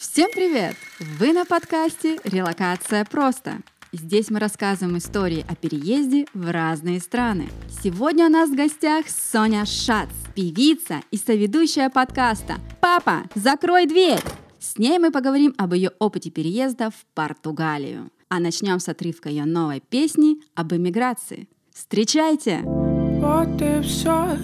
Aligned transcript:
Всем 0.00 0.30
привет! 0.34 0.76
Вы 1.18 1.34
на 1.34 1.44
подкасте 1.44 2.18
«Релокация 2.24 3.04
просто». 3.04 3.58
Здесь 3.92 4.30
мы 4.30 4.38
рассказываем 4.38 4.96
истории 4.96 5.44
о 5.46 5.54
переезде 5.54 6.24
в 6.32 6.50
разные 6.50 7.00
страны. 7.00 7.50
Сегодня 7.82 8.24
у 8.24 8.28
нас 8.30 8.48
в 8.48 8.56
гостях 8.56 9.04
Соня 9.10 9.66
Шац, 9.66 10.08
певица 10.34 11.02
и 11.10 11.18
соведущая 11.18 11.90
подкаста 11.90 12.54
«Папа, 12.80 13.24
закрой 13.34 13.84
дверь!». 13.84 14.22
С 14.58 14.78
ней 14.78 14.98
мы 14.98 15.10
поговорим 15.10 15.54
об 15.58 15.74
ее 15.74 15.90
опыте 15.98 16.30
переезда 16.30 16.88
в 16.88 17.04
Португалию. 17.12 18.10
А 18.30 18.40
начнем 18.40 18.80
с 18.80 18.88
отрывка 18.88 19.28
ее 19.28 19.44
новой 19.44 19.80
песни 19.80 20.38
об 20.54 20.72
эмиграции. 20.72 21.46
Встречайте! 21.74 22.62
Вот 22.64 23.60
и 23.60 23.82
все, 23.82 24.38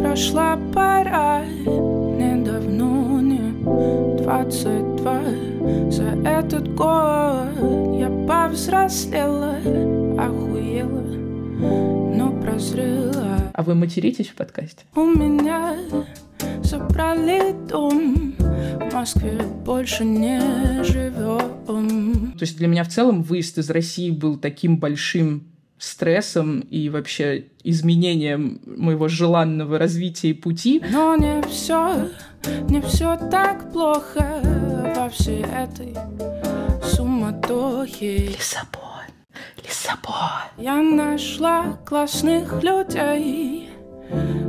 прошла 0.00 0.56
пора, 0.72 1.44
22 4.22 5.90
За 5.90 6.04
этот 6.24 6.72
год 6.74 7.98
я 7.98 8.08
повзрослела, 8.28 9.56
охуела, 10.16 11.02
но 12.14 12.30
прозрела. 12.40 13.50
А 13.52 13.62
вы 13.62 13.74
материтесь 13.74 14.28
в 14.28 14.34
подкасте? 14.34 14.84
У 14.94 15.04
меня 15.04 15.76
забрали 16.62 17.54
дом, 17.68 18.34
в 18.38 18.94
Москве 18.94 19.40
больше 19.64 20.04
не 20.04 20.40
живем. 20.84 22.32
То 22.38 22.42
есть 22.42 22.56
для 22.58 22.68
меня 22.68 22.84
в 22.84 22.88
целом 22.88 23.22
выезд 23.22 23.58
из 23.58 23.70
России 23.70 24.10
был 24.10 24.36
таким 24.36 24.78
большим 24.78 25.51
стрессом 25.82 26.60
и 26.60 26.88
вообще 26.88 27.46
изменением 27.64 28.60
моего 28.64 29.08
желанного 29.08 29.78
развития 29.78 30.30
и 30.30 30.32
пути. 30.32 30.80
Но 30.92 31.16
не 31.16 31.42
все, 31.42 32.08
не 32.68 32.80
все 32.82 33.16
так 33.16 33.72
плохо 33.72 34.40
во 34.96 35.08
всей 35.08 35.42
этой 35.42 35.96
суматохе. 36.84 38.28
Лиссабон, 38.28 39.10
Лиссабон. 39.56 40.14
Я 40.56 40.76
нашла 40.80 41.78
классных 41.84 42.62
людей, 42.62 43.68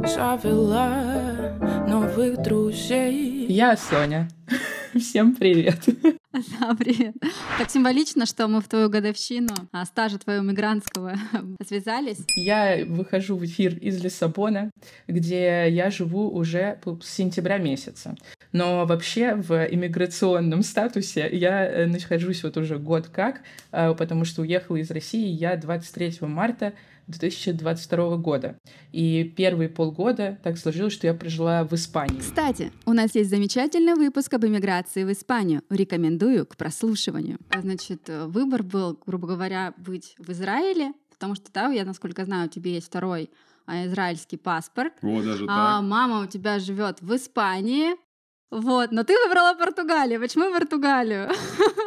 завела 0.05 1.57
новых 1.87 2.43
друзей. 2.43 3.47
Я 3.47 3.75
Соня. 3.75 4.29
Всем 4.99 5.35
привет. 5.35 5.79
Да, 6.59 6.73
привет. 6.73 7.13
Так 7.59 7.69
символично, 7.69 8.25
что 8.25 8.47
мы 8.47 8.59
в 8.59 8.67
твою 8.67 8.89
годовщину 8.89 9.53
а, 9.71 9.85
стажа 9.85 10.17
твоего 10.17 10.43
мигрантского 10.43 11.13
связались. 11.63 12.25
Я 12.35 12.83
выхожу 12.87 13.37
в 13.37 13.45
эфир 13.45 13.77
из 13.77 14.03
Лиссабона, 14.03 14.71
где 15.07 15.69
я 15.69 15.91
живу 15.91 16.31
уже 16.31 16.79
с 17.03 17.07
сентября 17.07 17.59
месяца. 17.59 18.15
Но 18.51 18.87
вообще 18.87 19.35
в 19.35 19.53
иммиграционном 19.53 20.63
статусе 20.63 21.29
я 21.31 21.67
э, 21.67 21.85
нахожусь 21.85 22.41
вот 22.43 22.57
уже 22.57 22.79
год 22.79 23.09
как, 23.09 23.41
э, 23.71 23.93
потому 23.93 24.25
что 24.25 24.41
уехала 24.41 24.77
из 24.77 24.89
России 24.89 25.27
я 25.27 25.55
23 25.55 26.17
марта 26.21 26.73
2022 27.07 28.17
года. 28.17 28.57
И 28.91 29.23
первые 29.23 29.69
полгода 29.69 30.39
так 30.43 30.57
сложилось, 30.57 30.93
что 30.93 31.07
я 31.07 31.13
прожила 31.13 31.63
в 31.63 31.73
Испании. 31.73 32.19
Кстати, 32.19 32.71
у 32.85 32.93
нас 32.93 33.15
есть 33.15 33.29
замечательный 33.29 33.95
выпуск 33.95 34.33
об 34.33 34.45
иммиграции 34.45 35.03
в 35.03 35.11
Испанию. 35.11 35.61
Рекомендую 35.69 36.45
к 36.45 36.55
прослушиванию. 36.55 37.37
Значит, 37.55 38.09
выбор 38.09 38.63
был, 38.63 38.99
грубо 39.05 39.27
говоря, 39.27 39.73
быть 39.77 40.15
в 40.17 40.31
Израиле, 40.31 40.93
потому 41.09 41.35
что 41.35 41.51
там, 41.51 41.71
я 41.71 41.85
насколько 41.85 42.25
знаю, 42.25 42.47
у 42.47 42.49
тебя 42.49 42.71
есть 42.71 42.87
второй 42.87 43.29
а, 43.65 43.85
израильский 43.85 44.37
паспорт. 44.37 44.93
О, 45.01 45.21
даже 45.21 45.45
а 45.47 45.79
так. 45.79 45.89
мама 45.89 46.21
у 46.21 46.25
тебя 46.25 46.59
живет 46.59 47.01
в 47.01 47.15
Испании. 47.15 47.95
Вот, 48.53 48.91
но 48.91 49.03
ты 49.03 49.15
выбрала 49.25 49.55
Португалию. 49.55 50.19
Почему 50.19 50.53
Португалию? 50.53 51.31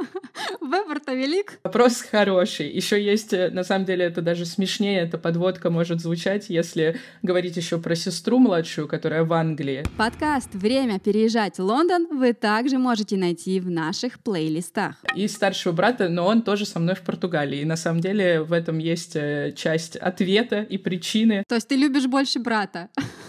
Выбор-то 0.61 1.15
велик. 1.15 1.61
Вопрос 1.63 2.03
хороший. 2.03 2.69
Еще 2.69 3.01
есть, 3.01 3.33
э, 3.33 3.51
на 3.51 3.63
самом 3.63 3.85
деле, 3.85 4.05
это 4.05 4.21
даже 4.21 4.45
смешнее, 4.45 5.03
эта 5.03 5.17
подводка 5.17 5.71
может 5.71 6.01
звучать, 6.01 6.47
если 6.49 6.99
говорить 7.23 7.57
еще 7.57 7.79
про 7.79 7.95
сестру 7.95 8.41
младшую, 8.41 8.89
которая 8.89 9.23
в 9.23 9.33
Англии. 9.33 9.85
Подкаст 9.97 10.53
«Время 10.55 10.99
переезжать 10.99 11.59
в 11.59 11.63
Лондон» 11.63 12.09
вы 12.11 12.33
также 12.33 12.79
можете 12.79 13.17
найти 13.17 13.61
в 13.61 13.71
наших 13.71 14.19
плейлистах. 14.19 14.97
И 15.15 15.29
старшего 15.29 15.73
брата, 15.73 16.09
но 16.09 16.27
он 16.27 16.43
тоже 16.43 16.67
со 16.67 16.81
мной 16.81 16.97
в 16.97 17.03
Португалии. 17.03 17.61
И 17.61 17.65
на 17.65 17.77
самом 17.77 18.01
деле 18.01 18.43
в 18.43 18.53
этом 18.53 18.79
есть 18.79 19.15
э, 19.15 19.53
часть 19.55 19.95
ответа 19.95 20.63
и 20.63 20.79
причины. 20.79 21.45
То 21.47 21.55
есть 21.55 21.69
ты 21.69 21.77
любишь 21.77 22.07
больше 22.07 22.41
брата? 22.41 22.89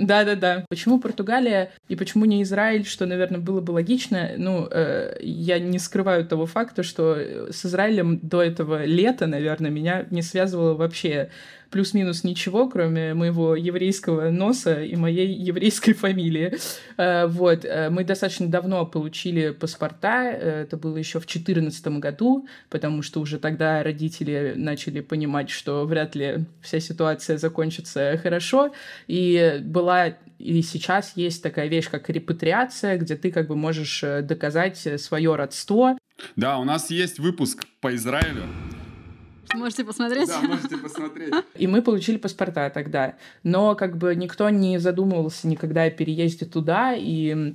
Да-да-да. 0.00 0.64
Почему 0.68 1.00
Португалия 1.00 1.70
и 1.88 1.96
почему 1.96 2.24
не 2.24 2.42
Израиль, 2.42 2.84
что, 2.84 3.06
наверное, 3.06 3.40
было 3.40 3.60
бы 3.60 3.72
логично? 3.72 4.30
Ну, 4.36 4.68
э, 4.70 5.18
я 5.20 5.58
не 5.58 5.78
скрываю 5.78 6.26
того 6.26 6.46
факта, 6.46 6.82
что 6.82 7.16
с 7.50 7.64
Израилем 7.64 8.18
до 8.22 8.42
этого 8.42 8.84
лета, 8.84 9.26
наверное, 9.26 9.70
меня 9.70 10.06
не 10.10 10.22
связывало 10.22 10.74
вообще 10.74 11.30
плюс-минус 11.70 12.24
ничего, 12.24 12.68
кроме 12.68 13.14
моего 13.14 13.54
еврейского 13.54 14.30
носа 14.30 14.82
и 14.82 14.96
моей 14.96 15.32
еврейской 15.32 15.92
фамилии. 15.92 16.54
Э, 16.96 17.26
вот. 17.26 17.64
Э, 17.64 17.90
мы 17.90 18.04
достаточно 18.04 18.46
давно 18.48 18.86
получили 18.86 19.50
паспорта, 19.50 20.30
э, 20.30 20.62
это 20.62 20.76
было 20.76 20.96
еще 20.96 21.20
в 21.20 21.26
2014 21.26 21.98
году, 21.98 22.46
потому 22.70 23.02
что 23.02 23.20
уже 23.20 23.38
тогда 23.38 23.82
родители 23.82 24.54
начали 24.56 25.00
понимать, 25.00 25.50
что 25.50 25.84
вряд 25.84 26.14
ли 26.14 26.46
вся 26.62 26.80
ситуация 26.80 27.38
закончится 27.38 28.18
хорошо, 28.22 28.72
и 29.06 29.60
была 29.62 30.14
и 30.38 30.62
сейчас 30.62 31.14
есть 31.16 31.42
такая 31.42 31.66
вещь, 31.66 31.90
как 31.90 32.08
репатриация, 32.10 32.96
где 32.96 33.16
ты 33.16 33.32
как 33.32 33.48
бы 33.48 33.56
можешь 33.56 34.04
доказать 34.22 34.78
свое 35.00 35.34
родство. 35.34 35.98
Да, 36.36 36.58
у 36.58 36.64
нас 36.64 36.90
есть 36.90 37.18
выпуск 37.18 37.66
по 37.80 37.92
Израилю. 37.94 38.44
Можете 39.54 39.84
посмотреть. 39.84 40.28
Да, 40.28 40.40
можете 40.42 40.76
посмотреть. 40.76 41.34
И 41.54 41.66
мы 41.66 41.82
получили 41.82 42.16
паспорта 42.16 42.70
тогда. 42.70 43.16
Но 43.42 43.74
как 43.74 43.96
бы 43.96 44.14
никто 44.14 44.48
не 44.50 44.78
задумывался 44.78 45.48
никогда 45.48 45.84
о 45.84 45.90
переезде 45.90 46.46
туда, 46.46 46.94
и 46.94 47.54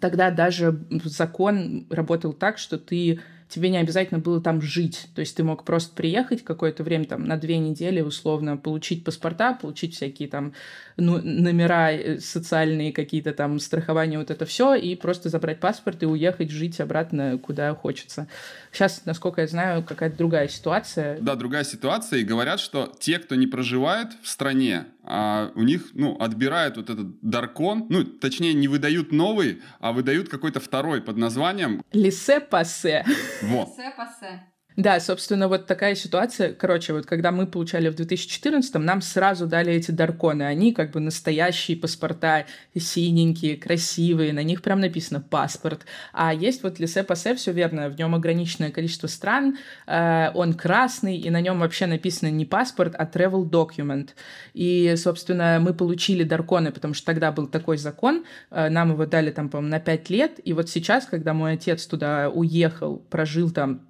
тогда 0.00 0.30
даже 0.30 0.84
закон 1.04 1.86
работал 1.90 2.32
так, 2.32 2.58
что 2.58 2.78
ты 2.78 3.20
тебе 3.48 3.70
не 3.70 3.78
обязательно 3.78 4.20
было 4.20 4.40
там 4.40 4.60
жить. 4.60 5.08
То 5.14 5.20
есть 5.20 5.36
ты 5.36 5.44
мог 5.44 5.64
просто 5.64 5.94
приехать 5.94 6.42
какое-то 6.42 6.82
время, 6.82 7.04
там, 7.04 7.24
на 7.24 7.36
две 7.36 7.58
недели, 7.58 8.00
условно, 8.00 8.56
получить 8.56 9.04
паспорта, 9.04 9.54
получить 9.54 9.94
всякие 9.94 10.28
там 10.28 10.52
ну, 10.96 11.20
номера 11.22 11.92
э, 11.92 12.18
социальные, 12.18 12.92
какие-то 12.92 13.32
там 13.32 13.58
страхования, 13.60 14.18
вот 14.18 14.30
это 14.30 14.46
все, 14.46 14.74
и 14.74 14.96
просто 14.96 15.28
забрать 15.28 15.60
паспорт 15.60 16.02
и 16.02 16.06
уехать 16.06 16.50
жить 16.50 16.80
обратно, 16.80 17.38
куда 17.38 17.74
хочется. 17.74 18.26
Сейчас, 18.72 19.02
насколько 19.04 19.42
я 19.42 19.46
знаю, 19.46 19.82
какая-то 19.84 20.16
другая 20.16 20.48
ситуация. 20.48 21.18
Да, 21.20 21.36
другая 21.36 21.64
ситуация, 21.64 22.20
и 22.20 22.24
говорят, 22.24 22.60
что 22.60 22.92
те, 22.98 23.18
кто 23.18 23.34
не 23.34 23.46
проживает 23.46 24.08
в 24.22 24.28
стране, 24.28 24.86
а 25.06 25.52
у 25.54 25.62
них, 25.62 25.90
ну, 25.94 26.16
отбирают 26.18 26.76
вот 26.76 26.90
этот 26.90 27.20
даркон, 27.20 27.86
ну, 27.88 28.04
точнее, 28.04 28.54
не 28.54 28.68
выдают 28.68 29.12
новый, 29.12 29.62
а 29.80 29.92
выдают 29.92 30.28
какой-то 30.28 30.60
второй 30.60 31.00
под 31.00 31.16
названием... 31.16 31.82
Лисе-пассе. 31.92 33.04
Вот. 33.42 33.68
Лисе-пассе. 33.68 34.42
Да, 34.76 35.00
собственно, 35.00 35.48
вот 35.48 35.66
такая 35.66 35.94
ситуация. 35.94 36.52
Короче, 36.52 36.92
вот 36.92 37.06
когда 37.06 37.32
мы 37.32 37.46
получали 37.46 37.88
в 37.88 37.94
2014-м, 37.94 38.84
нам 38.84 39.00
сразу 39.00 39.46
дали 39.46 39.72
эти 39.72 39.90
дарконы. 39.90 40.42
Они 40.42 40.74
как 40.74 40.90
бы 40.90 41.00
настоящие 41.00 41.78
паспорта, 41.78 42.44
синенькие, 42.78 43.56
красивые, 43.56 44.34
на 44.34 44.42
них 44.42 44.60
прям 44.60 44.80
написано 44.80 45.20
«паспорт». 45.20 45.86
А 46.12 46.34
есть 46.34 46.62
вот 46.62 46.78
лисе-пассе, 46.78 47.34
все 47.36 47.52
верно, 47.52 47.88
в 47.88 47.98
нем 47.98 48.14
ограниченное 48.14 48.70
количество 48.70 49.06
стран, 49.06 49.56
э, 49.86 50.30
он 50.34 50.52
красный, 50.52 51.16
и 51.16 51.30
на 51.30 51.40
нем 51.40 51.58
вообще 51.60 51.86
написано 51.86 52.30
не 52.30 52.44
паспорт, 52.44 52.94
а 52.98 53.06
travel 53.06 53.48
document. 53.48 54.10
И, 54.52 54.94
собственно, 54.98 55.58
мы 55.58 55.72
получили 55.72 56.22
дарконы, 56.22 56.70
потому 56.70 56.92
что 56.92 57.06
тогда 57.06 57.32
был 57.32 57.46
такой 57.46 57.78
закон, 57.78 58.26
э, 58.50 58.68
нам 58.68 58.92
его 58.92 59.06
дали 59.06 59.30
там, 59.30 59.48
по-моему, 59.48 59.70
на 59.70 59.80
5 59.80 60.10
лет, 60.10 60.32
и 60.44 60.52
вот 60.52 60.68
сейчас, 60.68 61.06
когда 61.06 61.32
мой 61.32 61.54
отец 61.54 61.86
туда 61.86 62.28
уехал, 62.28 62.98
прожил 63.08 63.50
там 63.50 63.80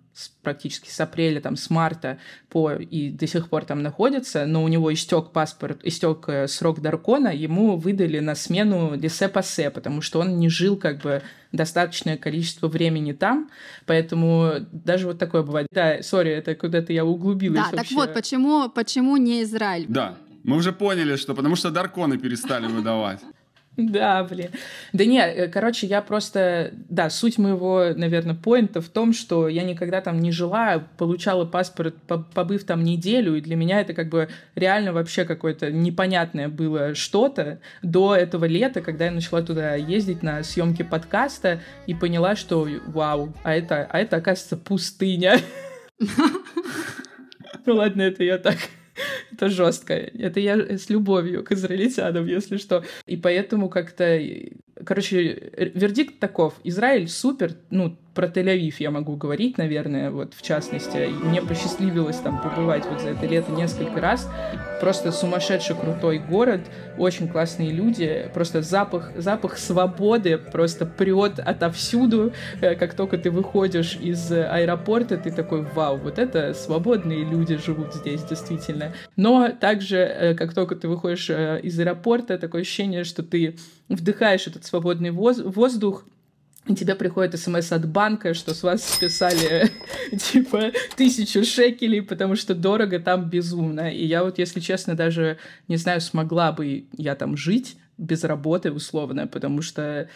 практически 0.42 0.88
с 0.88 1.00
апреля, 1.00 1.40
там, 1.40 1.56
с 1.56 1.70
марта 1.70 2.18
по 2.48 2.72
и 2.72 3.10
до 3.10 3.26
сих 3.26 3.48
пор 3.48 3.64
там 3.64 3.82
находится, 3.82 4.46
но 4.46 4.62
у 4.64 4.68
него 4.68 4.92
истек 4.92 5.30
паспорт, 5.30 5.80
истек 5.84 6.28
э, 6.28 6.48
срок 6.48 6.80
Даркона, 6.80 7.28
ему 7.28 7.76
выдали 7.76 8.18
на 8.20 8.34
смену 8.34 8.94
лисе-пассе, 8.96 9.70
потому 9.70 10.00
что 10.02 10.20
он 10.20 10.38
не 10.38 10.48
жил 10.48 10.76
как 10.76 11.00
бы 11.02 11.22
достаточное 11.52 12.16
количество 12.16 12.68
времени 12.68 13.12
там, 13.12 13.50
поэтому 13.86 14.54
даже 14.72 15.06
вот 15.06 15.18
такое 15.18 15.42
бывает. 15.42 15.68
Да, 15.70 16.02
сори, 16.02 16.30
это 16.30 16.54
куда-то 16.54 16.92
я 16.92 17.04
углубилась 17.04 17.70
Да, 17.70 17.76
вообще. 17.76 17.94
так 17.94 18.06
вот, 18.06 18.14
почему, 18.14 18.69
почему 18.69 19.16
не 19.16 19.42
Израиль? 19.42 19.86
Да, 19.88 20.16
мы 20.44 20.56
уже 20.56 20.72
поняли, 20.72 21.16
что 21.16 21.34
потому 21.34 21.56
что 21.56 21.70
дарконы 21.70 22.19
перестали 22.19 22.66
выдавать. 22.66 23.20
Да, 23.76 24.25
блин. 24.25 24.50
Да 24.94 25.05
не, 25.05 25.20
э, 25.20 25.49
короче, 25.49 25.87
я 25.87 26.00
просто... 26.00 26.73
Да, 26.88 27.11
суть 27.11 27.37
моего, 27.37 27.93
наверное, 27.94 28.34
поинта 28.34 28.81
в 28.81 28.88
том, 28.88 29.12
что 29.12 29.49
я 29.49 29.64
никогда 29.64 30.00
там 30.00 30.19
не 30.20 30.32
жила, 30.32 30.82
получала 30.96 31.44
паспорт, 31.44 31.94
побыв 32.34 32.64
там 32.64 32.82
неделю, 32.82 33.37
и 33.37 33.43
для 33.43 33.55
меня 33.55 33.81
это 33.82 33.93
как 33.93 34.08
бы 34.08 34.28
реально 34.55 34.94
вообще 34.94 35.26
какое-то 35.26 35.70
непонятное 35.70 36.49
было 36.49 36.94
что-то 36.94 37.61
до 37.82 38.17
этого 38.17 38.46
лета, 38.46 38.81
когда 38.81 39.06
я 39.06 39.11
начала 39.11 39.43
туда 39.43 39.75
ездить 39.75 40.22
на 40.22 40.43
съемки 40.43 40.82
подкаста 40.82 41.61
и 41.87 41.93
поняла, 41.93 42.34
что 42.34 42.67
вау, 42.87 43.34
а 43.43 43.55
это, 43.55 43.87
а 43.90 43.99
это 43.99 44.17
оказывается 44.17 44.56
пустыня. 44.56 45.38
Ну 47.64 47.75
ладно, 47.75 48.02
это 48.02 48.22
я 48.22 48.38
так 48.38 48.56
это 49.32 49.48
жестко. 49.48 49.94
Это 49.94 50.40
я 50.40 50.56
с 50.78 50.88
любовью 50.90 51.44
к 51.44 51.52
израильтянам, 51.52 52.26
если 52.26 52.56
что. 52.56 52.84
И 53.06 53.16
поэтому 53.16 53.69
как-то... 53.69 54.19
Короче, 54.84 55.52
вердикт 55.75 56.19
таков. 56.19 56.55
Израиль 56.64 57.08
супер, 57.08 57.55
ну, 57.70 57.96
про 58.17 58.28
Тель-Авив 58.28 58.75
я 58.78 58.90
могу 58.90 59.14
говорить, 59.14 59.58
наверное, 59.58 60.11
вот 60.11 60.32
в 60.34 60.43
частности. 60.43 61.11
Мне 61.23 61.43
посчастливилось 61.43 62.17
там 62.17 62.40
побывать 62.40 62.87
вот 62.87 63.02
за 63.02 63.11
это 63.11 63.26
лето 63.26 63.52
несколько 63.52 64.00
раз. 64.00 64.28
Просто 64.81 65.12
сумасшедший 65.12 65.76
крутой 65.76 66.19
город, 66.19 66.62
очень 66.99 67.28
классные 67.28 67.70
люди, 67.70 68.31
просто 68.32 68.62
запах, 68.62 69.12
запах 69.17 69.58
свободы 69.58 70.38
просто 70.38 70.87
прет 70.87 71.38
отовсюду. 71.38 72.32
Э, 72.61 72.75
как 72.75 72.94
только 72.94 73.19
ты 73.19 73.31
выходишь 73.31 73.96
из 74.00 74.32
аэропорта, 74.32 75.19
ты 75.19 75.31
такой, 75.31 75.62
вау, 75.62 75.99
вот 75.99 76.19
это 76.19 76.55
свободные 76.55 77.25
люди 77.25 77.56
живут 77.58 77.94
здесь, 77.94 78.22
действительно. 78.25 78.94
Но 79.17 79.50
также, 79.50 79.99
э, 79.99 80.34
как 80.34 80.55
только 80.55 80.75
ты 80.75 80.88
выходишь 80.88 81.29
э, 81.29 81.61
из 81.62 81.79
аэропорта, 81.79 82.38
такое 82.38 82.62
ощущение, 82.62 83.05
что 83.05 83.22
ты 83.22 83.56
вдыхаешь 83.88 84.46
этот 84.46 84.64
свободный 84.66 85.10
воздух, 85.10 86.04
и 86.66 86.74
тебе 86.74 86.96
приходит 86.96 87.38
смс 87.38 87.70
от 87.70 87.88
банка, 87.88 88.34
что 88.34 88.52
с 88.52 88.62
вас 88.62 88.84
списали 88.84 89.70
типа 90.18 90.72
тысячу 90.96 91.44
шекелей, 91.44 92.02
потому 92.02 92.34
что 92.34 92.54
дорого 92.54 92.98
там 92.98 93.30
безумно. 93.30 93.88
И 93.90 94.04
я 94.04 94.24
вот, 94.24 94.38
если 94.38 94.58
честно, 94.58 94.96
даже 94.96 95.38
не 95.68 95.76
знаю, 95.76 96.00
смогла 96.00 96.50
бы 96.50 96.86
я 96.96 97.14
там 97.14 97.36
жить 97.36 97.76
без 97.98 98.24
работы 98.24 98.72
условно, 98.72 99.28
потому 99.28 99.62
что 99.62 100.08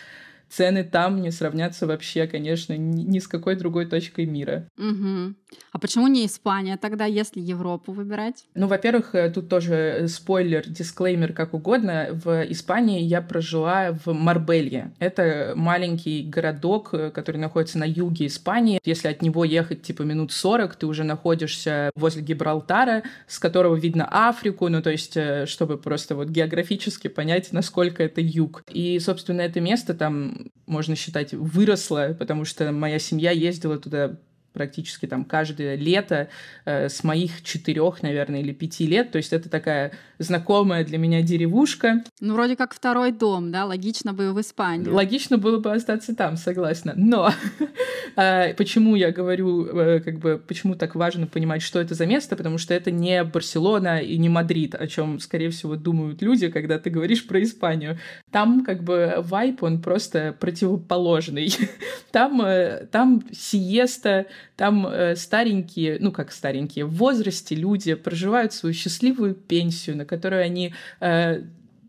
цены 0.51 0.85
там 0.85 1.23
не 1.23 1.31
сравнятся 1.31 1.87
вообще, 1.87 2.27
конечно, 2.27 2.77
ни 2.77 3.19
с 3.19 3.29
какой 3.29 3.55
другой 3.55 3.87
точкой 3.87 4.27
мира. 4.27 4.69
Угу. 4.77 5.35
А 5.73 5.79
почему 5.79 6.09
не 6.09 6.27
Испания 6.27 6.77
тогда, 6.77 7.05
если 7.05 7.41
Европу 7.41 7.93
выбирать? 7.93 8.45
Ну, 8.55 8.67
во-первых, 8.67 9.15
э, 9.15 9.31
тут 9.31 9.49
тоже 9.49 9.75
э, 9.75 10.09
спойлер, 10.09 10.69
дисклеймер, 10.69 11.33
как 11.33 11.55
угодно. 11.55 12.09
В 12.13 12.45
Испании 12.51 13.03
я 13.03 13.23
прожила 13.23 13.93
в 14.05 14.13
Марбелье. 14.13 14.93
Это 14.99 15.53
маленький 15.57 16.23
городок, 16.23 16.91
э, 16.93 17.11
который 17.11 17.39
находится 17.39 17.79
на 17.79 17.85
юге 17.85 18.27
Испании. 18.27 18.81
Если 18.85 19.09
от 19.09 19.23
него 19.23 19.45
ехать 19.45 19.83
типа 19.83 20.03
минут 20.03 20.33
40, 20.33 20.75
ты 20.77 20.87
уже 20.87 21.05
находишься 21.05 21.91
возле 21.95 22.23
Гибралтара, 22.23 23.05
с 23.27 23.39
которого 23.39 23.77
видно 23.77 24.09
Африку, 24.11 24.69
ну, 24.69 24.83
то 24.83 24.91
есть, 24.91 25.17
чтобы 25.47 25.79
просто 25.79 26.17
вот 26.17 26.29
географически 26.29 27.09
понять, 27.09 27.53
насколько 27.53 28.03
это 28.03 28.21
юг. 28.21 28.63
И, 28.69 28.99
собственно, 28.99 29.43
это 29.43 29.61
место 29.61 29.95
там, 29.95 30.40
можно 30.67 30.97
считать, 30.97 31.33
выросло, 31.33 32.17
потому 32.19 32.45
что 32.45 32.71
моя 32.73 32.99
семья 32.99 33.31
ездила 33.31 33.79
туда 33.79 34.19
практически 34.53 35.07
там 35.07 35.25
каждое 35.25 35.77
лето 35.77 36.29
э, 36.65 36.89
с 36.89 37.05
моих 37.05 37.43
четырех, 37.43 38.03
наверное, 38.03 38.41
или 38.41 38.53
пяти 38.53 38.87
лет. 38.87 39.11
То 39.13 39.19
есть 39.19 39.33
это 39.33 39.49
такая 39.49 39.93
знакомая 40.19 40.85
для 40.85 40.99
меня 40.99 41.23
деревушка. 41.23 42.05
Ну, 42.21 42.35
вроде 42.35 42.55
как 42.57 42.75
второй 42.75 43.11
дом, 43.13 43.51
да? 43.51 43.65
Логично 43.65 44.13
бы 44.13 44.33
в 44.33 44.41
Испании. 44.41 44.89
Логично 44.89 45.39
было 45.39 45.59
бы 45.59 45.73
остаться 45.73 46.15
там, 46.15 46.37
согласна. 46.37 46.93
Но 46.97 47.33
э, 48.17 48.55
почему 48.55 48.97
я 48.97 49.13
говорю, 49.13 49.67
э, 49.67 50.01
как 50.01 50.19
бы, 50.19 50.43
почему 50.47 50.75
так 50.75 50.95
важно 50.95 51.27
понимать, 51.27 51.63
что 51.63 51.81
это 51.81 51.95
за 51.95 52.07
место? 52.07 52.37
Потому 52.37 52.59
что 52.59 52.75
это 52.75 52.91
не 52.91 53.25
Барселона 53.25 54.01
и 54.01 54.19
не 54.19 54.29
Мадрид, 54.29 54.75
о 54.75 54.87
чем, 54.87 55.21
скорее 55.21 55.51
всего, 55.51 55.77
думают 55.77 56.23
люди, 56.23 56.49
когда 56.49 56.79
ты 56.79 56.91
говоришь 56.91 57.27
про 57.27 57.43
Испанию. 57.43 57.99
Там 58.31 58.65
как 58.65 58.83
бы 58.83 59.15
вайп, 59.19 59.63
он 59.63 59.81
просто 59.81 60.37
противоположный. 60.39 61.51
там, 62.11 62.43
э, 62.43 62.87
там 62.93 63.23
сиеста, 63.33 64.27
там 64.57 64.87
э, 64.87 65.17
старенькие, 65.17 65.99
ну 66.01 66.13
как 66.13 66.33
старенькие, 66.33 66.85
в 66.85 66.95
возрасте 66.95 67.55
люди 67.55 67.95
проживают 67.95 68.53
свою 68.53 68.75
счастливую 68.75 69.35
пенсию, 69.35 69.97
на 69.97 70.05
которую 70.05 70.43
они 70.43 70.75
э, 71.01 71.43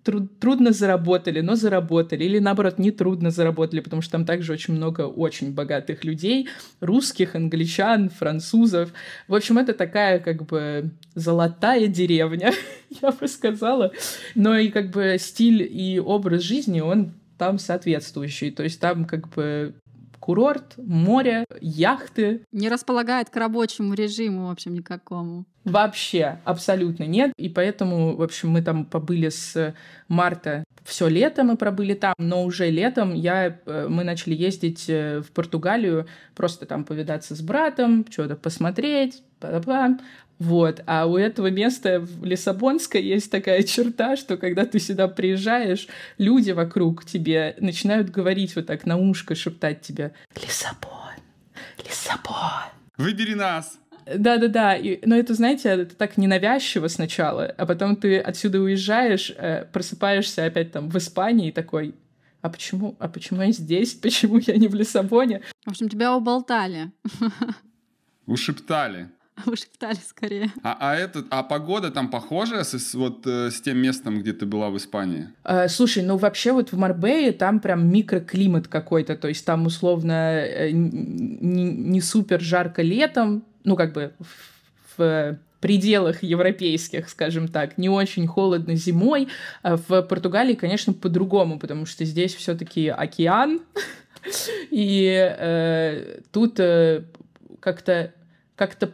труд, 0.03 0.39
трудно 0.39 0.71
заработали, 0.71 1.41
но 1.41 1.55
заработали, 1.55 2.23
или 2.23 2.39
наоборот, 2.39 2.79
не 2.79 2.91
трудно 2.91 3.31
заработали, 3.31 3.79
потому 3.79 4.01
что 4.01 4.13
там 4.13 4.25
также 4.25 4.53
очень 4.53 4.73
много 4.73 5.01
очень 5.01 5.53
богатых 5.53 6.03
людей, 6.03 6.49
русских, 6.79 7.35
англичан, 7.35 8.09
французов. 8.09 8.93
В 9.27 9.35
общем, 9.35 9.57
это 9.57 9.73
такая 9.73 10.19
как 10.19 10.45
бы 10.45 10.91
золотая 11.15 11.87
деревня, 11.87 12.53
я 13.01 13.11
бы 13.11 13.27
сказала. 13.27 13.91
Но 14.35 14.57
и 14.57 14.69
как 14.69 14.91
бы 14.91 15.17
стиль 15.19 15.63
и 15.63 15.99
образ 15.99 16.41
жизни, 16.41 16.81
он 16.81 17.13
там 17.37 17.57
соответствующий. 17.57 18.51
То 18.51 18.63
есть 18.63 18.79
там 18.79 19.05
как 19.05 19.27
бы 19.29 19.73
курорт, 20.21 20.75
море, 20.77 21.43
яхты. 21.59 22.45
Не 22.53 22.69
располагает 22.69 23.29
к 23.29 23.35
рабочему 23.35 23.93
режиму, 23.95 24.47
в 24.47 24.51
общем, 24.51 24.73
никакому. 24.73 25.43
Вообще, 25.65 26.39
абсолютно 26.45 27.03
нет. 27.03 27.33
И 27.37 27.49
поэтому, 27.49 28.15
в 28.15 28.21
общем, 28.21 28.49
мы 28.49 28.61
там 28.61 28.85
побыли 28.85 29.29
с 29.29 29.75
марта 30.07 30.63
все 30.83 31.07
лето 31.07 31.43
мы 31.43 31.57
пробыли 31.57 31.93
там, 31.93 32.13
но 32.17 32.43
уже 32.43 32.69
летом 32.69 33.13
я, 33.13 33.59
э, 33.65 33.87
мы 33.89 34.03
начали 34.03 34.33
ездить 34.33 34.85
э, 34.89 35.21
в 35.21 35.31
Португалию, 35.31 36.07
просто 36.35 36.65
там 36.65 36.83
повидаться 36.83 37.35
с 37.35 37.41
братом, 37.41 38.05
что-то 38.09 38.35
посмотреть, 38.35 39.23
вот. 40.41 40.81
А 40.87 41.05
у 41.05 41.17
этого 41.17 41.51
места 41.51 41.99
в 41.99 42.25
Лиссабонской 42.25 42.99
есть 42.99 43.29
такая 43.29 43.61
черта, 43.61 44.15
что 44.15 44.37
когда 44.37 44.65
ты 44.65 44.79
сюда 44.79 45.07
приезжаешь, 45.07 45.87
люди 46.17 46.49
вокруг 46.49 47.05
тебе 47.05 47.55
начинают 47.59 48.09
говорить 48.09 48.55
вот 48.55 48.65
так 48.65 48.87
на 48.87 48.97
ушко, 48.97 49.35
шептать 49.35 49.81
тебе 49.81 50.13
«Лиссабон! 50.35 51.13
Лиссабон!» 51.85 52.71
«Выбери 52.97 53.35
нас!» 53.35 53.77
Да-да-да, 54.07 54.79
но 55.05 55.15
это, 55.15 55.35
знаете, 55.35 55.69
это 55.69 55.95
так 55.95 56.17
ненавязчиво 56.17 56.87
сначала, 56.87 57.45
а 57.45 57.67
потом 57.67 57.95
ты 57.95 58.17
отсюда 58.17 58.61
уезжаешь, 58.61 59.31
э, 59.37 59.65
просыпаешься 59.71 60.45
опять 60.45 60.71
там 60.71 60.89
в 60.89 60.97
Испании 60.97 61.49
и 61.49 61.51
такой, 61.51 61.93
а 62.41 62.49
почему, 62.49 62.95
а 62.97 63.07
почему 63.07 63.43
я 63.43 63.51
здесь, 63.51 63.93
почему 63.93 64.39
я 64.39 64.57
не 64.57 64.67
в 64.67 64.73
Лиссабоне? 64.73 65.43
В 65.63 65.69
общем, 65.69 65.87
тебя 65.87 66.15
уболтали. 66.15 66.91
Ушептали. 68.25 69.11
Ушептали 69.45 69.97
скорее. 70.05 70.51
А, 70.63 70.77
а, 70.79 70.95
этот, 70.95 71.25
а 71.29 71.43
погода 71.43 71.91
там 71.91 72.09
похожая 72.09 72.63
с, 72.63 72.93
вот, 72.93 73.25
э, 73.25 73.49
с 73.49 73.61
тем 73.61 73.77
местом, 73.77 74.19
где 74.19 74.33
ты 74.33 74.45
была 74.45 74.69
в 74.69 74.77
Испании? 74.77 75.29
Э, 75.43 75.67
слушай, 75.67 76.03
ну 76.03 76.17
вообще 76.17 76.51
вот 76.51 76.71
в 76.71 76.77
Марбее 76.77 77.31
там 77.31 77.59
прям 77.59 77.89
микроклимат 77.89 78.67
какой-то, 78.67 79.15
то 79.15 79.27
есть 79.27 79.45
там 79.45 79.65
условно 79.65 80.39
э, 80.41 80.71
не, 80.71 81.63
не 81.63 82.01
супер 82.01 82.41
жарко 82.41 82.81
летом, 82.81 83.43
ну 83.63 83.75
как 83.75 83.93
бы 83.93 84.13
в, 84.19 84.97
в 84.97 85.39
пределах 85.59 86.23
европейских, 86.23 87.07
скажем 87.09 87.47
так, 87.47 87.77
не 87.77 87.87
очень 87.87 88.27
холодно 88.27 88.75
зимой. 88.75 89.27
А 89.61 89.77
в 89.77 90.01
Португалии, 90.01 90.55
конечно, 90.55 90.91
по-другому, 90.91 91.59
потому 91.59 91.85
что 91.85 92.03
здесь 92.03 92.33
все-таки 92.33 92.87
океан, 92.87 93.61
и 94.71 95.35
э, 95.39 96.19
тут 96.31 96.59
э, 96.59 97.03
как-то 97.59 98.13
как-то 98.55 98.91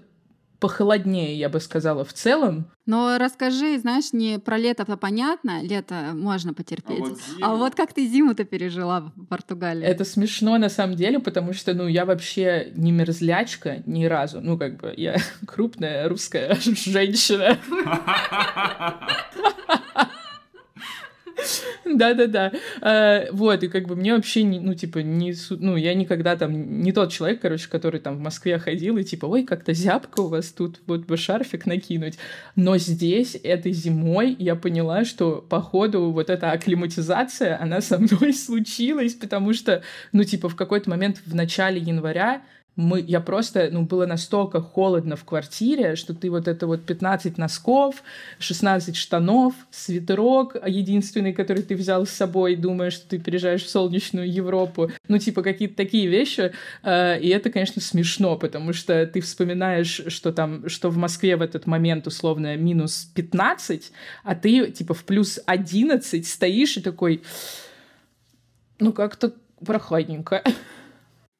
похолоднее, 0.60 1.38
я 1.38 1.50
бы 1.50 1.60
сказала, 1.60 2.04
в 2.04 2.14
целом. 2.14 2.72
Но 2.86 3.18
расскажи, 3.18 3.78
знаешь, 3.80 4.14
не 4.14 4.40
про 4.40 4.58
лето-то 4.58 4.98
понятно, 4.98 5.62
лето 5.62 6.12
можно 6.14 6.54
потерпеть. 6.54 7.00
А 7.00 7.04
вот, 7.04 7.20
а 7.42 7.56
вот 7.56 7.76
как 7.76 7.94
ты 7.94 8.08
зиму-то 8.08 8.46
пережила 8.46 9.02
в 9.02 9.26
Португалии? 9.26 9.86
Это 9.86 10.06
смешно 10.06 10.58
на 10.58 10.70
самом 10.70 10.96
деле, 10.96 11.20
потому 11.20 11.54
что, 11.54 11.74
ну, 11.74 11.88
я 11.88 12.06
вообще 12.06 12.72
не 12.76 12.92
мерзлячка 12.92 13.84
ни 13.86 14.06
разу. 14.06 14.42
Ну, 14.42 14.58
как 14.58 14.78
бы, 14.78 14.94
я 14.96 15.18
крупная 15.46 16.08
русская 16.08 16.56
женщина. 16.62 17.58
Да-да-да. 21.86 22.52
А, 22.82 23.26
вот, 23.32 23.64
и 23.64 23.68
как 23.68 23.88
бы 23.88 23.96
мне 23.96 24.16
вообще, 24.16 24.44
ну, 24.44 24.74
типа, 24.74 25.00
не... 25.00 25.34
Ну, 25.50 25.76
я 25.76 25.94
никогда 25.94 26.36
там... 26.36 26.82
Не 26.82 26.92
тот 26.92 27.12
человек, 27.12 27.42
короче, 27.42 27.70
который 27.70 28.00
там 28.00 28.18
в 28.18 28.20
Москве 28.20 28.58
ходил 28.60 28.98
и 28.98 29.04
типа, 29.04 29.26
ой, 29.26 29.44
как-то 29.44 29.74
зябко 29.74 30.22
у 30.22 30.28
вас 30.28 30.52
тут, 30.52 30.80
вот 30.88 31.06
бы 31.06 31.18
шарфик 31.18 31.66
накинуть. 31.66 32.18
Но 32.56 32.78
здесь, 32.78 33.38
этой 33.42 33.72
зимой, 33.72 34.36
я 34.38 34.56
поняла, 34.56 35.06
что, 35.06 35.46
походу, 35.48 36.12
вот 36.12 36.30
эта 36.30 36.52
акклиматизация, 36.52 37.62
она 37.62 37.82
со 37.82 37.98
мной 37.98 38.34
случилась, 38.34 39.14
потому 39.14 39.54
что, 39.54 39.84
ну, 40.12 40.24
типа, 40.24 40.50
в 40.50 40.56
какой-то 40.56 40.90
момент 40.90 41.22
в 41.26 41.36
начале 41.36 41.80
января 41.80 42.42
мы, 42.78 43.02
я 43.02 43.22
просто, 43.22 43.70
ну, 43.72 43.82
было 43.82 44.06
настолько 44.06 44.62
холодно 44.62 45.16
в 45.16 45.26
квартире, 45.26 45.96
что 45.96 46.14
ты 46.14 46.30
вот 46.30 46.48
это 46.48 46.68
вот 46.68 46.86
15 46.86 47.40
носков, 47.40 48.04
16 48.38 48.96
штанов, 48.96 49.56
свитерок 49.72 50.56
единственный, 50.64 51.34
который 51.34 51.64
ты 51.64 51.76
взял 51.76 52.06
с 52.06 52.12
собой, 52.12 52.56
думая, 52.56 52.92
что 52.92 53.10
ты 53.10 53.18
переезжаешь 53.18 53.64
в 53.64 53.70
солнечную 53.70 54.32
Европу, 54.32 54.92
ну, 55.08 55.18
типа 55.18 55.42
какие-то 55.42 55.76
такие 55.76 56.08
вещи, 56.08 56.54
э, 56.84 57.20
и 57.20 57.30
это, 57.30 57.50
конечно, 57.50 57.82
смешно, 57.82 58.38
потому 58.38 58.74
что 58.74 59.08
ты 59.08 59.22
вспоминаешь, 59.22 60.04
что 60.10 60.32
там, 60.32 60.70
что 60.70 60.92
в 60.92 60.98
Москве 60.98 61.36
в 61.36 61.42
этот 61.42 61.66
момент 61.66 62.06
условно 62.06 62.56
минус 62.58 63.10
15, 63.16 63.92
а 64.24 64.36
ты, 64.36 64.70
типа, 64.70 64.94
в 64.94 65.04
плюс 65.04 65.40
11 65.48 66.28
стоишь 66.28 66.78
и 66.78 66.82
такой, 66.82 67.24
ну, 68.78 68.94
как-то 68.94 69.34
прохладненько. 69.66 70.44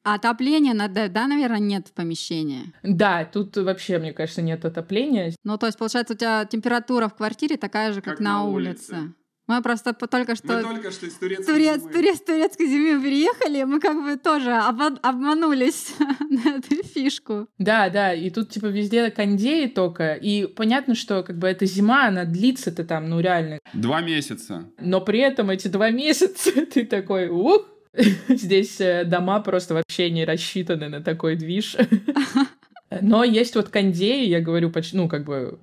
А 0.08 0.14
отопления, 0.14 0.72
надо, 0.72 1.10
да, 1.10 1.26
наверное, 1.26 1.58
нет 1.58 1.88
в 1.88 1.92
помещении? 1.92 2.72
Да, 2.82 3.26
тут 3.26 3.54
вообще, 3.58 3.98
мне 3.98 4.14
кажется, 4.14 4.40
нет 4.40 4.64
отопления. 4.64 5.34
Ну, 5.44 5.58
то 5.58 5.66
есть, 5.66 5.76
получается, 5.76 6.14
у 6.14 6.16
тебя 6.16 6.46
температура 6.46 7.08
в 7.08 7.14
квартире 7.14 7.58
такая 7.58 7.92
же, 7.92 8.00
как, 8.00 8.14
как 8.14 8.20
на, 8.20 8.38
на 8.38 8.44
улице. 8.44 8.94
улице. 8.94 9.14
Мы 9.48 9.60
просто 9.62 9.92
только 9.92 10.34
что... 10.34 10.46
Мы 10.46 10.62
только 10.62 10.90
что 10.90 11.04
из 11.04 11.14
турецкой 11.14 11.44
турец, 11.44 11.80
зимы. 11.80 11.92
Турец, 11.92 12.20
турецкой 12.20 12.68
зимы 12.68 13.02
переехали, 13.02 13.64
мы 13.64 13.80
как 13.80 14.02
бы 14.02 14.16
тоже 14.16 14.52
обман, 14.52 14.98
обманулись 15.02 15.94
на 16.30 16.56
эту 16.56 16.82
фишку. 16.84 17.46
Да, 17.58 17.90
да, 17.90 18.14
и 18.14 18.30
тут 18.30 18.48
типа 18.48 18.66
везде 18.66 19.10
кондеи 19.10 19.66
только, 19.66 20.14
и 20.14 20.46
понятно, 20.46 20.94
что 20.94 21.22
как 21.22 21.36
бы 21.36 21.48
эта 21.48 21.66
зима, 21.66 22.06
она 22.06 22.24
длится-то 22.24 22.82
там, 22.82 23.10
ну 23.10 23.20
реально. 23.20 23.58
Два 23.74 24.00
месяца. 24.00 24.70
Но 24.80 25.02
при 25.02 25.18
этом 25.18 25.50
эти 25.50 25.68
два 25.68 25.90
месяца 25.90 26.64
ты 26.64 26.86
такой, 26.86 27.28
ух, 27.28 27.66
Здесь 28.28 28.80
э, 28.80 29.04
дома 29.04 29.40
просто 29.40 29.74
вообще 29.74 30.10
не 30.10 30.24
рассчитаны 30.24 30.88
на 30.88 31.02
такой 31.02 31.36
движ. 31.36 31.76
Но 33.00 33.24
есть 33.24 33.54
вот 33.54 33.68
кондеи, 33.68 34.26
я 34.26 34.40
говорю, 34.40 34.70
почти, 34.70 34.96
ну, 34.96 35.08
как 35.08 35.24
бы 35.24 35.58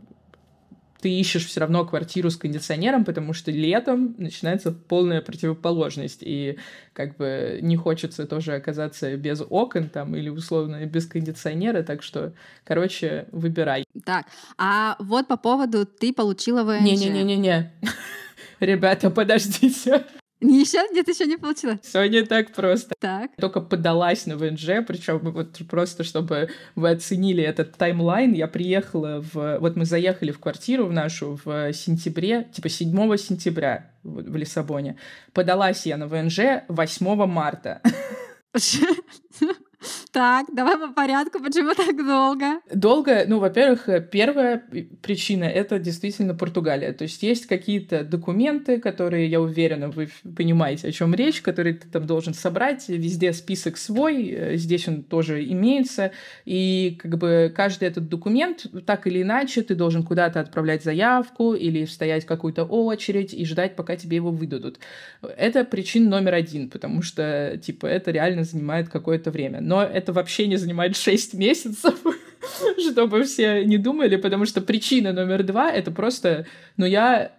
ты 1.05 1.12
ищешь 1.12 1.46
все 1.46 1.60
равно 1.60 1.86
квартиру 1.86 2.32
с 2.32 2.36
кондиционером, 2.36 3.05
потому 3.05 3.34
что 3.34 3.51
летом 3.51 4.15
начинается 4.17 4.72
полная 4.72 5.22
противоположность, 5.22 6.20
и 6.22 6.58
как 6.94 7.17
бы 7.17 7.60
не 7.62 7.75
хочется 7.75 8.25
тоже 8.25 8.55
оказаться 8.55 9.15
без 9.15 9.44
окон 9.48 9.89
там 9.89 10.15
или 10.15 10.29
условно 10.29 10.84
без 10.88 11.05
кондиционера, 11.05 11.84
так 11.84 12.01
что, 12.01 12.34
короче, 12.63 13.27
выбирай. 13.32 13.84
Так, 14.03 14.25
а 14.58 14.96
вот 14.98 15.27
по 15.27 15.38
поводу 15.38 15.86
ты 15.86 16.12
получила 16.12 16.63
ВНЖ. 16.63 16.82
Не-не-не-не-не. 16.82 17.72
Ребята, 18.60 19.12
подождите. 19.12 20.05
Не 20.42 20.60
еще? 20.60 20.80
Нет, 20.92 21.08
еще 21.08 21.25
не 21.25 21.38
получила. 21.38 21.80
Все 21.82 22.06
не 22.06 22.24
так 22.24 22.51
просто. 22.51 22.94
Так. 23.00 23.32
Только 23.38 23.62
подалась 23.62 24.25
на 24.25 24.36
ВНЖ, 24.36 24.86
причем 24.86 25.20
вот 25.20 25.58
просто, 25.70 26.04
чтобы 26.04 26.50
вы 26.75 26.89
оценили 26.89 27.44
этот 27.44 27.77
таймлайн, 27.77 28.34
я 28.34 28.48
приехала 28.48 29.22
в... 29.22 29.60
Вот 29.60 29.75
мы 29.75 29.86
заехали 29.86 30.32
в 30.32 30.39
квартиру 30.39 30.86
в 30.86 30.94
нашу 30.94 31.39
в 31.44 31.72
сентябре, 31.74 32.48
типа 32.54 32.70
7 32.70 33.18
сентября 33.18 33.92
в 34.04 34.36
Лиссабоне. 34.36 34.98
Подалась 35.34 35.86
я 35.86 35.98
на 35.98 36.08
ВНЖ 36.08 36.63
8 36.68 37.25
марта. 37.25 37.82
Так, 40.12 40.48
давай 40.54 40.77
по 40.77 40.94
порядку, 40.94 41.39
почему 41.39 41.74
так 41.74 41.96
долго? 41.96 42.60
Долго, 42.74 43.25
ну, 43.27 43.39
во-первых, 43.39 43.89
первая 44.12 44.63
причина— 45.01 45.44
это 45.46 45.80
действительно 45.80 46.34
Португалия. 46.34 46.94
То 46.94 47.04
есть 47.04 47.24
есть 47.24 47.46
какие-то 47.46 48.04
документы, 48.04 48.80
которые, 48.80 49.27
я 49.27 49.42
уверена, 49.42 49.89
вы 49.89 50.10
понимаете, 50.36 50.88
о 50.88 50.92
чем 50.92 51.13
речь, 51.13 51.42
которые 51.42 51.75
ты 51.75 51.88
там 51.88 52.06
должен 52.06 52.34
собрать. 52.34 52.88
Везде 52.88 53.34
список 53.34 53.77
свой, 53.77 54.30
э, 54.30 54.58
здесь 54.58 54.88
он 54.88 55.04
тоже 55.04 55.44
имеется. 55.46 56.12
И 56.46 56.98
как 57.01 57.18
бы 57.18 57.54
каждый 57.56 57.88
этот 57.88 58.10
документ, 58.10 58.65
так 58.86 59.08
или 59.08 59.22
иначе, 59.22 59.62
ты 59.62 59.75
должен 59.75 60.04
куда-то 60.04 60.39
отправлять 60.39 60.84
заявку 60.84 61.54
или 61.54 61.86
стоять 61.86 62.24
в 62.24 62.27
какую-то 62.27 62.63
очередь 62.63 63.34
и 63.34 63.46
ждать, 63.46 63.75
пока 63.75 63.96
тебе 63.96 64.18
его 64.18 64.32
выдадут. 64.32 64.80
Это 65.38 65.63
причина 65.63 66.10
номер 66.10 66.34
один, 66.36 66.70
потому 66.70 67.01
что, 67.01 67.60
типа, 67.62 67.86
это 67.86 68.12
реально 68.12 68.44
занимает 68.44 68.89
какое-то 68.89 69.32
время. 69.32 69.62
Но 69.62 69.75
это 69.84 70.13
вообще 70.13 70.48
не 70.48 70.58
занимает 70.58 70.96
6 70.96 71.34
месяцев, 71.34 71.96
чтобы 72.91 73.24
все 73.24 73.63
не 73.65 73.77
думали, 73.77 74.15
потому 74.15 74.46
что 74.46 74.62
причина 74.62 75.13
номер 75.13 75.44
два— 75.44 75.72
это 75.74 75.91
просто, 75.91 76.48
ну, 76.77 76.86
я 76.86 77.32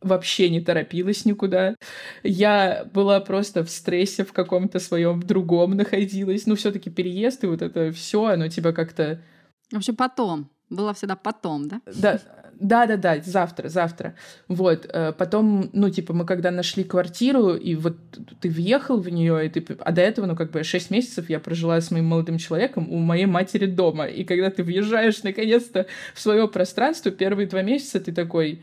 вообще 0.00 0.48
не 0.48 0.60
торопилась 0.60 1.24
никуда. 1.24 1.74
Я 2.22 2.88
была 2.92 3.20
просто 3.20 3.64
в 3.64 3.70
стрессе 3.70 4.24
в 4.24 4.32
каком-то 4.32 4.78
своем 4.78 5.20
другом 5.22 5.72
находилась. 5.72 6.46
Ну, 6.46 6.56
все-таки 6.56 6.90
переезд 6.90 7.44
и 7.44 7.46
вот 7.46 7.62
это 7.62 7.92
все, 7.92 8.24
оно 8.24 8.48
тебя 8.48 8.72
как-то... 8.72 9.22
В 9.70 9.76
общем, 9.76 9.96
потом. 9.96 10.50
Было 10.70 10.94
всегда 10.94 11.16
потом, 11.16 11.68
да? 11.68 11.80
Да, 11.86 12.20
да-да-да, 12.60 13.20
завтра, 13.24 13.68
завтра. 13.68 14.14
Вот, 14.46 14.86
э, 14.88 15.12
потом, 15.12 15.70
ну, 15.72 15.88
типа, 15.90 16.12
мы 16.12 16.26
когда 16.26 16.50
нашли 16.50 16.84
квартиру, 16.84 17.54
и 17.54 17.74
вот 17.74 17.96
ты 18.40 18.50
въехал 18.50 19.00
в 19.00 19.08
нее, 19.08 19.46
и 19.46 19.48
ты... 19.48 19.76
А 19.80 19.92
до 19.92 20.02
этого, 20.02 20.26
ну, 20.26 20.36
как 20.36 20.50
бы, 20.50 20.62
6 20.62 20.90
месяцев 20.90 21.30
я 21.30 21.40
прожила 21.40 21.80
с 21.80 21.90
моим 21.90 22.04
молодым 22.06 22.38
человеком 22.38 22.90
у 22.92 22.98
моей 22.98 23.26
матери 23.26 23.66
дома. 23.66 24.06
И 24.06 24.24
когда 24.24 24.50
ты 24.50 24.62
въезжаешь, 24.62 25.22
наконец-то, 25.22 25.86
в 26.14 26.20
свое 26.20 26.46
пространство, 26.48 27.10
первые 27.10 27.48
два 27.48 27.62
месяца 27.62 27.98
ты 27.98 28.12
такой... 28.12 28.62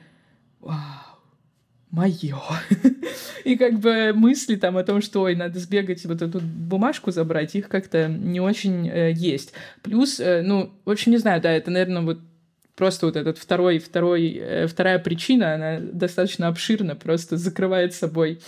Вау, 0.60 1.07
мое. 1.92 2.38
И 3.44 3.56
как 3.56 3.80
бы 3.80 4.12
мысли 4.14 4.56
там 4.56 4.78
о 4.78 4.84
том, 4.84 5.02
что 5.02 5.22
ой, 5.22 5.36
надо 5.36 5.60
сбегать 5.60 6.06
вот 6.06 6.22
эту 6.22 6.40
бумажку 6.42 7.12
забрать, 7.12 7.56
их 7.56 7.70
как-то 7.70 8.08
не 8.08 8.40
очень 8.40 8.88
э, 8.90 9.14
есть. 9.14 9.54
Плюс, 9.82 10.20
э, 10.20 10.42
ну, 10.42 10.74
общем, 10.86 11.12
не 11.12 11.18
знаю, 11.18 11.42
да, 11.42 11.52
это, 11.52 11.72
наверное, 11.72 12.02
вот 12.02 12.20
просто 12.76 13.06
вот 13.06 13.16
этот 13.16 13.38
второй, 13.38 13.80
второй, 13.80 14.34
э, 14.34 14.68
вторая 14.68 15.00
причина, 15.00 15.54
она 15.54 15.80
достаточно 15.80 16.48
обширна, 16.48 16.96
просто 16.96 17.38
закрывает 17.38 17.94
собой 17.94 18.42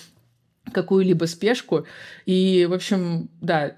какую-либо 0.72 1.26
спешку. 1.26 1.86
И, 2.26 2.68
в 2.70 2.74
общем, 2.74 3.30
да, 3.42 3.76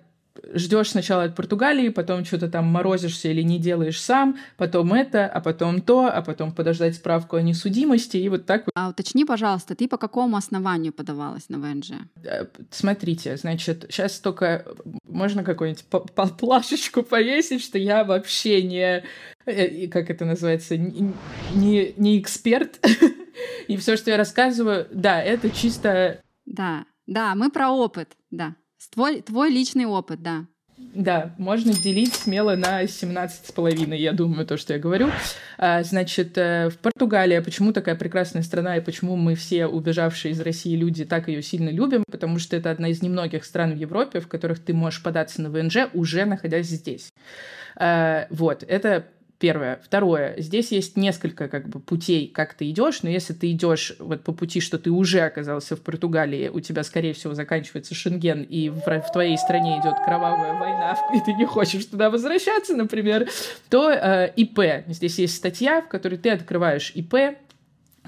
ждешь 0.53 0.91
сначала 0.91 1.23
от 1.23 1.35
Португалии, 1.35 1.89
потом 1.89 2.25
что-то 2.25 2.49
там 2.49 2.65
морозишься 2.65 3.29
или 3.29 3.41
не 3.41 3.59
делаешь 3.59 4.01
сам, 4.01 4.37
потом 4.57 4.93
это, 4.93 5.27
а 5.27 5.41
потом 5.41 5.81
то, 5.81 6.07
а 6.07 6.21
потом 6.21 6.51
подождать 6.51 6.95
справку 6.95 7.35
о 7.35 7.41
несудимости, 7.41 8.17
и 8.17 8.29
вот 8.29 8.45
так 8.45 8.65
вот. 8.65 8.71
А 8.75 8.89
уточни, 8.89 9.25
пожалуйста, 9.25 9.75
ты 9.75 9.87
по 9.87 9.97
какому 9.97 10.37
основанию 10.37 10.93
подавалась 10.93 11.49
на 11.49 11.59
ВНЖ? 11.59 11.91
Э, 12.23 12.45
смотрите, 12.69 13.37
значит, 13.37 13.85
сейчас 13.89 14.19
только 14.19 14.65
можно 15.03 15.43
какую-нибудь 15.43 15.85
плашечку 16.37 17.03
повесить, 17.03 17.63
что 17.63 17.77
я 17.77 18.03
вообще 18.03 18.63
не, 18.63 19.03
э, 19.45 19.87
как 19.87 20.09
это 20.09 20.25
называется, 20.25 20.77
не, 20.77 21.13
не 21.95 22.19
эксперт, 22.19 22.79
и 23.67 23.77
все, 23.77 23.97
что 23.97 24.11
я 24.11 24.17
рассказываю, 24.17 24.87
да, 24.91 25.21
это 25.21 25.49
чисто... 25.49 26.21
Да, 26.45 26.85
да, 27.07 27.35
мы 27.35 27.51
про 27.51 27.71
опыт, 27.71 28.15
да. 28.29 28.55
Твой, 28.91 29.21
твой 29.21 29.49
личный 29.49 29.85
опыт, 29.85 30.21
да. 30.21 30.45
Да, 30.93 31.33
можно 31.37 31.73
делить 31.73 32.13
смело 32.13 32.55
на 32.55 32.83
17,5, 32.83 33.95
я 33.95 34.11
думаю, 34.11 34.45
то, 34.45 34.57
что 34.57 34.73
я 34.73 34.79
говорю. 34.79 35.09
А, 35.57 35.83
значит, 35.83 36.37
э, 36.37 36.69
в 36.69 36.77
Португалии 36.79 37.39
почему 37.39 37.71
такая 37.71 37.95
прекрасная 37.95 38.41
страна 38.41 38.75
и 38.75 38.81
почему 38.81 39.15
мы 39.15 39.35
все 39.35 39.67
убежавшие 39.67 40.33
из 40.33 40.41
России 40.41 40.75
люди 40.75 41.05
так 41.05 41.29
ее 41.29 41.41
сильно 41.41 41.69
любим? 41.69 42.03
Потому 42.11 42.39
что 42.39 42.57
это 42.57 42.71
одна 42.71 42.89
из 42.89 43.01
немногих 43.01 43.45
стран 43.45 43.73
в 43.73 43.77
Европе, 43.77 44.19
в 44.19 44.27
которых 44.27 44.59
ты 44.59 44.73
можешь 44.73 45.01
податься 45.01 45.41
на 45.41 45.49
ВНЖ, 45.49 45.89
уже 45.93 46.25
находясь 46.25 46.67
здесь. 46.67 47.13
А, 47.77 48.27
вот, 48.29 48.63
это 48.67 49.07
Первое. 49.41 49.79
Второе. 49.83 50.35
Здесь 50.37 50.71
есть 50.71 50.95
несколько 50.95 51.47
как 51.47 51.67
бы 51.67 51.79
путей, 51.79 52.27
как 52.27 52.53
ты 52.53 52.69
идешь, 52.69 53.01
но 53.01 53.09
если 53.09 53.33
ты 53.33 53.49
идешь 53.49 53.93
вот 53.97 54.23
по 54.23 54.33
пути, 54.33 54.59
что 54.59 54.77
ты 54.77 54.91
уже 54.91 55.21
оказался 55.21 55.75
в 55.75 55.81
Португалии, 55.81 56.47
у 56.47 56.59
тебя, 56.59 56.83
скорее 56.83 57.13
всего, 57.13 57.33
заканчивается 57.33 57.95
Шенген, 57.95 58.43
и 58.43 58.69
в, 58.69 58.81
в 58.81 59.11
твоей 59.11 59.35
стране 59.39 59.79
идет 59.79 59.95
кровавая 60.05 60.53
война, 60.53 60.95
и 61.15 61.19
ты 61.21 61.33
не 61.33 61.45
хочешь 61.45 61.85
туда 61.85 62.11
возвращаться, 62.11 62.75
например, 62.75 63.27
то 63.69 63.89
э, 63.89 64.31
ИП. 64.35 64.85
Здесь 64.85 65.17
есть 65.17 65.37
статья, 65.37 65.81
в 65.81 65.87
которой 65.87 66.19
ты 66.19 66.29
открываешь 66.29 66.91
ИП, 66.93 67.15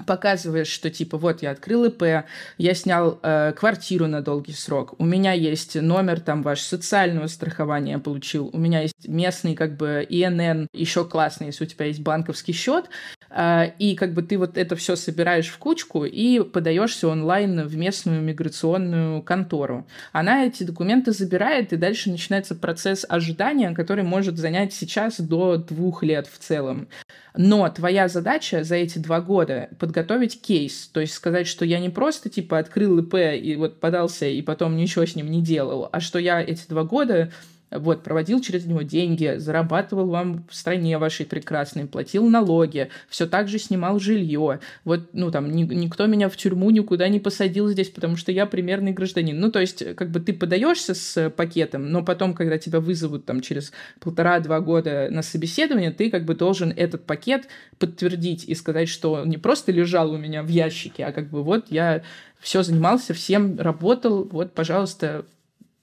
показываешь, 0.06 0.68
что 0.68 0.90
типа 0.90 1.18
вот 1.18 1.42
я 1.42 1.50
открыл 1.50 1.84
ИП, 1.84 2.24
я 2.58 2.74
снял 2.74 3.18
э, 3.22 3.52
квартиру 3.56 4.06
на 4.06 4.22
долгий 4.22 4.52
срок, 4.52 4.94
у 4.98 5.04
меня 5.04 5.32
есть 5.32 5.76
номер 5.80 6.20
там 6.20 6.42
ваш 6.42 6.60
социального 6.60 7.26
страхования 7.28 7.98
получил, 7.98 8.50
у 8.52 8.58
меня 8.58 8.82
есть 8.82 9.08
местный 9.08 9.54
как 9.54 9.76
бы 9.76 10.04
ИНН, 10.08 10.68
еще 10.72 11.04
классный, 11.04 11.48
если 11.48 11.64
у 11.64 11.66
тебя 11.66 11.86
есть 11.86 12.00
банковский 12.00 12.52
счет, 12.52 12.86
э, 13.30 13.70
и 13.78 13.94
как 13.94 14.14
бы 14.14 14.22
ты 14.22 14.36
вот 14.36 14.58
это 14.58 14.76
все 14.76 14.96
собираешь 14.96 15.48
в 15.48 15.58
кучку 15.58 16.04
и 16.04 16.40
подаешься 16.40 17.08
онлайн 17.08 17.66
в 17.66 17.76
местную 17.76 18.20
миграционную 18.20 19.22
контору. 19.22 19.86
Она 20.12 20.44
эти 20.44 20.64
документы 20.64 21.12
забирает, 21.12 21.72
и 21.72 21.76
дальше 21.76 22.10
начинается 22.10 22.54
процесс 22.54 23.06
ожидания, 23.08 23.72
который 23.72 24.04
может 24.04 24.38
занять 24.38 24.72
сейчас 24.72 25.20
до 25.20 25.56
двух 25.56 26.02
лет 26.02 26.26
в 26.26 26.38
целом. 26.38 26.88
Но 27.36 27.68
твоя 27.68 28.06
задача 28.06 28.62
за 28.62 28.76
эти 28.76 28.98
два 28.98 29.20
года 29.20 29.68
подготовить 29.80 30.40
кейс, 30.40 30.88
то 30.92 31.00
есть 31.00 31.14
сказать, 31.14 31.48
что 31.48 31.64
я 31.64 31.80
не 31.80 31.90
просто 31.90 32.30
типа 32.30 32.58
открыл 32.58 32.98
ИП 32.98 33.14
и 33.14 33.56
вот 33.56 33.80
подался 33.80 34.26
и 34.26 34.40
потом 34.40 34.76
ничего 34.76 35.04
с 35.04 35.16
ним 35.16 35.28
не 35.30 35.42
делал, 35.42 35.88
а 35.90 35.98
что 35.98 36.20
я 36.20 36.40
эти 36.40 36.68
два 36.68 36.84
года 36.84 37.32
вот, 37.70 38.02
проводил 38.02 38.40
через 38.40 38.66
него 38.66 38.82
деньги, 38.82 39.34
зарабатывал 39.38 40.08
вам 40.08 40.44
в 40.48 40.54
стране 40.54 40.98
вашей 40.98 41.26
прекрасной, 41.26 41.86
платил 41.86 42.28
налоги, 42.28 42.88
все 43.08 43.26
так 43.26 43.48
же 43.48 43.58
снимал 43.58 43.98
жилье. 43.98 44.60
Вот, 44.84 45.08
ну, 45.12 45.30
там, 45.30 45.50
ни, 45.50 45.64
никто 45.64 46.06
меня 46.06 46.28
в 46.28 46.36
тюрьму 46.36 46.70
никуда 46.70 47.08
не 47.08 47.20
посадил 47.20 47.68
здесь, 47.68 47.90
потому 47.90 48.16
что 48.16 48.32
я 48.32 48.46
примерный 48.46 48.92
гражданин. 48.92 49.38
Ну, 49.38 49.50
то 49.50 49.60
есть, 49.60 49.94
как 49.96 50.10
бы 50.10 50.20
ты 50.20 50.32
подаешься 50.32 50.94
с 50.94 51.30
пакетом, 51.30 51.90
но 51.90 52.04
потом, 52.04 52.34
когда 52.34 52.58
тебя 52.58 52.80
вызовут 52.80 53.24
там 53.24 53.40
через 53.40 53.72
полтора-два 54.00 54.60
года 54.60 55.08
на 55.10 55.22
собеседование, 55.22 55.90
ты 55.90 56.10
как 56.10 56.24
бы 56.24 56.34
должен 56.34 56.72
этот 56.74 57.04
пакет 57.04 57.48
подтвердить 57.78 58.44
и 58.44 58.54
сказать, 58.54 58.88
что 58.88 59.12
он 59.12 59.28
не 59.28 59.38
просто 59.38 59.72
лежал 59.72 60.12
у 60.12 60.18
меня 60.18 60.42
в 60.42 60.48
ящике, 60.48 61.04
а 61.04 61.12
как 61.12 61.28
бы 61.30 61.42
вот 61.42 61.66
я 61.70 62.02
все 62.40 62.62
занимался, 62.62 63.14
всем 63.14 63.58
работал, 63.58 64.24
вот, 64.24 64.52
пожалуйста, 64.52 65.24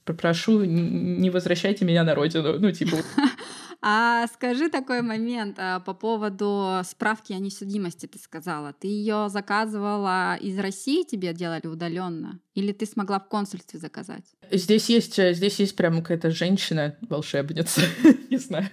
прошу, 0.05 0.63
не 0.63 1.29
возвращайте 1.29 1.85
меня 1.85 2.03
на 2.03 2.15
родину. 2.15 2.59
Ну, 2.59 2.71
типа... 2.71 2.97
А 3.83 4.27
скажи 4.27 4.69
такой 4.69 5.01
момент 5.01 5.57
а, 5.57 5.79
по 5.79 5.93
поводу 5.93 6.81
справки 6.83 7.33
о 7.33 7.39
несудимости, 7.39 8.05
ты 8.05 8.19
сказала. 8.19 8.73
Ты 8.73 8.87
ее 8.87 9.27
заказывала 9.29 10.35
из 10.35 10.59
России, 10.59 11.03
тебе 11.03 11.33
делали 11.33 11.65
удаленно? 11.65 12.39
Или 12.53 12.73
ты 12.73 12.85
смогла 12.85 13.19
в 13.19 13.29
консульстве 13.29 13.79
заказать? 13.79 14.25
Здесь 14.51 14.89
есть, 14.89 15.17
э, 15.17 15.33
здесь 15.33 15.57
есть 15.59 15.75
прям 15.77 16.01
какая-то 16.01 16.31
женщина, 16.31 16.97
волшебница, 17.01 17.81
не 18.29 18.37
знаю. 18.37 18.67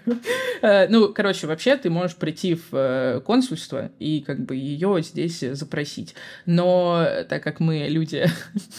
Э, 0.63 0.89
ну, 0.89 1.13
короче, 1.15 1.47
вообще 1.47 1.77
ты 1.77 1.89
можешь 1.89 2.17
прийти 2.17 2.57
в 2.57 2.69
э, 2.73 3.21
консульство 3.21 3.93
и 4.01 4.21
как 4.21 4.45
бы 4.45 4.57
ее 4.57 5.01
здесь 5.03 5.39
запросить. 5.53 6.17
Но 6.45 7.07
так 7.29 7.45
как 7.45 7.61
мы 7.61 7.87
люди, 7.89 8.27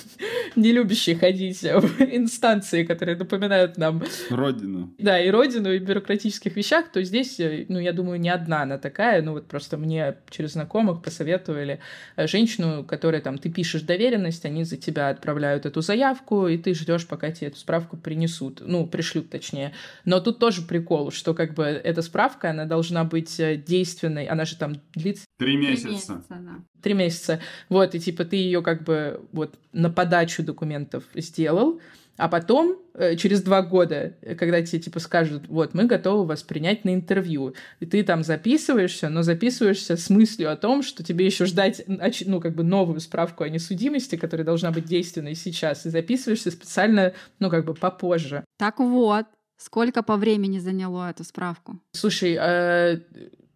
не 0.57 0.73
любящие 0.73 1.15
ходить 1.15 1.61
в 1.61 2.01
инстанции, 2.01 2.83
которые 2.83 3.15
напоминают 3.15 3.77
нам... 3.77 4.03
Родину. 4.29 4.93
Да, 4.97 5.17
и 5.17 5.29
родину, 5.29 5.71
и 5.71 5.79
бюрократических 6.19 6.55
вещах, 6.55 6.91
то 6.91 7.01
здесь, 7.03 7.39
ну, 7.69 7.79
я 7.79 7.93
думаю, 7.93 8.19
не 8.19 8.29
одна 8.29 8.63
она 8.63 8.77
такая. 8.77 9.21
Ну, 9.21 9.33
вот 9.33 9.47
просто 9.47 9.77
мне 9.77 10.15
через 10.29 10.53
знакомых 10.53 11.01
посоветовали 11.01 11.79
женщину, 12.17 12.83
которая 12.83 13.21
там, 13.21 13.37
ты 13.37 13.49
пишешь 13.49 13.81
доверенность, 13.81 14.45
они 14.45 14.63
за 14.63 14.77
тебя 14.77 15.09
отправляют 15.09 15.65
эту 15.65 15.81
заявку, 15.81 16.47
и 16.47 16.57
ты 16.57 16.73
ждешь, 16.73 17.07
пока 17.07 17.31
тебе 17.31 17.47
эту 17.47 17.57
справку 17.57 17.97
принесут, 17.97 18.61
ну, 18.65 18.85
пришлют 18.85 19.29
точнее. 19.29 19.73
Но 20.05 20.19
тут 20.19 20.39
тоже 20.39 20.61
прикол, 20.61 21.11
что 21.11 21.33
как 21.33 21.53
бы 21.53 21.63
эта 21.63 22.01
справка, 22.01 22.49
она 22.49 22.65
должна 22.65 23.03
быть 23.03 23.39
э, 23.39 23.55
действенной, 23.55 24.25
она 24.25 24.45
же 24.45 24.55
там 24.57 24.75
длится... 24.93 25.25
Три 25.37 25.57
месяца. 25.57 25.87
Три 25.87 25.93
месяца, 25.93 26.23
да. 26.29 26.55
Три 26.81 26.93
месяца. 26.93 27.39
Вот, 27.69 27.95
и 27.95 27.99
типа 27.99 28.25
ты 28.25 28.35
ее 28.35 28.61
как 28.61 28.83
бы 28.83 29.21
вот 29.31 29.55
на 29.73 29.89
подачу 29.89 30.43
документов 30.43 31.03
сделал, 31.15 31.79
а 32.19 32.27
потом, 32.27 32.77
э, 32.95 33.15
через 33.15 33.41
два 33.41 33.61
года, 33.61 34.13
когда 34.37 34.61
тебе 34.61 34.79
типа 34.81 34.99
скажут, 34.99 35.47
вот, 35.47 35.73
мы 35.73 35.85
готовы 35.85 36.25
вас 36.25 36.43
принять 36.43 36.83
на 36.83 36.93
интервью, 36.93 37.53
и 37.79 37.85
ты 37.85 38.03
там 38.03 38.23
записываешься, 38.23 39.07
но 39.07 39.23
записываешься 39.23 39.95
с 39.95 40.09
мыслью 40.09 40.51
о 40.51 40.57
том, 40.57 40.83
что 40.83 41.01
тебе 41.01 41.25
еще 41.25 41.45
ждать, 41.45 41.81
ну, 41.87 42.41
как 42.41 42.55
бы 42.55 42.63
новую 42.63 42.99
справку 42.99 43.45
о 43.45 43.49
несудимости, 43.49 44.17
которая 44.17 44.45
должна 44.45 44.71
быть 44.71 44.83
действенной 44.83 45.33
сейчас, 45.33 45.85
и 45.85 45.89
записываешься 45.89 46.51
специально, 46.51 47.13
ну, 47.39 47.49
как 47.49 47.63
бы 47.63 47.73
попозже. 47.73 48.43
Так 48.57 48.79
вот, 48.79 49.25
сколько 49.55 50.03
по 50.03 50.17
времени 50.17 50.59
заняло 50.59 51.09
эту 51.09 51.23
справку? 51.23 51.79
Слушай, 51.93 52.37
э, 52.37 52.99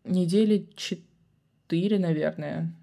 недели 0.06 0.70
четыре, 0.78 2.00
наверное. 2.00 2.74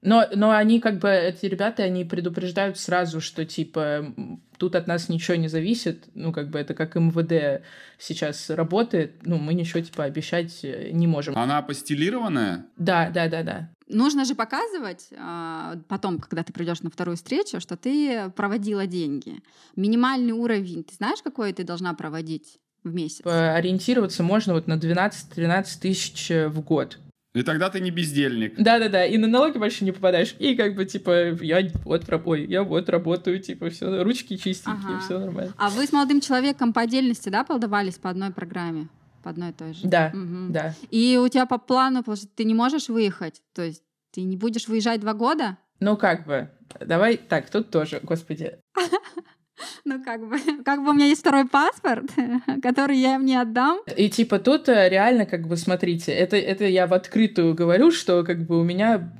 Но, 0.00 0.26
но 0.34 0.50
они 0.52 0.80
как 0.80 0.98
бы, 0.98 1.08
эти 1.08 1.46
ребята, 1.46 1.82
они 1.82 2.04
предупреждают 2.04 2.78
сразу, 2.78 3.20
что 3.20 3.44
типа 3.44 4.14
тут 4.56 4.76
от 4.76 4.86
нас 4.86 5.08
ничего 5.08 5.36
не 5.36 5.48
зависит, 5.48 6.08
ну 6.14 6.32
как 6.32 6.50
бы 6.50 6.58
это 6.58 6.74
как 6.74 6.94
МВД 6.94 7.64
сейчас 7.98 8.50
работает, 8.50 9.26
ну 9.26 9.38
мы 9.38 9.54
ничего 9.54 9.80
типа 9.80 10.04
обещать 10.04 10.60
э, 10.62 10.90
не 10.92 11.06
можем. 11.06 11.36
Она 11.36 11.58
апостелированная? 11.58 12.66
Да, 12.76 13.10
да, 13.10 13.28
да, 13.28 13.42
да. 13.42 13.70
Нужно 13.88 14.24
же 14.24 14.34
показывать 14.34 15.08
э, 15.10 15.74
потом, 15.88 16.18
когда 16.18 16.44
ты 16.44 16.52
придешь 16.52 16.82
на 16.82 16.90
вторую 16.90 17.16
встречу, 17.16 17.60
что 17.60 17.76
ты 17.76 18.30
проводила 18.36 18.86
деньги. 18.86 19.42
Минимальный 19.74 20.32
уровень, 20.32 20.84
ты 20.84 20.94
знаешь, 20.94 21.22
какой 21.22 21.52
ты 21.52 21.64
должна 21.64 21.94
проводить 21.94 22.58
в 22.84 22.94
месяц? 22.94 23.22
Ориентироваться 23.24 24.22
можно 24.22 24.54
вот 24.54 24.68
на 24.68 24.74
12-13 24.74 25.64
тысяч 25.80 26.30
в 26.30 26.60
год. 26.60 26.98
И 27.38 27.42
тогда 27.44 27.70
ты 27.70 27.80
не 27.80 27.90
бездельник. 27.90 28.54
Да-да-да, 28.56 29.06
и 29.06 29.16
на 29.16 29.28
налоги 29.28 29.58
больше 29.58 29.84
не 29.84 29.92
попадаешь. 29.92 30.34
И 30.40 30.56
как 30.56 30.74
бы, 30.74 30.84
типа, 30.84 31.34
я 31.40 31.68
вот, 31.84 32.04
ой, 32.24 32.46
я 32.46 32.64
вот 32.64 32.88
работаю, 32.88 33.38
типа, 33.38 33.70
все, 33.70 34.02
ручки 34.02 34.36
чистенькие, 34.36 34.96
ага. 34.96 35.00
все 35.00 35.18
нормально. 35.18 35.54
А 35.56 35.70
вы 35.70 35.86
с 35.86 35.92
молодым 35.92 36.20
человеком 36.20 36.72
по 36.72 36.80
отдельности, 36.80 37.28
да, 37.28 37.44
подавались 37.44 37.94
по 37.94 38.10
одной 38.10 38.32
программе? 38.32 38.88
По 39.22 39.30
одной 39.30 39.50
и 39.50 39.52
той 39.52 39.72
же? 39.72 39.86
Да, 39.86 40.10
угу. 40.12 40.52
да. 40.52 40.74
И 40.90 41.16
у 41.16 41.28
тебя 41.28 41.46
по 41.46 41.58
плану, 41.58 42.00
потому 42.00 42.16
что 42.16 42.26
ты 42.26 42.44
не 42.44 42.54
можешь 42.54 42.88
выехать, 42.88 43.40
то 43.54 43.62
есть 43.62 43.82
ты 44.12 44.22
не 44.22 44.36
будешь 44.36 44.66
выезжать 44.66 45.00
два 45.00 45.14
года? 45.14 45.58
Ну, 45.78 45.96
как 45.96 46.26
бы. 46.26 46.50
Давай 46.80 47.16
так, 47.16 47.50
тут 47.50 47.70
тоже, 47.70 48.00
господи. 48.02 48.58
Ну, 49.84 50.02
как 50.02 50.26
бы, 50.26 50.36
как 50.64 50.84
бы 50.84 50.90
у 50.90 50.92
меня 50.92 51.06
есть 51.06 51.20
второй 51.20 51.46
паспорт, 51.46 52.06
который 52.62 52.98
я 52.98 53.16
им 53.16 53.24
не 53.24 53.36
отдам. 53.36 53.80
И 53.96 54.08
типа 54.08 54.38
тут 54.38 54.68
э, 54.68 54.88
реально, 54.88 55.26
как 55.26 55.46
бы, 55.46 55.56
смотрите, 55.56 56.12
это, 56.12 56.36
это 56.36 56.64
я 56.64 56.86
в 56.86 56.94
открытую 56.94 57.54
говорю, 57.54 57.90
что 57.90 58.24
как 58.24 58.44
бы 58.46 58.60
у 58.60 58.64
меня 58.64 59.12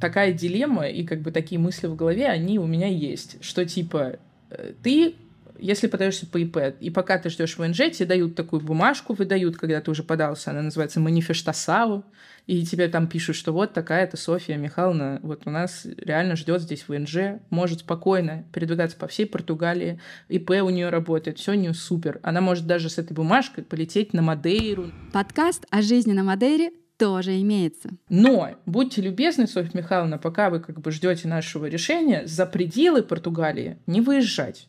такая 0.00 0.32
дилемма 0.32 0.88
и 0.88 1.04
как 1.04 1.22
бы 1.22 1.30
такие 1.30 1.58
мысли 1.58 1.86
в 1.86 1.96
голове, 1.96 2.26
они 2.26 2.58
у 2.58 2.66
меня 2.66 2.88
есть, 2.88 3.42
что 3.42 3.64
типа 3.64 4.18
э, 4.50 4.72
ты 4.82 5.14
если 5.58 5.86
подаешься 5.86 6.26
по 6.26 6.38
ИП, 6.38 6.58
и 6.80 6.90
пока 6.90 7.18
ты 7.18 7.30
ждешь 7.30 7.56
ВНЖ, 7.56 7.90
тебе 7.92 8.06
дают 8.06 8.34
такую 8.34 8.62
бумажку, 8.62 9.14
выдают, 9.14 9.56
когда 9.56 9.80
ты 9.80 9.90
уже 9.90 10.02
подался, 10.02 10.50
она 10.50 10.62
называется 10.62 11.00
манифестасау, 11.00 12.04
и 12.46 12.64
тебе 12.64 12.88
там 12.88 13.08
пишут, 13.08 13.36
что 13.36 13.52
вот 13.52 13.72
такая-то 13.72 14.16
Софья 14.16 14.56
Михайловна, 14.56 15.20
вот 15.22 15.42
у 15.46 15.50
нас 15.50 15.86
реально 15.96 16.36
ждет 16.36 16.62
здесь 16.62 16.84
ВНЖ, 16.86 17.40
может 17.50 17.80
спокойно 17.80 18.44
передвигаться 18.52 18.96
по 18.96 19.08
всей 19.08 19.26
Португалии, 19.26 20.00
ИП 20.28 20.50
у 20.62 20.70
нее 20.70 20.88
работает, 20.88 21.38
все 21.38 21.52
у 21.52 21.54
нее 21.54 21.74
супер. 21.74 22.20
Она 22.22 22.40
может 22.40 22.66
даже 22.66 22.88
с 22.88 22.98
этой 22.98 23.14
бумажкой 23.14 23.64
полететь 23.64 24.12
на 24.12 24.22
Мадейру. 24.22 24.92
Подкаст 25.12 25.66
о 25.70 25.82
жизни 25.82 26.12
на 26.12 26.22
Мадейре 26.22 26.70
тоже 26.96 27.40
имеется. 27.42 27.90
Но 28.08 28.50
будьте 28.64 29.02
любезны, 29.02 29.46
Софья 29.46 29.78
Михайловна, 29.78 30.18
пока 30.18 30.50
вы 30.50 30.60
как 30.60 30.80
бы 30.80 30.90
ждете 30.90 31.28
нашего 31.28 31.66
решения, 31.66 32.26
за 32.26 32.46
пределы 32.46 33.02
Португалии 33.02 33.78
не 33.86 34.00
выезжать. 34.00 34.68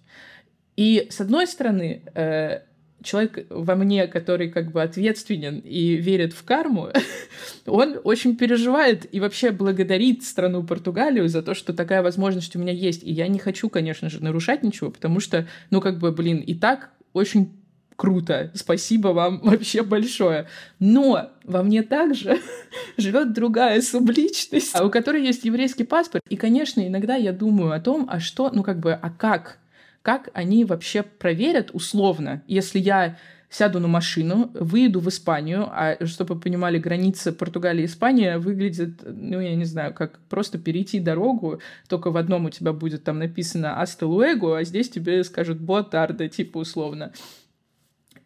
И 0.78 1.08
с 1.10 1.20
одной 1.20 1.48
стороны, 1.48 2.04
э, 2.14 2.60
человек 3.04 3.48
во 3.50 3.76
мне, 3.76 4.08
который 4.08 4.50
как 4.50 4.72
бы 4.72 4.82
ответственен 4.82 5.60
и 5.60 5.96
верит 5.96 6.34
в 6.34 6.44
карму, 6.44 6.90
он 7.66 8.00
очень 8.04 8.38
переживает 8.38 9.14
и 9.14 9.20
вообще 9.20 9.52
благодарит 9.52 10.24
страну 10.24 10.64
Португалию 10.64 11.28
за 11.28 11.42
то, 11.42 11.54
что 11.56 11.74
такая 11.74 12.02
возможность 12.02 12.56
у 12.56 12.60
меня 12.60 12.74
есть. 12.74 13.04
И 13.04 13.12
я 13.12 13.28
не 13.28 13.40
хочу, 13.40 13.70
конечно 13.70 14.10
же, 14.10 14.24
нарушать 14.24 14.64
ничего, 14.64 14.92
потому 14.92 15.20
что, 15.20 15.48
ну, 15.72 15.82
как 15.82 16.00
бы, 16.00 16.12
блин, 16.12 16.38
и 16.38 16.54
так 16.54 16.92
очень 17.14 17.52
круто. 17.96 18.52
Спасибо 18.54 19.10
вам 19.10 19.40
вообще 19.44 19.82
большое. 19.82 20.48
Но 20.80 21.32
во 21.44 21.64
мне 21.64 21.84
также 21.84 22.40
живет 22.98 23.34
другая 23.34 23.82
субличность, 23.82 24.80
у 24.80 24.90
которой 24.90 25.26
есть 25.26 25.44
еврейский 25.44 25.84
паспорт. 25.84 26.24
И, 26.30 26.38
конечно, 26.38 26.88
иногда 26.88 27.16
я 27.16 27.34
думаю 27.34 27.74
о 27.74 27.80
том, 27.80 28.08
а 28.10 28.20
что, 28.20 28.52
ну 28.54 28.64
как 28.64 28.80
бы, 28.80 28.94
а 28.94 29.10
как? 29.10 29.60
Как 30.08 30.30
они 30.34 30.64
вообще 30.64 31.04
проверят 31.04 31.72
условно, 31.74 32.42
если 32.48 32.80
я 32.80 33.18
сяду 33.50 33.82
на 33.82 33.90
машину, 33.90 34.52
выеду 34.54 35.02
в 35.02 35.10
Испанию, 35.10 35.68
а 35.70 35.98
чтобы 36.06 36.36
вы 36.36 36.40
понимали, 36.40 36.78
граница 36.78 37.34
Португалии 37.34 37.82
и 37.82 37.88
Испания 37.88 38.38
выглядит, 38.38 39.02
ну, 39.04 39.42
я 39.42 39.54
не 39.58 39.66
знаю, 39.66 39.94
как 39.94 40.20
просто 40.30 40.60
перейти 40.60 41.02
дорогу, 41.02 41.60
только 41.90 42.10
в 42.10 42.16
одном 42.16 42.46
у 42.46 42.50
тебя 42.50 42.72
будет 42.72 43.04
там 43.04 43.20
написано 43.20 43.82
«Аста 43.82 44.08
луэго», 44.08 44.58
а 44.58 44.64
здесь 44.64 44.90
тебе 44.90 45.26
скажут 45.26 45.60
«Ботарда», 45.60 46.30
типа 46.30 46.60
условно. 46.60 47.12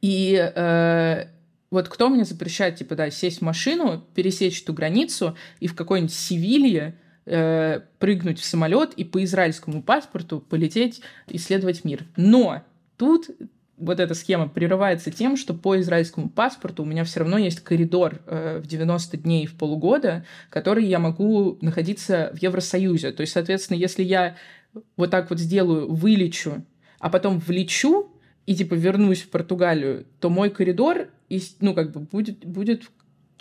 И 0.01 0.35
э, 0.35 1.25
вот 1.71 1.89
кто 1.89 2.09
мне 2.09 2.25
запрещает, 2.25 2.75
типа, 2.75 2.93
да, 2.93 3.09
сесть 3.09 3.39
в 3.39 3.41
машину, 3.41 4.05
пересечь 4.13 4.61
эту 4.61 4.73
границу 4.73 5.35
и 5.59 5.65
в 5.65 5.73
какой-нибудь 5.75 6.13
Севилье 6.13 6.93
э, 7.31 7.79
прыгнуть 7.97 8.39
в 8.39 8.45
самолет 8.45 8.93
и 8.93 9.03
по 9.03 9.23
израильскому 9.23 9.81
паспорту 9.81 10.41
полететь 10.41 11.01
исследовать 11.27 11.83
мир. 11.85 12.05
Но 12.17 12.63
тут 12.97 13.29
вот 13.77 13.99
эта 13.99 14.13
схема 14.13 14.47
прерывается 14.47 15.09
тем, 15.11 15.37
что 15.37 15.53
по 15.53 15.79
израильскому 15.79 16.29
паспорту 16.29 16.83
у 16.83 16.85
меня 16.85 17.03
все 17.03 17.21
равно 17.21 17.37
есть 17.37 17.61
коридор 17.61 18.21
э, 18.27 18.61
в 18.63 18.67
90 18.67 19.17
дней 19.17 19.47
в 19.47 19.55
полугода, 19.55 20.25
который 20.49 20.85
я 20.85 20.99
могу 20.99 21.57
находиться 21.61 22.31
в 22.33 22.41
Евросоюзе. 22.41 23.11
То 23.11 23.21
есть, 23.21 23.33
соответственно, 23.33 23.77
если 23.77 24.03
я 24.03 24.35
вот 24.97 25.09
так 25.09 25.29
вот 25.29 25.39
сделаю, 25.39 25.91
вылечу, 25.91 26.63
а 26.99 27.09
потом 27.09 27.39
влечу 27.39 28.11
и 28.45 28.55
типа 28.55 28.73
вернусь 28.73 29.21
в 29.21 29.29
Португалию, 29.29 30.05
то 30.19 30.29
мой 30.29 30.49
коридор, 30.49 31.07
ну, 31.59 31.73
как 31.73 31.91
бы 31.91 32.01
будет, 32.01 32.45
будет 32.45 32.83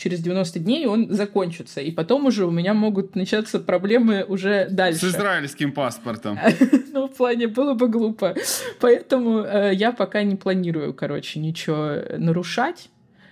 через 0.00 0.20
90 0.20 0.58
дней 0.60 0.86
он 0.86 1.10
закончится, 1.10 1.80
и 1.80 1.90
потом 1.90 2.26
уже 2.26 2.46
у 2.46 2.50
меня 2.50 2.72
могут 2.72 3.14
начаться 3.14 3.60
проблемы 3.60 4.24
уже 4.26 4.66
дальше. 4.70 5.10
С 5.10 5.14
израильским 5.14 5.72
паспортом. 5.72 6.38
Ну, 6.92 7.06
в 7.06 7.16
плане 7.16 7.46
было 7.46 7.74
бы 7.74 7.88
глупо. 7.88 8.34
Поэтому 8.80 9.40
э, 9.40 9.74
я 9.74 9.92
пока 9.92 10.24
не 10.24 10.34
планирую, 10.34 10.92
короче, 10.92 11.38
ничего 11.38 11.94
нарушать. 12.18 12.88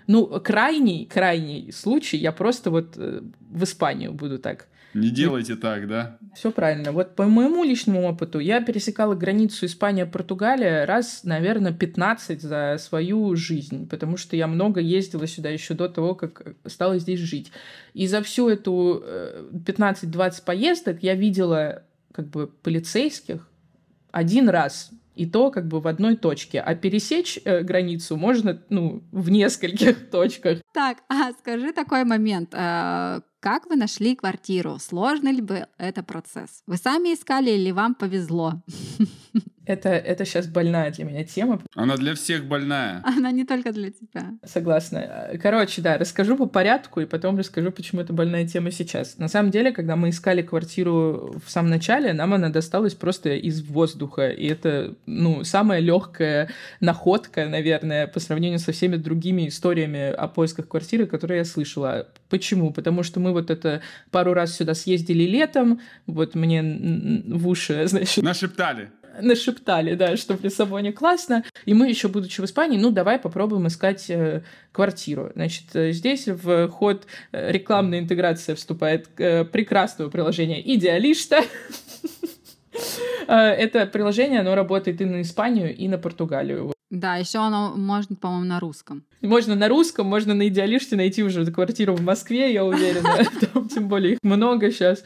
Ну, 0.06 0.26
крайний, 0.40 1.06
крайний 1.06 1.72
случай, 1.72 2.16
я 2.18 2.30
просто 2.30 2.70
вот 2.70 2.96
э, 2.96 3.20
в 3.50 3.64
Испанию 3.64 4.12
буду 4.12 4.38
так. 4.38 4.68
Не 4.94 5.10
делайте 5.10 5.56
так, 5.56 5.86
да? 5.86 6.18
Все 6.34 6.50
правильно. 6.50 6.92
Вот 6.92 7.14
по 7.14 7.24
моему 7.24 7.62
личному 7.62 8.08
опыту, 8.08 8.38
я 8.38 8.60
пересекала 8.60 9.14
границу 9.14 9.66
Испания-Португалия 9.66 10.86
раз, 10.86 11.24
наверное, 11.24 11.72
15 11.72 12.40
за 12.40 12.76
свою 12.78 13.36
жизнь, 13.36 13.88
потому 13.88 14.16
что 14.16 14.36
я 14.36 14.46
много 14.46 14.80
ездила 14.80 15.26
сюда 15.26 15.50
еще 15.50 15.74
до 15.74 15.88
того, 15.88 16.14
как 16.14 16.54
стала 16.66 16.98
здесь 16.98 17.20
жить. 17.20 17.52
И 17.92 18.06
за 18.06 18.22
всю 18.22 18.48
эту 18.48 19.04
15-20 19.52 20.44
поездок 20.44 21.02
я 21.02 21.14
видела 21.14 21.82
как 22.12 22.28
бы 22.28 22.46
полицейских 22.46 23.46
один 24.10 24.48
раз 24.48 24.90
и 25.18 25.26
то 25.26 25.50
как 25.50 25.66
бы 25.66 25.80
в 25.80 25.88
одной 25.88 26.16
точке. 26.16 26.60
А 26.60 26.76
пересечь 26.76 27.40
э, 27.44 27.62
границу 27.62 28.16
можно, 28.16 28.62
ну, 28.68 29.02
в 29.10 29.30
нескольких 29.30 30.10
точках. 30.12 30.60
Так, 30.72 30.98
а 31.08 31.32
скажи 31.32 31.72
такой 31.72 32.04
момент. 32.04 32.54
Как 33.40 33.66
вы 33.70 33.76
нашли 33.76 34.16
квартиру? 34.16 34.78
Сложный 34.80 35.32
ли 35.32 35.40
был 35.40 35.64
это 35.78 36.02
процесс? 36.02 36.62
Вы 36.66 36.76
сами 36.76 37.14
искали 37.14 37.50
или 37.50 37.70
вам 37.70 37.94
повезло? 37.94 38.62
Это, 39.68 39.90
это 39.90 40.24
сейчас 40.24 40.46
больная 40.46 40.90
для 40.90 41.04
меня 41.04 41.24
тема. 41.24 41.60
Она 41.74 41.98
для 41.98 42.14
всех 42.14 42.46
больная. 42.46 43.02
Она 43.04 43.30
не 43.30 43.44
только 43.44 43.70
для 43.70 43.90
тебя. 43.90 44.32
Согласна. 44.42 45.28
Короче, 45.42 45.82
да, 45.82 45.98
расскажу 45.98 46.38
по 46.38 46.46
порядку 46.46 47.02
и 47.02 47.04
потом 47.04 47.36
расскажу, 47.36 47.70
почему 47.70 48.00
это 48.00 48.14
больная 48.14 48.48
тема 48.48 48.70
сейчас. 48.70 49.18
На 49.18 49.28
самом 49.28 49.50
деле, 49.50 49.70
когда 49.70 49.94
мы 49.94 50.08
искали 50.08 50.40
квартиру 50.40 51.38
в 51.44 51.50
самом 51.50 51.68
начале, 51.68 52.14
нам 52.14 52.32
она 52.32 52.48
досталась 52.48 52.94
просто 52.94 53.34
из 53.34 53.62
воздуха. 53.62 54.30
И 54.30 54.46
это, 54.46 54.94
ну, 55.04 55.44
самая 55.44 55.80
легкая 55.80 56.48
находка, 56.80 57.46
наверное, 57.46 58.06
по 58.06 58.20
сравнению 58.20 58.60
со 58.60 58.72
всеми 58.72 58.96
другими 58.96 59.48
историями 59.48 60.10
о 60.10 60.28
поисках 60.28 60.68
квартиры, 60.68 61.04
которые 61.04 61.38
я 61.38 61.44
слышала. 61.44 62.08
Почему? 62.30 62.72
Потому 62.72 63.02
что 63.02 63.20
мы 63.20 63.32
вот 63.32 63.50
это 63.50 63.82
пару 64.10 64.32
раз 64.32 64.56
сюда 64.56 64.72
съездили 64.72 65.24
летом, 65.24 65.82
вот 66.06 66.34
мне 66.34 66.62
в 67.26 67.46
уши, 67.46 67.86
значит... 67.86 68.24
Нашептали 68.24 68.92
нашептали, 69.20 69.94
да, 69.94 70.16
что 70.16 70.36
в 70.36 70.44
Лиссабоне 70.44 70.92
классно, 70.92 71.44
и 71.64 71.74
мы 71.74 71.88
еще, 71.88 72.08
будучи 72.08 72.40
в 72.40 72.44
Испании, 72.44 72.78
ну, 72.78 72.90
давай 72.90 73.18
попробуем 73.18 73.66
искать 73.66 74.08
э, 74.10 74.42
квартиру. 74.72 75.30
Значит, 75.34 75.64
э, 75.74 75.92
здесь 75.92 76.28
в 76.28 76.68
ход 76.68 77.06
э, 77.32 77.52
рекламная 77.52 78.00
интеграция 78.00 78.54
вступает 78.54 79.08
прекрасного 79.08 80.10
приложения 80.10 80.60
«Идеалиста». 80.74 81.42
Э, 83.26 83.34
это 83.34 83.86
приложение, 83.86 84.40
оно 84.40 84.54
работает 84.54 85.00
и 85.00 85.04
на 85.04 85.20
Испанию, 85.20 85.74
и 85.74 85.88
на 85.88 85.98
Португалию. 85.98 86.72
Да, 86.90 87.16
еще 87.16 87.40
оно 87.40 87.74
можно, 87.76 88.16
по-моему, 88.16 88.46
на 88.46 88.60
русском. 88.60 89.04
Можно 89.20 89.54
на 89.54 89.68
русском, 89.68 90.06
можно 90.06 90.32
на 90.32 90.48
идеалиште 90.48 90.96
найти 90.96 91.22
уже 91.22 91.44
квартиру 91.50 91.94
в 91.94 92.00
Москве, 92.00 92.52
я 92.52 92.64
уверена. 92.64 93.18
Тем 93.74 93.88
более 93.88 94.14
их 94.14 94.18
много 94.22 94.70
сейчас. 94.70 95.04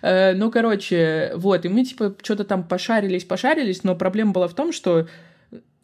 Э, 0.00 0.32
ну, 0.34 0.52
короче, 0.52 1.32
вот, 1.34 1.64
и 1.64 1.68
мы 1.68 1.84
типа 1.84 2.14
что-то 2.22 2.44
там 2.44 2.62
пошарились, 2.62 3.24
пошарились, 3.24 3.82
но 3.82 3.96
проблема 3.96 4.32
была 4.32 4.46
в 4.46 4.54
том, 4.54 4.72
что 4.72 5.08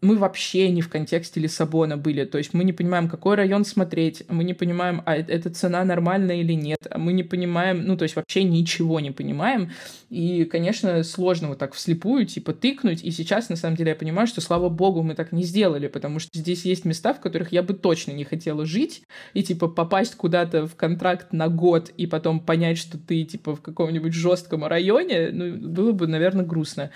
мы 0.03 0.17
вообще 0.17 0.71
не 0.71 0.81
в 0.81 0.89
контексте 0.89 1.41
Лиссабона 1.41 1.97
были. 1.97 2.25
То 2.25 2.39
есть 2.39 2.55
мы 2.55 2.65
не 2.65 2.73
понимаем, 2.73 3.09
какой 3.09 3.37
район 3.37 3.65
смотреть, 3.65 4.25
мы 4.29 4.45
не 4.45 4.55
понимаем, 4.55 5.03
а 5.05 5.17
эта 5.17 5.51
цена 5.51 5.85
нормальная 5.85 6.37
или 6.37 6.55
нет, 6.55 6.87
а 6.91 6.99
мы 6.99 7.13
не 7.13 7.23
понимаем, 7.23 7.85
ну, 7.85 7.97
то 7.97 8.05
есть 8.05 8.17
вообще 8.17 8.45
ничего 8.45 9.01
не 9.01 9.11
понимаем. 9.11 9.71
И, 10.09 10.45
конечно, 10.45 11.03
сложно 11.05 11.49
вот 11.49 11.59
так 11.59 11.75
вслепую, 11.75 12.27
типа, 12.27 12.53
тыкнуть. 12.53 13.05
И 13.05 13.11
сейчас, 13.11 13.49
на 13.49 13.57
самом 13.57 13.77
деле, 13.77 13.91
я 13.91 13.97
понимаю, 13.97 14.27
что, 14.27 14.41
слава 14.41 14.69
богу, 14.69 15.03
мы 15.03 15.15
так 15.15 15.33
не 15.33 15.45
сделали, 15.45 15.89
потому 15.89 16.19
что 16.19 16.31
здесь 16.39 16.65
есть 16.65 16.85
места, 16.85 17.13
в 17.13 17.21
которых 17.21 17.53
я 17.53 17.63
бы 17.63 17.75
точно 17.75 18.13
не 18.13 18.25
хотела 18.25 18.65
жить, 18.65 19.03
и, 19.35 19.43
типа, 19.43 19.69
попасть 19.69 20.15
куда-то 20.15 20.67
в 20.67 20.77
контракт 20.77 21.33
на 21.33 21.49
год 21.49 21.91
и 21.97 22.07
потом 22.07 22.41
понять, 22.41 22.79
что 22.79 22.99
ты, 22.99 23.25
типа, 23.25 23.55
в 23.55 23.61
каком-нибудь 23.61 24.15
жестком 24.15 24.65
районе, 24.65 25.31
ну, 25.33 25.57
было 25.57 25.93
бы, 25.93 26.07
наверное, 26.07 26.45
грустно. 26.45 26.91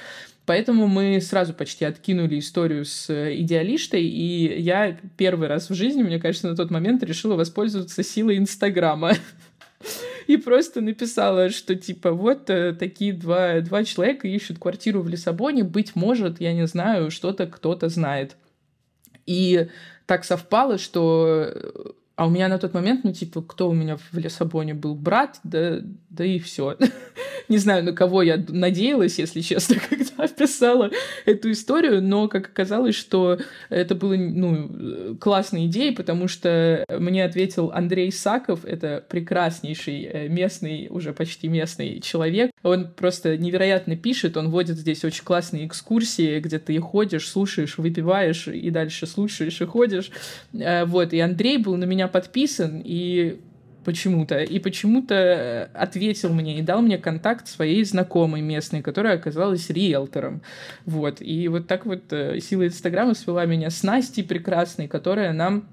Поэтому 0.47 0.89
мы 0.89 1.21
сразу 1.23 1.55
почти 1.55 1.87
откинули 1.87 2.39
историю 2.39 2.85
с 2.85 3.09
э, 3.09 3.37
идеалистой, 3.41 4.03
и 4.05 4.61
я 4.61 4.99
первый 5.17 5.49
раз 5.49 5.71
в 5.71 5.75
жизни, 5.75 6.03
мне 6.03 6.19
кажется, 6.19 6.49
на 6.49 6.57
тот 6.57 6.71
момент 6.71 7.03
решила 7.03 7.35
воспользоваться 7.35 8.03
силой 8.03 8.37
Инстаграма. 8.37 9.13
И 10.27 10.37
просто 10.37 10.81
написала, 10.81 11.51
что 11.51 11.75
типа 11.75 12.13
вот 12.13 12.49
э, 12.51 12.75
такие 12.75 13.13
два, 13.13 13.61
два 13.61 13.85
человека 13.85 14.29
ищут 14.29 14.59
квартиру 14.59 15.01
в 15.01 15.09
Лиссабоне, 15.09 15.65
быть 15.65 15.95
может, 15.97 16.41
я 16.41 16.53
не 16.53 16.67
знаю, 16.67 17.11
что-то 17.11 17.47
кто-то 17.47 17.89
знает. 17.89 18.37
И 19.27 19.69
так 20.07 20.25
совпало, 20.25 20.77
что 20.79 21.53
э, 21.55 21.91
а 22.17 22.27
у 22.27 22.31
меня 22.31 22.49
на 22.49 22.59
тот 22.59 22.75
момент, 22.75 23.03
ну, 23.05 23.13
типа, 23.13 23.43
кто 23.43 23.69
у 23.69 23.73
меня 23.73 23.97
в 23.97 24.17
Лиссабоне 24.17 24.75
был? 24.75 24.95
Брат, 24.95 25.41
да, 25.43 25.81
да 26.11 26.25
и 26.25 26.39
все. 26.39 26.77
Не 27.49 27.59
знаю, 27.59 27.85
на 27.85 27.93
кого 27.93 28.23
я 28.23 28.43
надеялась, 28.49 29.19
если 29.19 29.41
честно, 29.41 29.77
когда 29.89 30.29
писала 30.29 30.91
эту 31.25 31.51
историю, 31.51 32.03
но 32.03 32.29
как 32.29 32.49
оказалось, 32.49 32.95
что 32.95 33.39
это 33.69 33.95
было, 33.95 34.15
ну, 34.17 35.17
классной 35.21 35.67
идеей, 35.67 35.95
потому 35.95 36.29
что 36.29 36.85
мне 36.89 37.25
ответил 37.25 37.71
Андрей 37.73 38.13
Саков, 38.13 38.65
это 38.65 39.05
прекраснейший 39.09 40.03
э, 40.05 40.29
местный, 40.29 40.89
уже 40.91 41.13
почти 41.13 41.49
местный 41.49 42.01
человек. 42.01 42.51
Он 42.63 42.91
просто 42.93 43.37
невероятно 43.37 43.97
пишет, 43.97 44.37
он 44.37 44.51
водит 44.51 44.79
здесь 44.79 45.05
очень 45.05 45.25
классные 45.25 45.67
экскурсии, 45.67 46.41
где 46.41 46.59
ты 46.59 46.79
ходишь, 46.79 47.29
слушаешь, 47.29 47.79
выпиваешь, 47.79 48.49
и 48.49 48.71
дальше 48.71 49.07
слушаешь 49.07 49.61
и 49.61 49.65
ходишь. 49.65 50.11
Э, 50.53 50.85
вот, 50.85 51.13
и 51.13 51.21
Андрей 51.21 51.59
был 51.59 51.77
на 51.77 51.85
меня 51.85 52.04
меня 52.05 52.09
подписан, 52.09 52.83
и 52.85 53.41
почему-то. 53.85 54.43
И 54.43 54.59
почему-то 54.59 55.15
э, 55.15 55.63
ответил 55.75 56.33
мне 56.33 56.59
и 56.59 56.63
дал 56.63 56.83
мне 56.83 56.99
контакт 56.99 57.49
своей 57.49 57.85
знакомой 57.85 58.41
местной, 58.41 58.83
которая 58.83 59.17
оказалась 59.17 59.71
риэлтором. 59.71 60.43
Вот. 60.87 61.21
И 61.21 61.49
вот 61.49 61.67
так 61.67 61.87
вот 61.87 62.13
э, 62.13 62.41
сила 62.41 62.67
Инстаграма 62.67 63.15
свела 63.15 63.45
меня 63.45 63.71
с 63.71 63.83
Настей 63.83 64.25
прекрасной, 64.25 64.89
которая 64.89 65.33
нам 65.33 65.69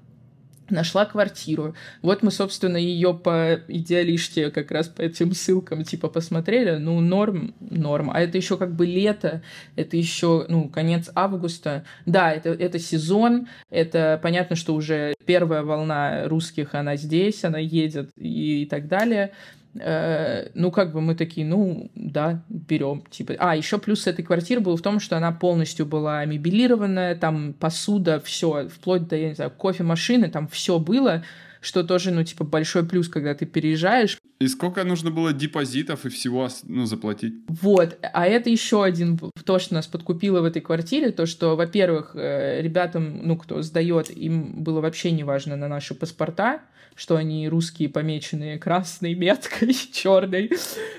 нашла 0.72 1.06
квартиру. 1.06 1.76
Вот 2.02 2.24
мы, 2.24 2.32
собственно, 2.32 2.78
ее 2.78 3.14
по 3.14 3.60
идеалиште 3.68 4.50
как 4.50 4.72
раз 4.72 4.88
по 4.88 5.02
этим 5.02 5.34
ссылкам 5.34 5.84
типа 5.84 6.08
посмотрели. 6.08 6.78
Ну, 6.78 7.00
норм, 7.00 7.54
норм. 7.60 8.12
А 8.12 8.22
это 8.22 8.38
еще 8.38 8.58
как 8.58 8.76
бы 8.76 8.86
лето, 8.86 9.42
это 9.76 9.98
еще, 9.98 10.46
ну, 10.48 10.70
конец 10.70 11.10
августа. 11.16 11.86
Да, 12.06 12.32
это, 12.32 12.50
это 12.50 12.80
сезон, 12.80 13.48
это 13.70 14.20
понятно, 14.22 14.56
что 14.56 14.74
уже 14.74 15.14
первая 15.26 15.64
волна 15.64 16.28
русских, 16.28 16.76
она 16.76 16.96
здесь, 16.96 17.44
она 17.44 17.60
едет 17.60 18.10
и, 18.18 18.64
и 18.64 18.66
так 18.66 18.88
далее. 18.88 19.32
Э, 19.80 20.50
ну, 20.54 20.70
как 20.72 20.92
бы 20.92 21.02
мы 21.02 21.16
такие, 21.16 21.46
ну, 21.46 21.90
да, 21.96 22.44
берем, 22.50 23.04
типа. 23.10 23.36
А, 23.40 23.56
еще 23.56 23.78
плюс 23.78 24.06
этой 24.06 24.24
квартиры 24.24 24.60
был 24.60 24.76
в 24.76 24.82
том, 24.82 25.00
что 25.00 25.16
она 25.18 25.32
полностью 25.32 25.86
была 25.86 26.26
мебелированная, 26.26 27.16
там 27.16 27.54
посуда, 27.54 28.20
все, 28.20 28.68
вплоть 28.68 29.08
до, 29.08 29.16
я 29.16 29.30
не 29.30 29.36
знаю, 29.36 29.52
кофемашины, 29.52 30.30
там 30.30 30.48
все 30.48 30.78
было, 30.78 31.24
что 31.62 31.84
тоже, 31.84 32.12
ну, 32.12 32.24
типа, 32.24 32.43
большой 32.43 32.84
плюс, 32.86 33.08
когда 33.08 33.34
ты 33.36 33.45
переезжаешь. 33.45 34.17
И 34.39 34.47
сколько 34.47 34.84
нужно 34.84 35.12
было 35.12 35.32
депозитов 35.32 36.06
и 36.06 36.10
всего, 36.10 36.50
ну, 36.63 36.86
заплатить? 36.86 37.36
Вот, 37.47 37.97
а 38.02 38.26
это 38.26 38.50
еще 38.50 38.84
один, 38.84 39.19
то, 39.45 39.60
что 39.60 39.76
нас 39.76 39.88
подкупило 39.88 40.41
в 40.41 40.45
этой 40.45 40.62
квартире, 40.62 41.12
то, 41.12 41.28
что, 41.28 41.56
во-первых, 41.56 42.15
э, 42.15 42.62
ребятам, 42.62 43.21
ну, 43.24 43.38
кто 43.38 43.62
сдает, 43.62 44.10
им 44.10 44.63
было 44.63 44.82
вообще 44.82 45.12
не 45.12 45.24
важно 45.24 45.56
на 45.56 45.67
наши 45.67 45.93
паспорта, 45.93 46.62
что 46.95 47.15
они 47.15 47.47
русские 47.47 47.89
помеченные 47.89 48.58
красной 48.58 49.13
меткой, 49.13 49.74
черной. 49.93 50.52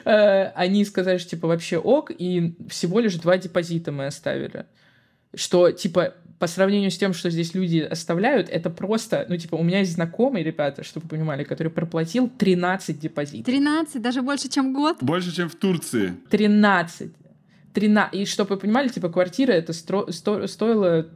Э, 0.05 0.47
они 0.55 0.85
сказали, 0.85 1.19
что 1.19 1.31
типа 1.31 1.49
вообще 1.49 1.79
ок, 1.79 2.11
и 2.17 2.55
всего 2.69 3.01
лишь 3.01 3.17
два 3.17 3.37
депозита 3.37 3.93
мы 3.93 4.07
оставили. 4.07 4.67
Что 5.35 5.71
типа 5.71 6.15
по 6.43 6.49
сравнению 6.49 6.91
с 6.91 6.99
тем, 6.99 7.15
что 7.15 7.31
здесь 7.31 7.55
люди 7.55 7.79
оставляют, 7.79 8.49
это 8.49 8.69
просто, 8.69 9.27
ну, 9.29 9.37
типа, 9.37 9.55
у 9.55 9.63
меня 9.63 9.79
есть 9.79 9.93
знакомые 9.93 10.43
ребята, 10.43 10.83
чтобы 10.83 11.05
вы 11.05 11.11
понимали, 11.11 11.45
который 11.45 11.69
проплатил 11.69 12.29
13 12.29 12.99
депозитов. 12.99 13.47
13? 13.47 14.03
Даже 14.03 14.23
больше, 14.23 14.49
чем 14.49 14.75
год? 14.75 14.97
Больше, 15.01 15.33
чем 15.33 15.49
в 15.49 15.55
Турции. 15.55 16.15
13. 16.31 17.13
13. 17.75 18.21
И 18.21 18.25
чтобы 18.27 18.57
вы 18.57 18.61
понимали, 18.61 18.89
типа, 18.89 19.09
квартира 19.09 19.53
это 19.53 19.73
стро... 19.73 20.11
сто... 20.11 20.49
стоила 20.49 21.07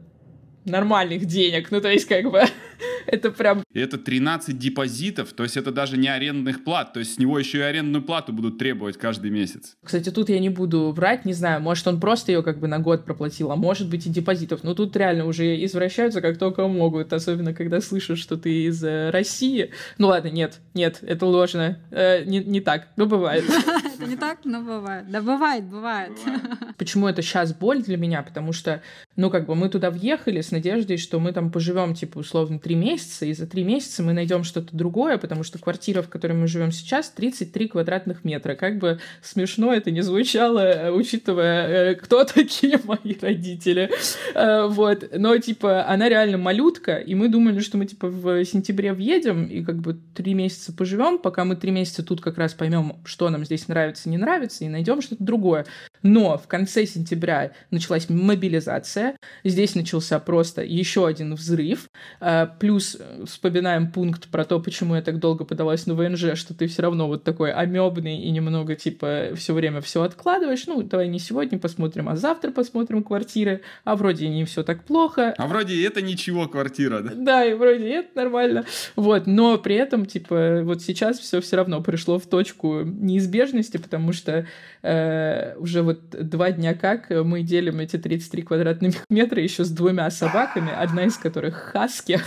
нормальных 0.67 1.25
денег. 1.25 1.71
Ну, 1.71 1.81
то 1.81 1.91
есть, 1.91 2.07
как 2.07 2.31
бы, 2.31 2.43
Это 3.07 3.31
прям... 3.31 3.63
И 3.73 3.79
это 3.79 3.97
13 3.97 4.57
депозитов, 4.57 5.33
то 5.33 5.43
есть 5.43 5.57
это 5.57 5.71
даже 5.71 5.97
не 5.97 6.07
арендных 6.07 6.63
плат, 6.63 6.93
то 6.93 6.99
есть 6.99 7.15
с 7.15 7.17
него 7.17 7.39
еще 7.39 7.59
и 7.59 7.61
арендную 7.61 8.03
плату 8.03 8.33
будут 8.33 8.57
требовать 8.57 8.97
каждый 8.97 9.31
месяц. 9.31 9.77
Кстати, 9.83 10.09
тут 10.09 10.29
я 10.29 10.39
не 10.39 10.49
буду 10.49 10.91
врать, 10.91 11.25
не 11.25 11.33
знаю, 11.33 11.61
может 11.61 11.87
он 11.87 11.99
просто 11.99 12.31
ее 12.31 12.43
как 12.43 12.59
бы 12.59 12.67
на 12.67 12.79
год 12.79 13.05
проплатил, 13.05 13.51
а 13.51 13.55
может 13.55 13.89
быть 13.89 14.05
и 14.05 14.09
депозитов. 14.09 14.63
Но 14.63 14.73
тут 14.73 14.95
реально 14.95 15.25
уже 15.25 15.63
извращаются 15.63 16.21
как 16.21 16.37
только 16.37 16.67
могут, 16.67 17.13
особенно 17.13 17.53
когда 17.53 17.79
слышат, 17.79 18.17
что 18.17 18.37
ты 18.37 18.65
из 18.65 18.83
э, 18.83 19.09
России. 19.09 19.71
Ну 19.97 20.07
ладно, 20.07 20.29
нет, 20.29 20.59
нет, 20.73 20.99
это 21.01 21.25
ложно. 21.25 21.79
Э, 21.91 22.23
не, 22.25 22.39
не 22.39 22.59
так, 22.59 22.89
но 22.97 23.05
бывает. 23.05 23.45
Это 23.97 24.05
не 24.05 24.15
так, 24.15 24.39
но 24.43 24.61
бывает. 24.61 25.09
Да 25.09 25.21
бывает, 25.21 25.63
бывает. 25.63 26.11
Почему 26.77 27.07
это 27.07 27.23
сейчас 27.23 27.51
боль 27.51 27.81
для 27.81 27.97
меня? 27.97 28.21
Потому 28.21 28.53
что, 28.53 28.83
ну, 29.15 29.31
как 29.31 29.47
бы 29.47 29.55
мы 29.55 29.69
туда 29.69 29.89
въехали 29.89 30.41
с 30.41 30.51
надеждой, 30.57 30.97
что 30.97 31.19
мы 31.19 31.31
там 31.31 31.51
поживем, 31.51 31.93
типа, 31.93 32.19
условно, 32.19 32.59
три 32.59 32.75
месяца, 32.75 33.25
и 33.25 33.33
за 33.33 33.47
три 33.47 33.63
месяца 33.63 34.03
мы 34.03 34.13
найдем 34.13 34.43
что-то 34.43 34.75
другое, 34.75 35.17
потому 35.17 35.43
что 35.43 35.59
квартира, 35.59 36.01
в 36.01 36.09
которой 36.09 36.33
мы 36.33 36.47
живем 36.47 36.71
сейчас, 36.71 37.09
33 37.09 37.69
квадратных 37.69 38.23
метра. 38.23 38.55
Как 38.55 38.79
бы 38.79 38.99
смешно 39.21 39.73
это 39.73 39.91
не 39.91 40.01
звучало, 40.01 40.59
э, 40.59 40.91
учитывая, 40.91 41.91
э, 41.91 41.95
кто 41.95 42.23
такие 42.23 42.79
мои 42.83 43.15
родители. 43.21 43.89
Э, 44.33 44.67
вот. 44.67 45.09
Но, 45.15 45.37
типа, 45.37 45.87
она 45.87 46.09
реально 46.09 46.37
малютка, 46.37 46.95
и 46.95 47.15
мы 47.15 47.29
думали, 47.29 47.59
что 47.59 47.77
мы, 47.77 47.85
типа, 47.85 48.07
в 48.07 48.43
сентябре 48.45 48.93
въедем, 48.93 49.45
и 49.45 49.63
как 49.63 49.77
бы 49.77 49.97
три 50.15 50.33
месяца 50.33 50.73
поживем, 50.73 51.19
пока 51.19 51.45
мы 51.45 51.55
три 51.55 51.71
месяца 51.71 52.03
тут 52.03 52.21
как 52.21 52.37
раз 52.37 52.53
поймем, 52.53 52.97
что 53.05 53.29
нам 53.29 53.45
здесь 53.45 53.67
нравится, 53.67 54.09
не 54.09 54.17
нравится, 54.17 54.65
и 54.65 54.69
найдем 54.69 55.01
что-то 55.01 55.23
другое. 55.23 55.65
Но 56.01 56.37
в 56.37 56.47
конце 56.47 56.85
сентября 56.85 57.51
началась 57.71 58.09
мобилизация. 58.09 59.15
Здесь 59.43 59.75
начался 59.75 60.19
просто 60.37 60.61
еще 60.61 61.07
один 61.07 61.33
взрыв. 61.33 61.89
А, 62.19 62.45
плюс 62.45 62.95
э, 62.99 63.25
вспоминаем 63.25 63.91
пункт 63.91 64.27
про 64.27 64.45
то, 64.45 64.59
почему 64.59 64.93
я 64.93 65.01
так 65.01 65.17
долго 65.17 65.45
подалась 65.45 65.87
на 65.87 65.95
ВНЖ, 65.95 66.35
что 66.35 66.53
ты 66.53 66.67
все 66.67 66.83
равно 66.83 67.07
вот 67.07 67.23
такой 67.23 67.51
амебный 67.51 68.19
и 68.19 68.29
немного 68.29 68.75
типа 68.75 69.29
все 69.33 69.55
время 69.55 69.81
все 69.81 70.03
откладываешь. 70.03 70.67
Ну, 70.67 70.83
давай 70.83 71.07
не 71.07 71.17
сегодня 71.17 71.57
посмотрим, 71.57 72.07
а 72.07 72.15
завтра 72.15 72.51
посмотрим 72.51 73.01
квартиры. 73.01 73.61
А 73.83 73.95
вроде 73.95 74.29
не 74.29 74.45
все 74.45 74.61
так 74.61 74.83
плохо. 74.83 75.33
А 75.39 75.47
вроде 75.47 75.83
это 75.83 76.03
ничего 76.03 76.47
квартира, 76.47 76.99
да? 76.99 77.13
Да, 77.15 77.43
и 77.43 77.55
вроде 77.55 77.89
это 77.89 78.09
нормально. 78.15 78.63
Вот, 78.95 79.25
но 79.25 79.57
при 79.57 79.73
этом, 79.73 80.05
типа, 80.05 80.59
вот 80.61 80.83
сейчас 80.83 81.17
все 81.17 81.41
все 81.41 81.55
равно 81.55 81.81
пришло 81.81 82.19
в 82.19 82.27
точку 82.27 82.83
неизбежности, 82.83 83.77
потому 83.77 84.13
что 84.13 84.45
э, 84.83 85.55
уже 85.57 85.81
вот 85.81 86.09
два 86.11 86.51
дня 86.51 86.75
как 86.75 87.09
мы 87.09 87.41
делим 87.41 87.79
эти 87.79 87.97
33 87.97 88.43
квадратных 88.43 88.97
метра 89.09 89.41
еще 89.41 89.63
с 89.63 89.71
двумя 89.71 90.11
собаками, 90.27 90.71
одна 90.71 91.05
из 91.05 91.17
которых 91.17 91.55
хаски. 91.55 92.19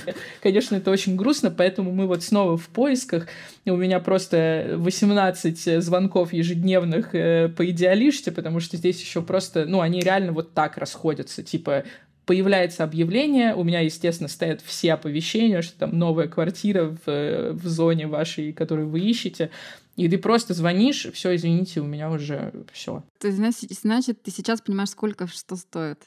Конечно, 0.43 0.77
это 0.77 0.91
очень 0.91 1.17
грустно, 1.17 1.51
поэтому 1.51 1.93
мы 1.93 2.07
вот 2.07 2.23
снова 2.23 2.57
в 2.57 2.69
поисках. 2.69 3.27
У 3.65 3.77
меня 3.77 4.01
просто 4.01 4.75
18 4.77 5.83
звонков 5.83 6.33
ежедневных 6.33 7.15
э, 7.15 7.49
по 7.49 7.69
идеалиште, 7.71 8.33
потому 8.33 8.61
что 8.61 8.77
здесь 8.77 9.01
еще 9.01 9.23
просто, 9.23 9.65
ну, 9.67 9.81
они 9.81 10.01
реально 10.01 10.33
вот 10.33 10.55
так 10.55 10.77
расходятся, 10.77 11.43
типа 11.43 11.85
появляется 12.27 12.85
объявление, 12.85 13.57
у 13.57 13.65
меня, 13.65 13.81
естественно, 13.81 14.29
стоят 14.29 14.61
все 14.61 14.93
оповещения, 14.93 15.63
что 15.63 15.81
там 15.81 15.99
новая 15.99 16.29
квартира 16.29 16.97
в, 17.05 17.53
в 17.55 17.67
зоне 17.67 18.07
вашей, 18.07 18.53
которую 18.53 18.89
вы 18.89 19.01
ищете, 19.01 19.51
и 19.97 20.09
ты 20.09 20.17
просто 20.17 20.55
звонишь, 20.55 21.09
все, 21.13 21.35
извините, 21.35 21.81
у 21.81 21.87
меня 21.87 22.11
уже 22.11 22.53
все. 22.73 23.03
То 23.19 23.27
есть, 23.29 23.39
значит, 23.83 24.23
ты 24.23 24.31
сейчас 24.31 24.61
понимаешь, 24.61 24.91
сколько 24.91 25.27
что 25.27 25.57
стоит? 25.57 25.99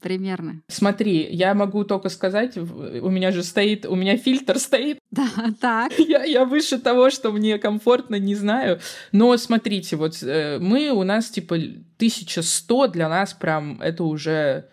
Примерно. 0.00 0.62
Смотри, 0.68 1.28
я 1.30 1.54
могу 1.54 1.84
только 1.84 2.08
сказать, 2.08 2.56
у 2.56 3.10
меня 3.10 3.32
же 3.32 3.42
стоит, 3.42 3.84
у 3.84 3.94
меня 3.94 4.16
фильтр 4.16 4.58
стоит. 4.58 4.98
Да, 5.10 5.28
так. 5.60 5.92
Я, 5.98 6.22
я 6.22 6.44
выше 6.44 6.78
того, 6.78 7.10
что 7.10 7.32
мне 7.32 7.58
комфортно, 7.58 8.14
не 8.14 8.36
знаю. 8.36 8.78
Но 9.10 9.36
смотрите, 9.36 9.96
вот 9.96 10.22
э, 10.22 10.58
мы, 10.60 10.90
у 10.90 11.02
нас 11.02 11.30
типа 11.30 11.56
1100 11.56 12.86
для 12.88 13.08
нас 13.08 13.34
прям, 13.34 13.80
это 13.82 14.04
уже 14.04 14.68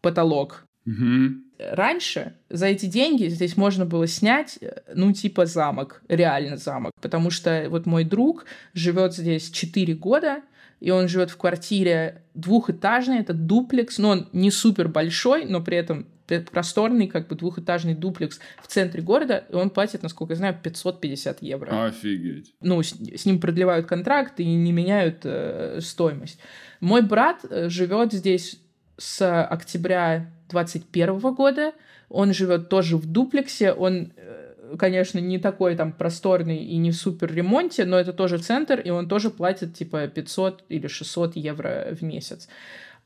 потолок. 0.00 0.64
Угу. 0.86 1.34
Раньше 1.58 2.34
за 2.48 2.66
эти 2.66 2.86
деньги 2.86 3.26
здесь 3.26 3.56
можно 3.56 3.84
было 3.84 4.06
снять, 4.06 4.58
ну, 4.94 5.12
типа 5.12 5.44
замок, 5.44 6.02
реально 6.08 6.56
замок. 6.56 6.92
Потому 7.00 7.30
что 7.30 7.66
вот 7.68 7.84
мой 7.84 8.04
друг 8.04 8.46
живет 8.72 9.14
здесь 9.14 9.50
4 9.50 9.94
года, 9.94 10.42
и 10.80 10.90
он 10.90 11.08
живет 11.08 11.30
в 11.30 11.36
квартире 11.36 12.22
двухэтажной, 12.34 13.20
это 13.20 13.34
дуплекс, 13.34 13.98
но 13.98 14.10
он 14.10 14.28
не 14.32 14.50
супер 14.50 14.88
большой, 14.88 15.44
но 15.44 15.62
при 15.62 15.76
этом 15.76 16.06
просторный, 16.52 17.08
как 17.08 17.28
бы 17.28 17.34
двухэтажный 17.34 17.94
дуплекс 17.94 18.38
в 18.62 18.68
центре 18.68 19.02
города, 19.02 19.44
и 19.48 19.54
он 19.54 19.70
платит, 19.70 20.02
насколько 20.02 20.32
я 20.32 20.36
знаю, 20.36 20.58
550 20.62 21.42
евро. 21.42 21.86
Офигеть. 21.86 22.54
Ну, 22.60 22.82
с, 22.82 22.92
с 22.92 23.26
ним 23.26 23.40
продлевают 23.40 23.86
контракт 23.86 24.38
и 24.38 24.44
не 24.44 24.72
меняют 24.72 25.20
э, 25.24 25.80
стоимость. 25.80 26.38
Мой 26.80 27.02
брат 27.02 27.44
э, 27.48 27.68
живет 27.68 28.12
здесь 28.12 28.60
с 28.96 29.42
октября 29.42 30.30
2021 30.50 31.34
года. 31.34 31.72
Он 32.08 32.32
живет 32.32 32.68
тоже 32.68 32.96
в 32.96 33.06
дуплексе. 33.06 33.72
Он, 33.72 34.12
э, 34.16 34.49
конечно, 34.78 35.18
не 35.18 35.38
такой 35.38 35.76
там 35.76 35.92
просторный 35.92 36.64
и 36.64 36.76
не 36.76 36.90
в 36.90 36.96
супер 36.96 37.32
ремонте, 37.32 37.84
но 37.84 37.98
это 37.98 38.12
тоже 38.12 38.38
центр, 38.38 38.80
и 38.80 38.90
он 38.90 39.08
тоже 39.08 39.30
платит 39.30 39.74
типа 39.74 40.06
500 40.08 40.64
или 40.68 40.86
600 40.86 41.36
евро 41.36 41.88
в 41.92 42.02
месяц. 42.02 42.48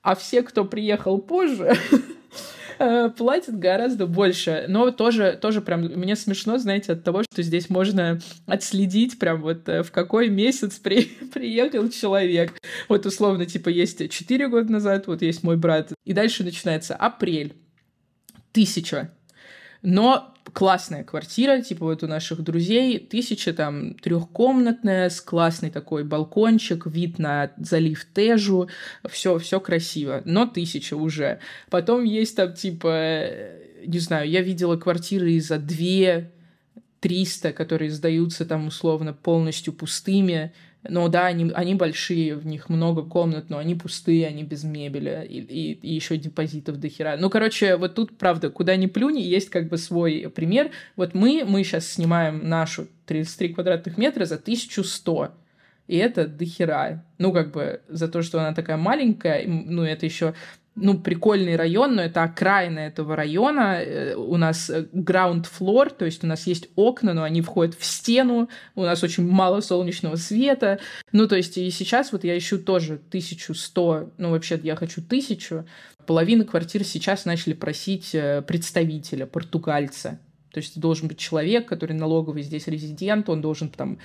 А 0.03 0.15
все, 0.15 0.43
кто 0.43 0.65
приехал 0.65 1.19
позже, 1.19 1.75
Э, 2.79 3.11
платят 3.11 3.59
гораздо 3.59 4.07
больше. 4.07 4.67
Но 4.69 4.91
тоже, 4.91 5.39
тоже 5.41 5.61
прям 5.61 5.83
мне 5.83 6.17
смешно, 6.17 6.59
знаете, 6.59 6.93
от 6.93 7.05
того, 7.05 7.23
что 7.23 7.43
здесь 7.43 7.71
можно 7.71 8.21
отследить 8.47 9.19
прям 9.19 9.41
вот 9.43 9.69
э, 9.69 9.83
в 9.83 9.93
какой 9.93 10.29
месяц 10.29 10.79
при, 10.79 11.05
приехал 11.33 11.89
человек. 11.89 12.53
Вот 12.89 13.07
условно, 13.07 13.47
типа, 13.47 13.69
есть 13.69 14.11
4 14.11 14.49
года 14.49 14.73
назад, 14.73 15.07
вот 15.07 15.23
есть 15.23 15.43
мой 15.43 15.57
брат. 15.57 15.93
И 16.05 16.13
дальше 16.13 16.45
начинается 16.45 16.95
апрель. 16.95 17.55
Тысяча. 18.53 19.13
Но 19.85 20.35
классная 20.55 21.05
квартира, 21.05 21.61
типа 21.61 21.85
вот 21.85 22.03
у 22.03 22.07
наших 22.07 22.41
друзей, 22.43 22.99
тысяча 22.99 23.53
там 23.53 23.95
трехкомнатная, 23.95 25.11
с 25.11 25.21
классный 25.21 25.71
такой 25.71 26.05
балкончик, 26.05 26.87
вид 26.87 27.19
на 27.19 27.53
залив 27.59 28.07
Тежу, 28.15 28.69
все, 29.07 29.39
все 29.39 29.61
красиво, 29.61 30.23
но 30.25 30.47
тысяча 30.47 30.95
уже. 30.95 31.39
Потом 31.69 32.03
есть 32.03 32.35
там 32.35 32.55
типа, 32.55 33.29
не 33.87 33.99
знаю, 33.99 34.29
я 34.31 34.41
видела 34.41 34.77
квартиры 34.77 35.39
за 35.39 35.59
две, 35.59 36.33
триста, 37.01 37.53
которые 37.53 37.91
сдаются 37.91 38.47
там 38.47 38.67
условно 38.67 39.13
полностью 39.13 39.75
пустыми, 39.75 40.55
но 40.89 41.09
да, 41.09 41.27
они, 41.27 41.51
они 41.55 41.75
большие, 41.75 42.37
в 42.37 42.47
них 42.47 42.69
много 42.69 43.03
комнат, 43.03 43.49
но 43.49 43.59
они 43.59 43.75
пустые, 43.75 44.27
они 44.27 44.43
без 44.43 44.65
мебели, 44.65 45.27
и, 45.29 45.41
и, 45.41 45.73
и 45.73 45.95
еще 45.95 46.17
депозитов 46.17 46.79
до 46.79 46.89
хера. 46.89 47.17
Ну, 47.17 47.31
короче, 47.31 47.77
вот 47.77 47.95
тут, 47.95 48.19
правда, 48.19 48.51
куда 48.51 48.77
ни 48.77 48.87
плюнь, 48.87 49.19
есть 49.19 49.51
как 49.51 49.69
бы 49.69 49.79
свой 49.79 50.31
пример. 50.35 50.71
Вот 50.97 51.15
мы, 51.15 51.45
мы 51.47 51.65
сейчас 51.65 51.87
снимаем 51.87 52.49
нашу 52.49 52.87
33 53.07 53.55
квадратных 53.55 53.97
метра 53.97 54.25
за 54.27 54.37
1100. 54.37 55.33
И 55.87 55.97
это 55.97 56.27
до 56.27 56.45
хера. 56.45 57.05
Ну, 57.19 57.33
как 57.33 57.53
бы, 57.53 57.81
за 57.89 58.09
то, 58.09 58.23
что 58.23 58.41
она 58.41 58.55
такая 58.55 58.77
маленькая, 58.77 59.47
ну, 59.47 59.83
это 59.83 60.07
еще 60.07 60.35
ну, 60.77 60.99
прикольный 60.99 61.57
район, 61.57 61.95
но 61.95 62.03
это 62.03 62.23
окраина 62.25 62.81
этого 62.81 63.15
района. 63.17 63.81
Э, 63.81 64.15
у 64.15 64.37
нас 64.37 64.71
э, 64.71 64.87
ground 64.93 65.47
floor, 65.47 65.95
то 65.95 66.05
есть 66.05 66.25
у 66.25 66.27
нас 66.27 66.47
есть 66.47 66.69
окна, 66.75 67.15
но 67.15 67.23
они 67.23 67.43
входят 67.43 67.75
в 67.75 67.85
стену, 67.85 68.49
у 68.75 68.83
нас 68.83 69.03
очень 69.03 69.27
мало 69.27 69.61
солнечного 69.61 70.17
света. 70.17 70.81
Ну, 71.13 71.29
то 71.29 71.37
есть 71.37 71.57
и 71.59 71.71
сейчас 71.71 72.13
вот 72.13 72.25
я 72.25 72.37
ищу 72.37 72.59
тоже 72.59 72.95
1100, 72.95 74.15
ну, 74.19 74.31
вообще 74.31 74.61
я 74.63 74.77
хочу 74.77 75.03
тысячу. 75.03 75.65
Половина 76.07 76.45
квартир 76.45 76.85
сейчас 76.85 77.25
начали 77.25 77.55
просить 77.55 78.15
э, 78.15 78.43
представителя, 78.43 79.27
португальца. 79.27 80.19
То 80.55 80.59
есть 80.59 80.79
должен 80.79 81.09
быть 81.09 81.19
человек, 81.19 81.67
который 81.67 81.97
налоговый 81.97 82.43
здесь 82.43 82.69
резидент, 82.69 83.29
он 83.29 83.41
должен 83.41 83.69
там 83.69 83.99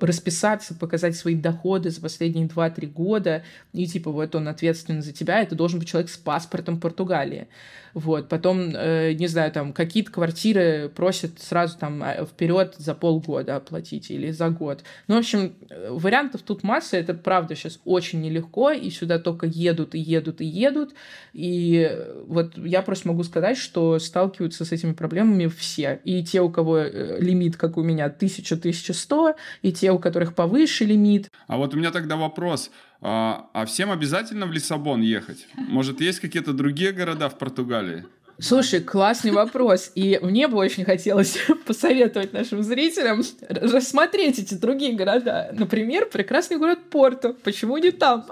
расписаться, 0.00 0.74
показать 0.74 1.14
свои 1.14 1.34
доходы 1.34 1.90
за 1.90 2.00
последние 2.00 2.46
2-3 2.46 2.86
года, 2.86 3.44
и 3.74 3.86
типа 3.86 4.10
вот 4.10 4.34
он 4.34 4.48
ответственен 4.48 5.02
за 5.02 5.12
тебя, 5.12 5.42
это 5.42 5.54
должен 5.54 5.78
быть 5.78 5.88
человек 5.88 6.10
с 6.10 6.16
паспортом 6.16 6.80
Португалии. 6.80 7.48
Вот, 7.92 8.28
потом, 8.28 8.70
э, 8.74 9.12
не 9.14 9.26
знаю, 9.26 9.50
там 9.52 9.72
какие-то 9.72 10.12
квартиры 10.12 10.90
просят 10.94 11.40
сразу 11.40 11.76
там 11.76 12.02
а, 12.02 12.24
вперед 12.24 12.76
за 12.78 12.94
полгода 12.94 13.56
оплатить 13.56 14.10
или 14.10 14.30
за 14.30 14.48
год. 14.50 14.84
Ну, 15.08 15.16
в 15.16 15.18
общем, 15.18 15.54
вариантов 15.88 16.42
тут 16.42 16.62
масса, 16.62 16.96
это 16.96 17.14
правда 17.14 17.56
сейчас 17.56 17.80
очень 17.84 18.20
нелегко, 18.20 18.70
и 18.70 18.90
сюда 18.90 19.18
только 19.18 19.46
едут 19.46 19.94
и 19.94 19.98
едут 19.98 20.40
и 20.40 20.44
едут. 20.44 20.94
И 21.32 21.90
вот 22.26 22.56
я 22.56 22.82
просто 22.82 23.08
могу 23.08 23.24
сказать, 23.24 23.58
что 23.58 23.98
сталкиваются 23.98 24.64
с 24.64 24.72
этими 24.72 24.92
проблемами 24.92 25.46
все. 25.48 25.89
И 25.94 26.22
те, 26.22 26.40
у 26.40 26.50
кого 26.50 26.78
э, 26.78 27.20
лимит, 27.20 27.56
как 27.56 27.76
у 27.76 27.82
меня, 27.82 28.08
1000-1100, 28.08 29.34
и 29.62 29.72
те, 29.72 29.92
у 29.92 29.98
которых 29.98 30.34
повыше 30.34 30.84
лимит. 30.84 31.30
А 31.46 31.56
вот 31.56 31.74
у 31.74 31.76
меня 31.76 31.90
тогда 31.90 32.16
вопрос. 32.16 32.70
А, 33.00 33.48
а 33.52 33.64
всем 33.64 33.90
обязательно 33.90 34.46
в 34.46 34.52
Лиссабон 34.52 35.00
ехать? 35.00 35.46
Может, 35.56 36.00
есть 36.00 36.20
какие-то 36.20 36.52
другие 36.52 36.92
города 36.92 37.28
в 37.28 37.38
Португалии? 37.38 38.04
Слушай, 38.40 38.80
классный 38.80 39.32
вопрос. 39.32 39.92
И 39.94 40.18
мне 40.22 40.48
бы 40.48 40.56
очень 40.56 40.84
хотелось 40.84 41.36
посоветовать 41.66 42.32
нашим 42.32 42.62
зрителям 42.62 43.22
рассмотреть 43.48 44.38
эти 44.38 44.54
другие 44.54 44.94
города. 44.94 45.50
Например, 45.52 46.06
прекрасный 46.06 46.56
город 46.56 46.78
Порту. 46.90 47.36
Почему 47.44 47.76
не 47.76 47.90
там? 47.90 48.26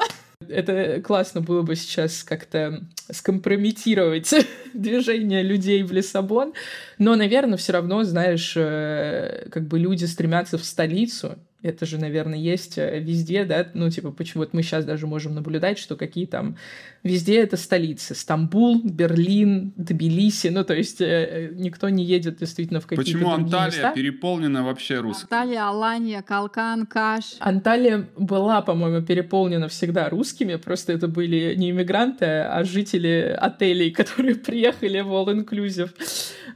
Это 0.46 1.02
классно 1.02 1.40
было 1.40 1.62
бы 1.62 1.74
сейчас 1.74 2.22
как-то 2.22 2.84
скомпрометировать 3.10 4.32
движение 4.74 5.42
людей 5.42 5.82
в 5.82 5.92
Лиссабон. 5.92 6.54
Но, 6.98 7.16
наверное, 7.16 7.58
все 7.58 7.72
равно, 7.72 8.04
знаешь, 8.04 8.54
э, 8.56 9.48
как 9.50 9.66
бы 9.66 9.78
люди 9.78 10.04
стремятся 10.04 10.56
в 10.56 10.64
столицу, 10.64 11.38
это 11.62 11.86
же, 11.86 11.98
наверное, 11.98 12.38
есть 12.38 12.78
э, 12.78 13.00
везде, 13.00 13.44
да, 13.44 13.66
ну, 13.74 13.90
типа, 13.90 14.12
почему 14.12 14.42
вот 14.44 14.54
мы 14.54 14.62
сейчас 14.62 14.84
даже 14.84 15.06
можем 15.08 15.34
наблюдать, 15.34 15.78
что 15.78 15.96
какие 15.96 16.24
там, 16.26 16.56
везде 17.02 17.40
это 17.40 17.56
столицы, 17.56 18.14
Стамбул, 18.14 18.80
Берлин, 18.84 19.72
Тбилиси, 19.76 20.48
ну, 20.48 20.62
то 20.62 20.74
есть 20.74 21.00
э, 21.00 21.50
никто 21.54 21.88
не 21.88 22.04
едет 22.04 22.38
действительно 22.38 22.80
в 22.80 22.86
какие-то 22.86 23.02
Почему 23.04 23.32
Анталия 23.32 23.66
места. 23.66 23.92
переполнена 23.92 24.64
вообще 24.64 25.00
русскими? 25.00 25.24
Анталия, 25.24 25.68
Алания, 25.68 26.22
Калкан, 26.22 26.86
Каш. 26.86 27.24
Анталия 27.40 28.08
была, 28.16 28.62
по-моему, 28.62 29.04
переполнена 29.04 29.66
всегда 29.68 30.08
русскими, 30.08 30.54
просто 30.56 30.92
это 30.92 31.08
были 31.08 31.54
не 31.56 31.70
иммигранты, 31.70 32.26
а 32.26 32.62
жители 32.62 33.36
отелей, 33.36 33.90
которые 33.92 34.36
приехали 34.36 35.00
в 35.00 35.08
All 35.08 35.26
Inclusive. 35.34 35.90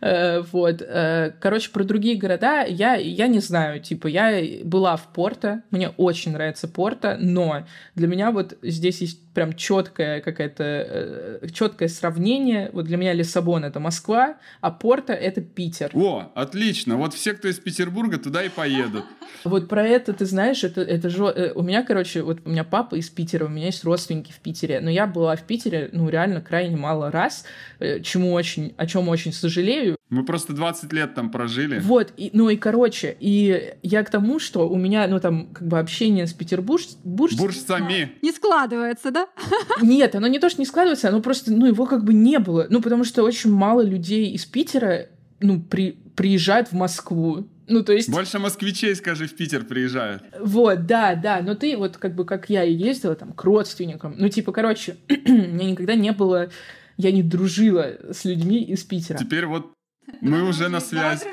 Э, 0.01 0.43
Вот. 0.53 0.81
Э, 0.81 1.33
Короче, 1.41 1.71
про 1.71 1.83
другие 1.83 2.17
города 2.17 2.65
я, 2.65 2.95
я 2.95 3.27
не 3.27 3.41
знаю. 3.41 3.81
Типа, 3.81 4.07
я 4.07 4.63
была 4.65 4.92
в 4.97 5.13
Порто, 5.13 5.63
мне 5.71 5.91
очень 5.91 6.33
нравится 6.33 6.69
Порто, 6.69 7.17
но 7.21 7.67
для 7.95 8.07
меня 8.07 8.31
вот 8.31 8.59
здесь 8.63 9.01
есть 9.01 9.32
прям 9.35 9.53
четкое 9.55 10.21
какое-то 10.21 11.41
четкое 11.53 11.89
сравнение. 11.89 12.71
Вот 12.73 12.85
для 12.85 12.97
меня 12.97 13.13
Лиссабон 13.13 13.65
это 13.65 13.81
Москва, 13.81 14.37
а 14.61 14.71
Порто 14.71 15.13
это 15.13 15.41
Питер. 15.41 15.91
О, 15.95 16.31
отлично. 16.35 16.97
Вот 16.97 17.15
все, 17.15 17.33
кто 17.35 17.49
из 17.49 17.59
Петербурга, 17.59 18.19
туда 18.19 18.45
и 18.45 18.49
поедут. 18.49 19.05
Вот 19.45 19.69
про 19.69 19.87
это 19.87 20.13
ты 20.13 20.27
знаешь, 20.27 20.65
это, 20.65 20.81
это 20.83 21.09
же... 21.09 21.25
э, 21.25 21.53
У 21.55 21.63
меня, 21.63 21.83
короче, 21.83 22.23
вот 22.23 22.39
у 22.45 22.51
меня 22.51 22.65
папа 22.65 22.95
из 22.97 23.09
Питера, 23.11 23.47
у 23.47 23.49
меня 23.49 23.67
есть 23.67 23.85
родственники 23.85 24.33
в 24.33 24.39
Питере, 24.41 24.81
но 24.81 24.91
я 24.91 25.07
была 25.07 25.37
в 25.37 25.43
Питере, 25.43 25.89
ну, 25.93 26.09
реально 26.09 26.41
крайне 26.41 26.77
мало 26.77 27.11
раз, 27.11 27.45
э, 27.81 28.01
чему 28.01 28.33
очень, 28.33 28.75
о 28.77 28.87
чем 28.87 29.09
очень 29.09 29.33
сожалею. 29.33 29.97
Мы 30.11 30.25
просто 30.27 30.53
20 30.53 30.93
лет 30.93 31.15
там 31.15 31.31
прожили. 31.31 31.79
Вот, 31.79 32.13
и, 32.19 32.31
ну 32.35 32.51
и 32.51 32.57
короче, 32.57 33.17
и 33.19 33.75
я 33.83 34.03
к 34.05 34.11
тому, 34.11 34.39
что 34.39 34.69
у 34.69 34.77
меня, 34.77 35.07
ну, 35.09 35.19
там, 35.21 35.47
как 35.55 35.67
бы 35.67 35.79
общение 35.79 36.27
с 36.27 36.35
Петербурж... 36.35 36.83
бурж- 37.05 37.37
Буржцами. 37.39 38.13
Не 38.21 38.33
складывается, 38.33 39.11
да? 39.23 39.83
Нет, 39.83 40.15
оно 40.15 40.27
не 40.27 40.39
то, 40.39 40.49
что 40.49 40.61
не 40.61 40.67
складывается, 40.67 41.09
оно 41.09 41.21
просто, 41.21 41.53
ну, 41.53 41.67
его 41.67 41.87
как 41.87 42.05
бы 42.05 42.13
не 42.13 42.39
было. 42.39 42.67
Ну, 42.71 42.81
потому 42.81 43.05
что 43.05 43.23
очень 43.23 43.51
мало 43.51 43.83
людей 43.83 44.31
из 44.31 44.45
Питера, 44.45 45.07
ну, 45.41 45.61
при, 45.61 45.93
приезжают 46.17 46.69
в 46.69 46.73
Москву. 46.73 47.49
Ну, 47.69 47.83
то 47.83 47.93
есть... 47.93 48.11
Больше 48.11 48.39
москвичей, 48.39 48.95
скажи, 48.95 49.27
в 49.27 49.35
Питер 49.35 49.65
приезжают. 49.65 50.23
Вот, 50.41 50.87
да, 50.87 51.15
да, 51.15 51.41
но 51.43 51.55
ты 51.55 51.77
вот 51.77 51.97
как 51.97 52.15
бы 52.15 52.25
как 52.25 52.51
я 52.51 52.65
и 52.65 52.73
ездила 52.73 53.15
там 53.15 53.33
к 53.33 53.45
родственникам, 53.45 54.15
ну 54.19 54.29
типа, 54.29 54.53
короче, 54.53 54.97
у 55.09 55.33
меня 55.33 55.71
никогда 55.71 55.95
не 55.95 56.13
было, 56.13 56.51
я 56.97 57.13
не 57.13 57.23
дружила 57.23 57.97
с 58.11 58.25
людьми 58.25 58.63
из 58.63 58.83
Питера. 58.85 59.17
Теперь 59.17 59.47
вот 59.47 59.73
мы 60.21 60.43
уже 60.43 60.69
на 60.69 60.81
связь. 60.81 61.25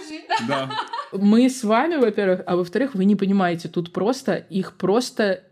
Да. 0.48 0.72
Мы 1.12 1.50
с 1.50 1.64
вами, 1.64 1.96
во-первых, 1.96 2.42
а 2.46 2.56
во-вторых, 2.56 2.94
вы 2.94 3.06
не 3.06 3.16
понимаете, 3.16 3.68
тут 3.68 3.92
просто 3.92 4.36
их 4.36 4.78
просто 4.78 5.44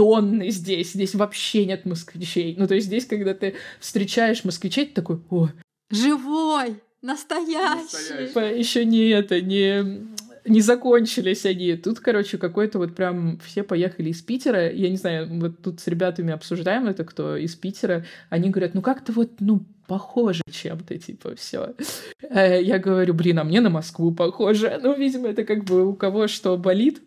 тонны 0.00 0.48
здесь, 0.48 0.92
здесь 0.92 1.14
вообще 1.14 1.66
нет 1.66 1.84
москвичей. 1.84 2.54
Ну 2.56 2.66
то 2.66 2.74
есть 2.74 2.86
здесь, 2.86 3.04
когда 3.04 3.34
ты 3.34 3.56
встречаешь 3.80 4.44
москвичей, 4.44 4.86
ты 4.86 4.94
такой, 4.94 5.20
о, 5.28 5.50
Живой, 5.90 6.80
настоящий. 7.02 7.82
Настоящий. 7.82 8.26
типа, 8.28 8.38
еще 8.38 8.86
не 8.86 9.08
это, 9.10 9.42
не 9.42 10.08
не 10.46 10.62
закончились 10.62 11.44
они. 11.44 11.76
Тут, 11.76 12.00
короче, 12.00 12.38
какой-то 12.38 12.78
вот 12.78 12.96
прям 12.96 13.38
все 13.44 13.62
поехали 13.62 14.08
из 14.08 14.22
Питера. 14.22 14.72
Я 14.72 14.88
не 14.88 14.96
знаю, 14.96 15.28
вот 15.38 15.60
тут 15.60 15.80
с 15.80 15.86
ребятами 15.86 16.32
обсуждаем 16.32 16.86
это, 16.86 17.04
кто 17.04 17.36
из 17.36 17.54
Питера. 17.54 18.06
Они 18.30 18.48
говорят, 18.48 18.72
ну 18.72 18.80
как-то 18.80 19.12
вот, 19.12 19.32
ну, 19.40 19.66
похоже 19.86 20.42
чем-то, 20.50 20.96
типа, 20.96 21.34
все. 21.34 21.74
Я 22.22 22.78
говорю, 22.78 23.12
блин, 23.12 23.38
а 23.38 23.44
мне 23.44 23.60
на 23.60 23.68
Москву 23.68 24.12
похоже. 24.12 24.80
Ну, 24.82 24.96
видимо, 24.96 25.28
это 25.28 25.44
как 25.44 25.64
бы 25.64 25.86
у 25.86 25.94
кого 25.94 26.26
что 26.26 26.56
болит. 26.56 27.02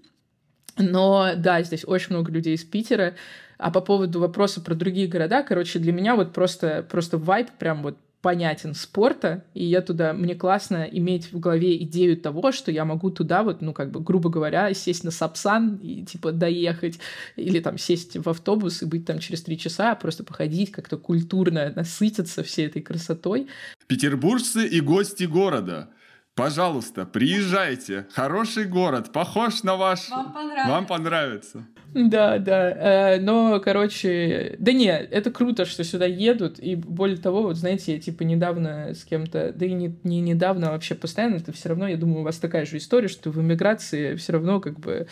Но 0.77 1.33
да, 1.35 1.61
здесь 1.63 1.83
очень 1.85 2.15
много 2.15 2.31
людей 2.31 2.55
из 2.55 2.63
Питера. 2.63 3.15
А 3.57 3.71
по 3.71 3.81
поводу 3.81 4.19
вопроса 4.19 4.61
про 4.61 4.75
другие 4.75 5.07
города, 5.07 5.43
короче, 5.43 5.79
для 5.79 5.93
меня 5.93 6.15
вот 6.15 6.33
просто, 6.33 6.85
просто 6.89 7.17
вайп 7.17 7.51
прям 7.51 7.83
вот 7.83 7.97
понятен 8.23 8.73
спорта, 8.73 9.43
и 9.53 9.65
я 9.65 9.81
туда, 9.81 10.13
мне 10.13 10.33
классно 10.33 10.87
иметь 10.89 11.33
в 11.33 11.39
голове 11.39 11.75
идею 11.83 12.15
того, 12.15 12.53
что 12.53 12.71
я 12.71 12.85
могу 12.85 13.11
туда 13.11 13.43
вот, 13.43 13.61
ну, 13.61 13.73
как 13.73 13.91
бы, 13.91 13.99
грубо 13.99 14.29
говоря, 14.29 14.73
сесть 14.73 15.03
на 15.03 15.11
Сапсан 15.11 15.75
и, 15.83 16.05
типа, 16.05 16.31
доехать, 16.31 16.99
или 17.35 17.59
там 17.59 17.77
сесть 17.77 18.15
в 18.15 18.29
автобус 18.29 18.81
и 18.81 18.85
быть 18.85 19.05
там 19.05 19.19
через 19.19 19.43
три 19.43 19.57
часа, 19.57 19.93
просто 19.95 20.23
походить 20.23 20.71
как-то 20.71 20.95
культурно, 20.95 21.73
насытиться 21.75 22.43
всей 22.43 22.67
этой 22.67 22.81
красотой. 22.81 23.47
Петербуржцы 23.87 24.65
и 24.67 24.79
гости 24.79 25.25
города. 25.25 25.89
Пожалуйста, 26.35 27.05
приезжайте. 27.05 28.07
Хороший 28.11 28.65
город, 28.65 29.11
похож 29.11 29.61
на 29.61 29.75
ваш. 29.75 30.09
Вам 30.09 30.33
понравится. 30.33 30.69
Вам 30.69 30.85
понравится. 30.87 31.67
Да, 31.93 32.39
да. 32.39 32.71
э, 32.71 33.19
Но, 33.19 33.59
короче, 33.59 34.55
да 34.57 34.71
не, 34.71 34.87
это 34.87 35.29
круто, 35.29 35.65
что 35.65 35.83
сюда 35.83 36.05
едут. 36.05 36.57
И 36.57 36.75
более 36.75 37.17
того, 37.17 37.43
вот 37.43 37.57
знаете, 37.57 37.93
я 37.93 37.99
типа 37.99 38.23
недавно 38.23 38.95
с 38.95 39.03
кем-то, 39.03 39.53
да 39.53 39.65
и 39.67 39.73
не, 39.73 39.95
не 40.03 40.21
недавно, 40.21 40.69
а 40.69 40.71
вообще 40.71 40.95
постоянно, 40.95 41.35
это 41.35 41.51
все 41.51 41.69
равно, 41.69 41.87
я 41.87 41.97
думаю, 41.97 42.21
у 42.21 42.23
вас 42.23 42.37
такая 42.37 42.65
же 42.65 42.77
история, 42.77 43.09
что 43.09 43.29
в 43.29 43.39
эмиграции 43.39 44.15
все 44.15 44.33
равно 44.33 44.59
как 44.59 44.79
бы 44.79 45.05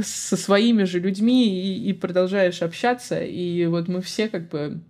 со 0.00 0.36
своими 0.36 0.84
же 0.84 1.00
людьми 1.00 1.48
и, 1.48 1.90
и 1.90 1.92
продолжаешь 1.92 2.62
общаться. 2.62 3.20
И 3.20 3.66
вот 3.66 3.88
мы 3.88 4.02
все 4.02 4.28
как 4.28 4.48
бы 4.48 4.80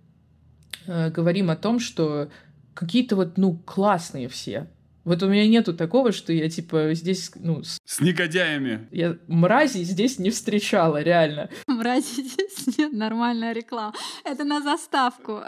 э, 0.85 1.09
говорим 1.09 1.49
о 1.49 1.55
том, 1.55 1.79
что 1.79 2.29
какие-то 2.75 3.15
вот, 3.15 3.39
ну, 3.39 3.57
классные 3.65 4.29
все. 4.29 4.67
Вот 5.03 5.23
у 5.23 5.27
меня 5.29 5.47
нету 5.47 5.73
такого, 5.73 6.11
что 6.11 6.31
я 6.31 6.47
типа 6.49 6.89
здесь, 6.93 7.31
ну, 7.35 7.63
с- 7.63 7.79
С 7.85 8.01
негодяями. 8.01 8.87
я 8.91 9.17
мрази 9.27 9.83
здесь 9.83 10.19
не 10.19 10.29
встречала, 10.29 11.01
реально. 11.01 11.49
Мрази 11.67 12.21
здесь 12.21 12.77
нет, 12.77 12.93
нормальная 12.93 13.51
реклама. 13.53 13.93
Это 14.23 14.43
на 14.43 14.61
заставку. 14.61 15.41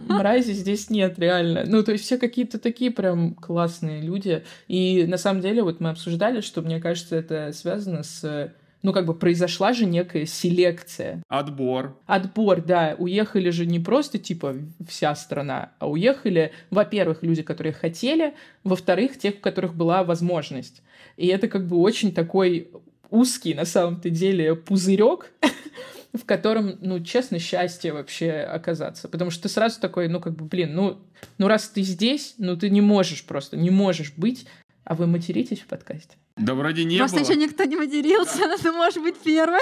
Мрази 0.00 0.52
здесь 0.52 0.90
нет, 0.90 1.18
реально. 1.18 1.64
Ну, 1.66 1.82
то 1.82 1.92
есть 1.92 2.04
все 2.04 2.18
какие-то 2.18 2.58
такие 2.58 2.90
прям 2.90 3.34
классные 3.34 4.02
люди. 4.02 4.44
И 4.66 5.04
на 5.06 5.18
самом 5.18 5.40
деле 5.40 5.62
вот 5.62 5.80
мы 5.80 5.90
обсуждали, 5.90 6.40
что, 6.40 6.62
мне 6.62 6.80
кажется, 6.80 7.16
это 7.16 7.52
связано 7.52 8.02
с... 8.02 8.52
Ну, 8.82 8.92
как 8.92 9.06
бы 9.06 9.14
произошла 9.14 9.72
же 9.72 9.86
некая 9.86 10.24
селекция. 10.24 11.22
Отбор. 11.28 11.98
Отбор, 12.06 12.62
да. 12.62 12.94
Уехали 12.98 13.50
же 13.50 13.66
не 13.66 13.80
просто, 13.80 14.18
типа, 14.18 14.54
вся 14.86 15.14
страна, 15.16 15.72
а 15.80 15.90
уехали, 15.90 16.52
во-первых, 16.70 17.22
люди, 17.22 17.42
которые 17.42 17.72
хотели, 17.72 18.34
во-вторых, 18.62 19.18
тех, 19.18 19.34
у 19.34 19.40
которых 19.40 19.74
была 19.74 20.04
возможность. 20.04 20.82
И 21.16 21.26
это 21.26 21.48
как 21.48 21.66
бы 21.66 21.76
очень 21.78 22.12
такой 22.12 22.70
узкий, 23.10 23.54
на 23.54 23.64
самом-то 23.64 24.10
деле, 24.10 24.54
пузырек, 24.54 25.32
в 26.12 26.24
котором, 26.24 26.78
ну, 26.80 27.02
честно, 27.02 27.38
счастье 27.38 27.92
вообще 27.92 28.32
оказаться. 28.32 29.08
Потому 29.08 29.30
что 29.30 29.44
ты 29.44 29.48
сразу 29.48 29.80
такой, 29.80 30.08
ну, 30.08 30.20
как 30.20 30.36
бы, 30.36 30.44
блин, 30.44 30.74
ну, 30.74 30.98
ну 31.38 31.48
раз 31.48 31.68
ты 31.68 31.82
здесь, 31.82 32.34
ну, 32.38 32.56
ты 32.56 32.70
не 32.70 32.80
можешь 32.80 33.24
просто, 33.24 33.56
не 33.56 33.70
можешь 33.70 34.12
быть. 34.16 34.46
А 34.84 34.94
вы 34.94 35.06
материтесь 35.06 35.60
в 35.60 35.66
подкасте? 35.66 36.16
Да 36.38 36.54
вроде 36.54 36.84
не 36.84 36.98
Просто 36.98 37.20
было. 37.20 37.26
еще 37.28 37.36
никто 37.36 37.64
не 37.64 37.76
матерился, 37.76 38.40
ты 38.62 38.72
можешь 38.72 39.02
быть 39.02 39.16
первой. 39.18 39.60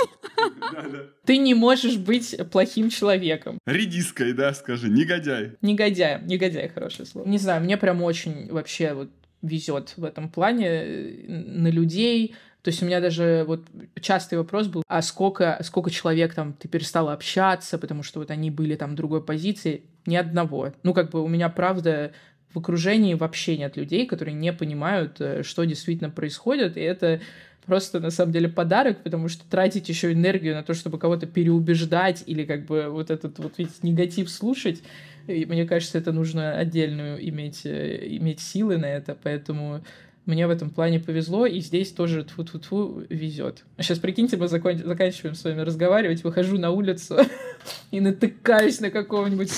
Ты 1.25 1.39
не 1.39 1.55
можешь 1.55 1.97
быть 1.97 2.37
плохим 2.51 2.91
человеком. 2.91 3.59
Редиской, 3.67 4.33
да, 4.33 4.53
скажи, 4.55 4.89
негодяй. 4.89 5.53
Негодяй. 5.63 6.23
Негодяй 6.23 6.69
хорошее 6.69 7.07
слово. 7.07 7.27
Не 7.27 7.39
знаю, 7.39 7.63
мне 7.63 7.77
прям 7.77 8.03
очень 8.03 8.51
вообще 8.51 8.95
вот 8.95 9.11
везет 9.43 9.95
в 9.97 10.05
этом 10.05 10.29
плане 10.29 10.67
э, 10.69 11.25
на 11.29 11.69
людей. 11.69 12.35
То 12.63 12.71
есть 12.71 12.83
у 12.83 12.87
меня 12.87 13.01
даже 13.01 13.45
вот 13.47 13.65
частый 14.01 14.39
вопрос 14.39 14.67
был, 14.67 14.83
а 14.89 15.01
сколько, 15.01 15.59
сколько 15.63 15.91
человек 15.91 16.35
там 16.35 16.53
ты 16.53 16.67
перестала 16.67 17.13
общаться, 17.13 17.79
потому 17.79 18.03
что 18.03 18.19
вот 18.19 18.31
они 18.31 18.51
были 18.51 18.75
там 18.75 18.97
другой 18.97 19.23
позиции? 19.25 19.85
Ни 20.05 20.17
одного. 20.17 20.73
Ну, 20.83 20.93
как 20.93 21.11
бы 21.11 21.23
у 21.23 21.29
меня, 21.29 21.49
правда, 21.49 22.13
в 22.57 22.59
окружении 22.59 23.13
вообще 23.13 23.59
нет 23.59 23.77
людей, 23.77 24.07
которые 24.07 24.35
не 24.35 24.51
понимают, 24.51 25.21
э, 25.21 25.43
что 25.43 25.65
действительно 25.65 26.09
происходит, 26.09 26.79
и 26.79 26.81
это 26.81 27.21
просто 27.67 28.01
на 28.01 28.09
самом 28.09 28.33
деле 28.33 28.49
подарок, 28.49 29.03
потому 29.03 29.29
что 29.29 29.45
тратить 29.45 29.91
еще 29.91 30.11
энергию 30.11 30.55
на 30.55 30.63
то, 30.63 30.73
чтобы 30.73 30.99
кого-то 30.99 31.27
переубеждать 31.27 32.25
или 32.25 32.45
как 32.47 32.65
бы 32.65 32.87
вот 32.89 33.11
этот 33.11 33.39
вот 33.41 33.59
весь 33.59 33.83
негатив 33.83 34.31
слушать, 34.31 34.83
и 35.27 35.45
мне 35.45 35.67
кажется, 35.67 35.99
это 35.99 36.13
нужно 36.13 36.57
отдельную 36.57 37.29
иметь, 37.29 37.67
э, 37.67 38.07
иметь 38.17 38.41
силы 38.41 38.79
на 38.79 38.87
это, 38.87 39.15
поэтому 39.23 39.85
мне 40.25 40.47
в 40.47 40.51
этом 40.51 40.71
плане 40.71 40.99
повезло, 40.99 41.45
и 41.45 41.61
здесь 41.61 41.93
тоже 41.93 42.25
тфу 42.25 42.43
тфу 42.43 42.59
тфу 42.59 43.03
везет. 43.11 43.65
Сейчас, 43.79 43.99
прикиньте, 43.99 44.39
мы 44.39 44.49
закон- 44.49 44.79
заканчиваем 44.79 45.35
с 45.35 45.45
вами 45.45 45.61
разговаривать, 45.61 46.25
выхожу 46.25 46.57
на 46.57 46.71
улицу 46.71 47.19
и 47.91 48.01
натыкаюсь 48.01 48.81
на 48.81 48.91
какого-нибудь... 48.91 49.53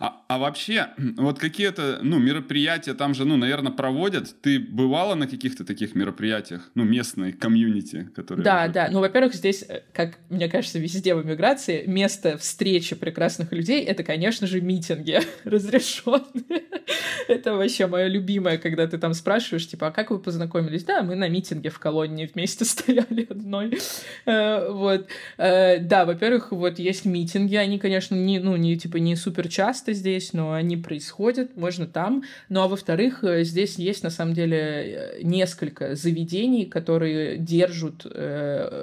А, 0.00 0.23
а 0.28 0.38
вообще, 0.38 0.88
вот 1.16 1.38
какие-то, 1.38 2.00
ну, 2.02 2.18
мероприятия 2.18 2.94
там 2.94 3.14
же, 3.14 3.24
ну, 3.24 3.36
наверное, 3.36 3.72
проводят. 3.72 4.34
Ты 4.40 4.58
бывала 4.58 5.14
на 5.14 5.26
каких-то 5.26 5.64
таких 5.64 5.94
мероприятиях, 5.94 6.70
ну, 6.74 6.84
местной 6.84 7.32
комьюнити, 7.32 8.08
которые... 8.14 8.44
Да, 8.44 8.68
да. 8.68 8.88
Ну, 8.90 9.00
во-первых, 9.00 9.34
здесь, 9.34 9.64
э, 9.68 9.82
как 9.92 10.18
мне 10.30 10.48
кажется, 10.48 10.78
везде 10.78 11.14
в 11.14 11.22
эмиграции, 11.22 11.84
место 11.86 12.38
встречи 12.38 12.94
прекрасных 12.96 13.52
людей— 13.52 13.84
это, 13.84 14.02
конечно 14.02 14.46
же, 14.46 14.60
митинги 14.60 15.20
разрешенные. 15.44 16.64
Это 17.28 17.54
вообще 17.54 17.86
мое 17.86 18.06
любимое, 18.06 18.58
когда 18.58 18.86
ты 18.86 18.98
там 18.98 19.14
спрашиваешь, 19.14 19.66
типа, 19.66 19.88
а 19.88 19.90
как 19.90 20.10
вы 20.10 20.18
познакомились? 20.18 20.84
Да, 20.84 21.02
мы 21.02 21.14
на 21.14 21.28
митинге 21.28 21.70
в 21.70 21.78
колонии 21.78 22.30
вместе 22.32 22.64
стояли 22.64 23.26
одной. 23.28 23.78
Э, 24.26 24.70
вот. 24.70 25.06
Э, 25.38 25.78
да, 25.78 26.04
во-первых, 26.04 26.52
вот 26.52 26.78
есть 26.78 27.04
митинги, 27.04 27.56
они, 27.56 27.78
конечно, 27.78 28.14
не, 28.14 28.38
ну, 28.38 28.56
не, 28.56 28.76
типа, 28.76 28.98
не 28.98 29.16
супер 29.16 29.48
часто 29.48 29.92
здесь, 29.92 30.23
но 30.32 30.52
они 30.52 30.76
происходят, 30.76 31.56
можно 31.56 31.86
там. 31.86 32.24
Ну, 32.48 32.62
а 32.62 32.68
во-вторых, 32.68 33.22
э, 33.22 33.44
здесь 33.44 33.76
есть, 33.76 34.02
на 34.02 34.10
самом 34.10 34.34
деле, 34.34 35.18
несколько 35.22 35.94
заведений, 35.94 36.64
которые 36.66 37.38
держат 37.38 38.06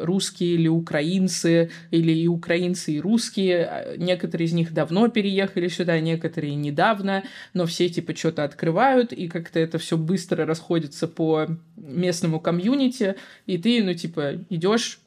русские 0.03 0.55
или 0.55 0.67
украинцы, 0.67 1.71
или 1.91 2.11
и 2.11 2.27
украинцы, 2.27 2.93
и 2.93 3.01
русские. 3.01 3.95
Некоторые 3.97 4.47
из 4.47 4.53
них 4.53 4.73
давно 4.73 5.07
переехали 5.07 5.67
сюда, 5.67 5.99
некоторые 5.99 6.55
недавно, 6.55 7.23
но 7.53 7.65
все, 7.65 7.89
типа, 7.89 8.15
что-то 8.15 8.43
открывают, 8.43 9.13
и 9.13 9.27
как-то 9.27 9.59
это 9.59 9.77
все 9.77 9.97
быстро 9.97 10.45
расходится 10.45 11.07
по 11.07 11.47
местному 11.77 12.39
комьюнити, 12.39 13.15
и 13.45 13.57
ты, 13.57 13.83
ну, 13.83 13.93
типа, 13.93 14.35
идешь 14.49 15.00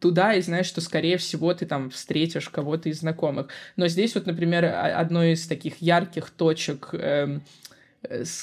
туда 0.00 0.34
и 0.34 0.42
знаешь, 0.42 0.66
что, 0.66 0.80
скорее 0.80 1.16
всего, 1.16 1.52
ты 1.54 1.66
там 1.66 1.90
встретишь 1.90 2.48
кого-то 2.48 2.88
из 2.88 3.00
знакомых. 3.00 3.48
Но 3.76 3.88
здесь 3.88 4.14
вот, 4.14 4.26
например, 4.26 4.64
одной 4.64 5.32
из 5.32 5.46
таких 5.46 5.82
ярких 5.82 6.30
точек 6.30 6.90
эм, 6.92 7.42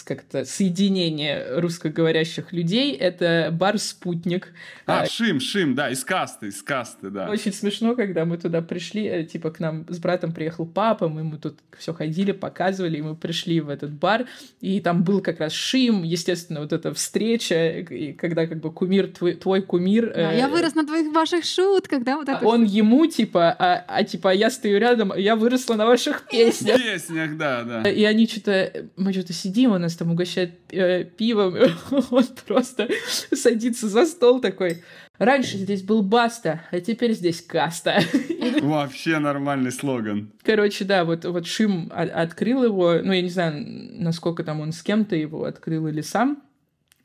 как-то 0.06 0.46
соединение 0.46 1.60
русскоговорящих 1.60 2.54
людей. 2.54 2.96
Это 2.96 3.50
бар 3.52 3.78
«Спутник». 3.78 4.54
А, 4.86 5.06
Шим, 5.06 5.40
Шим, 5.40 5.76
да, 5.76 5.90
из 5.90 6.04
касты, 6.04 6.48
из 6.48 6.64
касты, 6.64 7.10
да. 7.10 7.30
Очень 7.30 7.54
смешно, 7.54 7.96
когда 7.96 8.26
мы 8.26 8.38
туда 8.38 8.62
пришли, 8.62 9.06
э, 9.06 9.24
типа 9.24 9.52
к 9.52 9.60
нам 9.60 9.86
с 9.90 10.00
братом 10.00 10.32
приехал 10.32 10.66
папа, 10.66 11.10
мы, 11.10 11.24
мы 11.24 11.38
тут 11.38 11.60
все 11.78 11.94
ходили, 11.94 12.32
показывали, 12.32 12.98
и 12.98 13.02
мы 13.02 13.16
пришли 13.16 13.60
в 13.60 13.70
этот 13.70 13.92
бар, 13.92 14.26
и 14.62 14.80
там 14.80 15.04
был 15.04 15.22
как 15.22 15.40
раз 15.40 15.52
Шим, 15.52 16.04
естественно, 16.04 16.62
вот 16.62 16.74
эта 16.74 16.94
встреча, 16.94 17.80
и 17.80 18.14
когда 18.14 18.48
как 18.48 18.60
бы 18.60 18.72
кумир, 18.72 19.08
твой, 19.08 19.34
твой 19.34 19.62
кумир... 19.62 20.12
Да, 20.14 20.34
э, 20.34 20.38
я 20.38 20.48
вырос 20.48 20.74
на 20.76 20.86
твоих 20.86 21.14
ваших 21.14 21.44
шутках, 21.44 22.04
да, 22.04 22.16
вот 22.16 22.30
это. 22.30 22.46
Он 22.46 22.64
ему, 22.64 23.06
типа, 23.08 23.56
а, 23.60 23.84
а 23.88 24.04
типа 24.04 24.34
я 24.34 24.50
стою 24.50 24.80
рядом, 24.80 25.14
я 25.16 25.36
выросла 25.36 25.76
на 25.76 25.86
ваших 25.86 26.26
песнях. 26.32 26.78
Песнях, 26.78 27.38
да, 27.38 27.64
да. 27.64 27.90
И 27.90 28.04
они 28.06 28.26
что-то, 28.26 28.88
мы 28.96 29.12
что-то 29.14 29.34
сидим 29.34 29.49
сидим, 29.50 29.72
он 29.72 29.82
нас 29.82 29.96
там 29.96 30.12
угощает 30.12 30.60
э, 30.72 31.04
пивом, 31.04 31.56
он 32.12 32.26
просто 32.48 32.88
садится 33.32 33.88
за 33.90 34.06
стол 34.06 34.40
такой. 34.40 34.84
Раньше 35.18 35.58
здесь 35.58 35.84
был 35.84 36.02
Баста, 36.02 36.62
а 36.72 36.80
теперь 36.80 37.14
здесь 37.14 37.42
Каста. 37.42 38.00
Вообще 38.62 39.20
нормальный 39.20 39.72
слоган. 39.72 40.32
Короче, 40.44 40.86
да, 40.86 41.04
вот, 41.04 41.26
вот 41.26 41.46
Шим 41.46 41.92
открыл 41.94 42.64
его, 42.64 43.00
ну, 43.04 43.12
я 43.12 43.22
не 43.22 43.30
знаю, 43.30 43.66
насколько 44.02 44.44
там 44.44 44.62
он 44.62 44.72
с 44.72 44.82
кем-то 44.82 45.16
его 45.16 45.44
открыл 45.44 45.88
или 45.88 46.02
сам, 46.02 46.42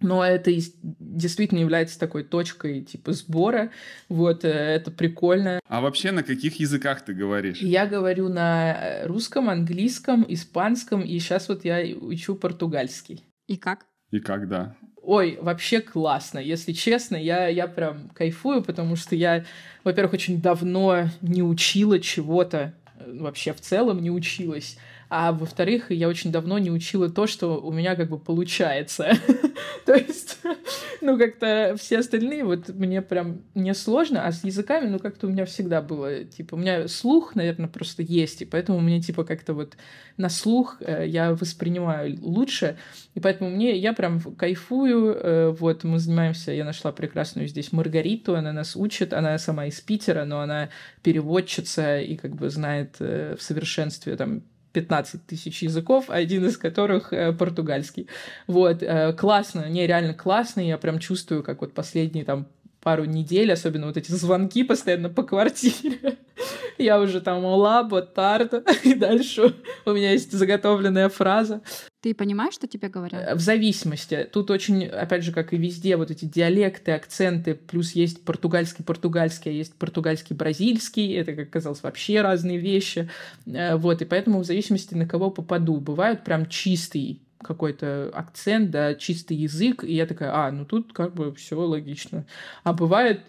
но 0.05 0.25
это 0.25 0.53
действительно 0.53 1.59
является 1.59 1.99
такой 1.99 2.23
точкой 2.23 2.83
типа 2.83 3.13
сбора. 3.13 3.71
Вот, 4.09 4.45
э, 4.45 4.49
это 4.49 4.91
прикольно. 4.91 5.61
А 5.67 5.81
вообще 5.81 6.13
на 6.13 6.23
каких 6.23 6.61
языках 6.61 7.03
ты 7.03 7.15
говоришь? 7.15 7.59
Я 7.59 7.87
говорю 7.87 8.29
на 8.29 8.75
э, 8.75 9.07
русском, 9.07 9.49
английском, 9.49 10.25
испанском, 10.29 11.01
и 11.01 11.19
сейчас 11.19 11.49
вот 11.49 11.65
я 11.65 11.83
учу 11.97 12.37
португальский. 12.37 13.25
И 13.49 13.57
как? 13.57 13.87
И 14.11 14.21
как, 14.21 14.49
да. 14.49 14.77
Ой, 15.03 15.39
вообще 15.41 15.81
классно. 15.81 16.39
Если 16.39 16.73
честно, 16.73 17.17
я, 17.17 17.49
я 17.49 17.67
прям 17.67 18.11
кайфую, 18.11 18.63
потому 18.63 18.97
что 18.97 19.17
я, 19.17 19.45
во-первых, 19.83 20.15
очень 20.15 20.41
давно 20.41 21.09
не 21.21 21.43
учила 21.43 21.99
чего-то, 21.99 22.75
э, 22.99 23.19
вообще 23.19 23.53
в 23.53 23.61
целом 23.61 24.03
не 24.03 24.11
училась. 24.11 24.79
А 25.17 25.31
во-вторых, 25.31 25.93
я 25.93 26.09
очень 26.09 26.33
давно 26.33 26.59
не 26.59 26.73
учила 26.73 27.09
то, 27.09 27.29
что 27.29 27.61
у 27.61 27.71
меня 27.71 27.95
как 27.95 28.09
бы 28.09 28.19
получается. 28.19 29.13
То 29.87 29.95
есть, 29.95 30.39
ну, 31.01 31.17
как-то 31.17 31.77
все 31.79 31.99
остальные, 31.99 32.43
вот 32.43 32.71
мне 32.71 33.01
прям 33.01 33.43
не 33.55 33.75
сложно, 33.75 34.27
а 34.27 34.33
с 34.33 34.43
языками, 34.43 34.89
ну, 34.89 34.99
как-то 34.99 35.29
у 35.29 35.31
меня 35.31 35.45
всегда 35.45 35.83
было, 35.83 36.25
типа, 36.25 36.57
у 36.57 36.59
меня 36.59 36.89
слух, 36.89 37.37
наверное, 37.37 37.69
просто 37.69 38.03
есть, 38.03 38.43
и 38.43 38.45
поэтому 38.45 38.81
мне, 38.81 39.01
типа, 39.01 39.23
как-то 39.23 39.55
вот 39.55 39.77
на 40.17 40.29
слух 40.29 40.79
э, 40.81 41.07
я 41.07 41.33
воспринимаю 41.35 42.19
лучше, 42.21 42.77
и 43.15 43.21
поэтому 43.21 43.51
мне, 43.51 43.77
я 43.79 43.93
прям 43.93 44.21
кайфую, 44.21 45.15
э, 45.15 45.51
вот, 45.51 45.85
мы 45.85 46.01
занимаемся, 46.01 46.51
я 46.51 46.65
нашла 46.65 46.91
прекрасную 46.91 47.47
здесь 47.47 47.71
Маргариту, 47.71 48.35
она 48.35 48.53
нас 48.53 48.75
учит, 48.75 49.13
она 49.13 49.39
сама 49.39 49.67
из 49.67 49.81
Питера, 49.81 50.25
но 50.25 50.41
она 50.41 50.71
переводчица 51.05 52.01
и 52.01 52.17
как 52.17 52.35
бы 52.35 52.51
знает 52.51 52.97
э, 52.99 53.37
в 53.39 53.43
совершенстве 53.43 54.17
там 54.17 54.43
15 54.75 55.27
тысяч 55.27 55.63
языков, 55.63 56.07
один 56.09 56.45
из 56.45 56.59
которых 56.59 57.13
э, 57.13 57.33
португальский. 57.33 58.09
Вот, 58.47 58.83
э, 58.83 59.15
классно, 59.15 59.71
нереально 59.71 60.13
классно, 60.13 60.61
я 60.61 60.77
прям 60.77 60.99
чувствую, 60.99 61.43
как 61.43 61.63
вот 61.63 61.73
последние 61.73 62.25
там 62.25 62.47
пару 62.85 63.05
недель, 63.05 63.53
особенно 63.53 63.87
вот 63.87 63.97
эти 63.97 64.13
звонки 64.13 64.63
постоянно 64.63 65.09
по 65.09 65.25
квартире. 65.25 66.19
Я 66.79 67.01
уже 67.01 67.21
там 67.21 67.45
«Ола, 67.45 67.83
ботарда», 67.83 68.63
и 68.85 68.95
дальше 68.95 69.55
у 69.87 69.93
меня 69.93 70.13
есть 70.13 70.33
заготовленная 70.33 71.09
фраза. 71.09 71.63
Ты 72.05 72.15
понимаешь, 72.15 72.55
что 72.55 72.67
тебе 72.67 72.89
говорят? 72.89 73.23
Э, 73.27 73.35
в 73.35 73.41
зависимости. 73.41 74.29
Тут 74.31 74.51
очень, 74.51 74.85
опять 74.85 75.25
же, 75.25 75.33
как 75.33 75.55
и 75.55 75.57
везде, 75.57 75.97
вот 75.97 76.11
эти 76.11 76.27
диалекты, 76.27 76.93
акценты, 76.93 77.55
плюс 77.55 77.93
есть 77.93 78.25
португальский-португальский, 78.25 79.51
а 79.51 79.55
есть 79.55 79.75
португальский-бразильский, 79.79 81.15
это, 81.17 81.33
как 81.33 81.49
казалось, 81.49 81.83
вообще 81.83 82.21
разные 82.21 82.59
вещи. 82.59 83.09
Э, 83.47 83.77
вот, 83.77 84.03
и 84.03 84.05
поэтому 84.05 84.41
в 84.41 84.45
зависимости 84.45 84.95
на 84.95 85.07
кого 85.07 85.31
попаду. 85.31 85.81
Бывают 85.81 86.25
прям 86.25 86.47
чистый 86.47 87.24
какой-то 87.45 88.11
акцент, 88.13 88.71
да, 88.71 88.95
чистый 88.95 89.37
язык, 89.37 89.85
и 89.85 89.95
я 89.95 90.07
такая, 90.07 90.31
а, 90.35 90.51
ну 90.51 90.65
тут 90.65 90.93
как 90.93 91.15
бы 91.15 91.33
все 91.35 91.57
логично. 91.57 92.27
А 92.65 92.73
бывает, 92.73 93.21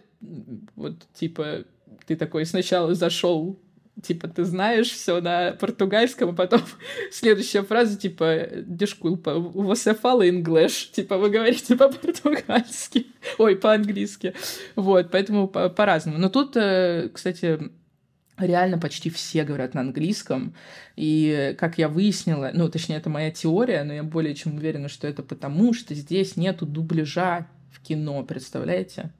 вот, 0.76 0.96
типа, 1.14 1.66
ты 2.08 2.16
такой 2.16 2.46
сначала 2.46 2.96
зашел 2.96 3.60
типа, 4.02 4.28
ты 4.28 4.44
знаешь 4.44 4.90
все 4.90 5.22
на 5.22 5.52
португальском, 5.54 6.30
а 6.30 6.34
потом 6.34 6.62
следующая 7.12 7.64
фраза, 7.64 7.98
типа, 7.98 8.48
дешкулпа, 8.66 9.40
você 9.40 9.94
fala 9.94 10.28
inglês, 10.28 10.90
типа, 10.92 11.18
вы 11.18 11.30
говорите 11.30 11.76
по-португальски, 11.76 13.08
ой, 13.38 13.56
по-английски, 13.56 14.34
вот, 14.76 15.12
поэтому 15.12 15.48
по-разному. 15.48 16.18
Но 16.18 16.30
тут, 16.30 16.56
э, 16.58 17.10
кстати, 17.14 17.72
реально 18.38 18.78
почти 18.78 19.10
все 19.10 19.44
говорят 19.44 19.74
на 19.74 19.82
английском. 19.82 20.54
И, 20.96 21.56
как 21.58 21.78
я 21.78 21.88
выяснила, 21.88 22.52
ну, 22.54 22.70
точнее, 22.70 22.98
это 22.98 23.10
моя 23.10 23.32
теория, 23.32 23.84
но 23.84 23.94
я 23.94 24.04
более 24.04 24.36
чем 24.36 24.56
уверена, 24.56 24.90
что 24.90 25.08
это 25.08 25.24
потому, 25.24 25.74
что 25.74 25.94
здесь 25.94 26.36
нету 26.36 26.66
дубляжа 26.66 27.48
в 27.72 27.82
кино, 27.82 28.24
представляете? 28.24 29.12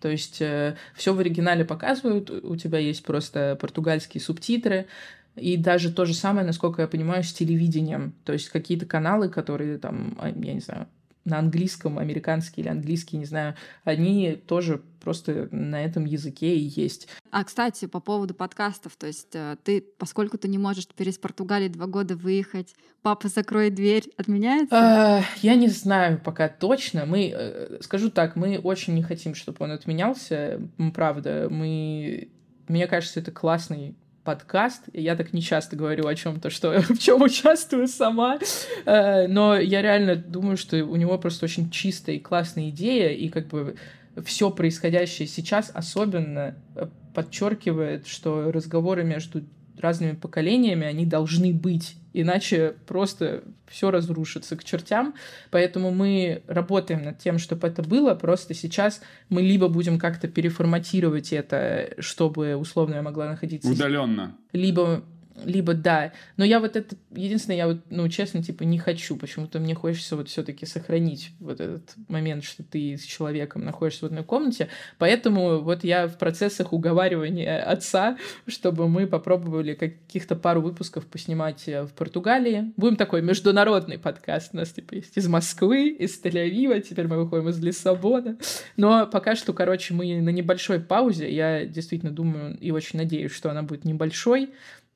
То 0.00 0.08
есть 0.08 0.40
э, 0.40 0.76
все 0.94 1.12
в 1.12 1.18
оригинале 1.18 1.64
показывают, 1.64 2.30
у 2.30 2.56
тебя 2.56 2.78
есть 2.78 3.04
просто 3.04 3.58
португальские 3.60 4.20
субтитры, 4.20 4.86
и 5.34 5.56
даже 5.56 5.92
то 5.92 6.04
же 6.04 6.14
самое, 6.14 6.46
насколько 6.46 6.82
я 6.82 6.88
понимаю, 6.88 7.22
с 7.24 7.32
телевидением. 7.32 8.14
То 8.24 8.32
есть 8.32 8.48
какие-то 8.48 8.86
каналы, 8.86 9.28
которые 9.28 9.78
там, 9.78 10.16
а, 10.20 10.28
я 10.28 10.54
не 10.54 10.60
знаю, 10.60 10.88
на 11.28 11.38
английском, 11.38 11.98
американский 11.98 12.62
или 12.62 12.68
английский, 12.68 13.18
не 13.18 13.24
знаю, 13.24 13.54
они 13.84 14.34
тоже 14.46 14.82
просто 15.00 15.48
на 15.52 15.82
этом 15.84 16.04
языке 16.04 16.56
и 16.56 16.80
есть. 16.80 17.08
А, 17.30 17.44
кстати, 17.44 17.86
по 17.86 18.00
поводу 18.00 18.34
подкастов, 18.34 18.96
то 18.96 19.06
есть 19.06 19.34
э, 19.34 19.56
ты, 19.62 19.80
поскольку 19.80 20.38
ты 20.38 20.48
не 20.48 20.58
можешь 20.58 20.86
теперь 20.86 21.10
из 21.10 21.18
Португалии 21.18 21.68
два 21.68 21.86
года 21.86 22.16
выехать, 22.16 22.74
папа 23.02 23.28
закрой 23.28 23.70
дверь, 23.70 24.04
отменяется? 24.16 24.74
А, 24.76 25.22
я 25.42 25.54
не 25.54 25.68
знаю 25.68 26.20
пока 26.22 26.48
точно. 26.48 27.06
Мы, 27.06 27.32
э, 27.34 27.78
скажу 27.82 28.10
так, 28.10 28.36
мы 28.36 28.58
очень 28.58 28.94
не 28.94 29.02
хотим, 29.02 29.34
чтобы 29.34 29.58
он 29.60 29.72
отменялся, 29.72 30.60
правда. 30.94 31.48
Мы, 31.50 32.30
мне 32.66 32.86
кажется, 32.86 33.20
это 33.20 33.30
классный 33.30 33.96
подкаст. 34.28 34.82
Я 34.92 35.16
так 35.16 35.32
не 35.32 35.40
часто 35.40 35.74
говорю 35.74 36.06
о 36.06 36.14
чем-то, 36.14 36.50
что 36.50 36.78
в 36.90 36.98
чем 36.98 37.22
участвую 37.22 37.88
сама. 37.88 38.38
Э, 38.84 39.26
но 39.26 39.56
я 39.56 39.80
реально 39.80 40.16
думаю, 40.16 40.58
что 40.58 40.76
у 40.84 40.96
него 40.96 41.16
просто 41.16 41.46
очень 41.46 41.70
чистая 41.70 42.16
и 42.16 42.18
классная 42.18 42.68
идея, 42.68 43.08
и 43.08 43.30
как 43.30 43.46
бы 43.46 43.76
все 44.22 44.50
происходящее 44.50 45.26
сейчас 45.26 45.70
особенно 45.72 46.56
э, 46.74 46.88
подчеркивает, 47.14 48.06
что 48.06 48.52
разговоры 48.52 49.02
между 49.02 49.44
разными 49.80 50.12
поколениями, 50.12 50.86
они 50.86 51.06
должны 51.06 51.52
быть, 51.52 51.96
иначе 52.12 52.74
просто 52.86 53.44
все 53.66 53.90
разрушится 53.90 54.56
к 54.56 54.64
чертям. 54.64 55.14
Поэтому 55.50 55.90
мы 55.90 56.42
работаем 56.46 57.04
над 57.04 57.18
тем, 57.18 57.38
чтобы 57.38 57.68
это 57.68 57.82
было, 57.82 58.14
просто 58.14 58.54
сейчас 58.54 59.00
мы 59.28 59.42
либо 59.42 59.68
будем 59.68 59.98
как-то 59.98 60.28
переформатировать 60.28 61.32
это, 61.32 61.94
чтобы 61.98 62.56
условно 62.56 62.96
я 62.96 63.02
могла 63.02 63.28
находиться... 63.28 63.70
Удаленно. 63.70 64.36
Либо 64.52 65.02
либо 65.44 65.74
да. 65.74 66.12
Но 66.36 66.44
я 66.44 66.60
вот 66.60 66.76
это, 66.76 66.96
единственное, 67.14 67.56
я 67.56 67.66
вот, 67.66 67.78
ну, 67.90 68.08
честно, 68.08 68.42
типа, 68.42 68.62
не 68.64 68.78
хочу. 68.78 69.16
Почему-то 69.16 69.58
мне 69.58 69.74
хочется 69.74 70.16
вот 70.16 70.28
все 70.28 70.42
таки 70.42 70.66
сохранить 70.66 71.30
вот 71.40 71.60
этот 71.60 71.94
момент, 72.08 72.44
что 72.44 72.62
ты 72.62 72.96
с 72.96 73.02
человеком 73.02 73.64
находишься 73.64 74.04
в 74.04 74.08
одной 74.08 74.24
комнате. 74.24 74.68
Поэтому 74.98 75.60
вот 75.60 75.84
я 75.84 76.06
в 76.06 76.18
процессах 76.18 76.72
уговаривания 76.72 77.62
отца, 77.62 78.18
чтобы 78.46 78.88
мы 78.88 79.06
попробовали 79.06 79.74
каких-то 79.74 80.36
пару 80.36 80.60
выпусков 80.60 81.06
поснимать 81.06 81.68
э, 81.68 81.82
в 81.84 81.92
Португалии. 81.92 82.72
Будем 82.76 82.96
такой 82.96 83.22
международный 83.22 83.98
подкаст. 83.98 84.50
У 84.52 84.56
нас, 84.56 84.70
типа, 84.70 84.94
есть 84.94 85.16
из 85.16 85.28
Москвы, 85.28 85.88
из 85.88 86.20
Тель-Авива, 86.22 86.80
теперь 86.80 87.06
мы 87.06 87.22
выходим 87.22 87.48
из 87.48 87.58
Лиссабона. 87.58 88.38
Но 88.76 89.06
пока 89.06 89.36
что, 89.36 89.52
короче, 89.52 89.94
мы 89.94 90.20
на 90.20 90.30
небольшой 90.30 90.80
паузе. 90.80 91.32
Я 91.32 91.64
действительно 91.64 92.12
думаю 92.12 92.56
и 92.58 92.70
очень 92.70 92.98
надеюсь, 92.98 93.32
что 93.32 93.50
она 93.50 93.62
будет 93.62 93.84
небольшой. 93.84 94.50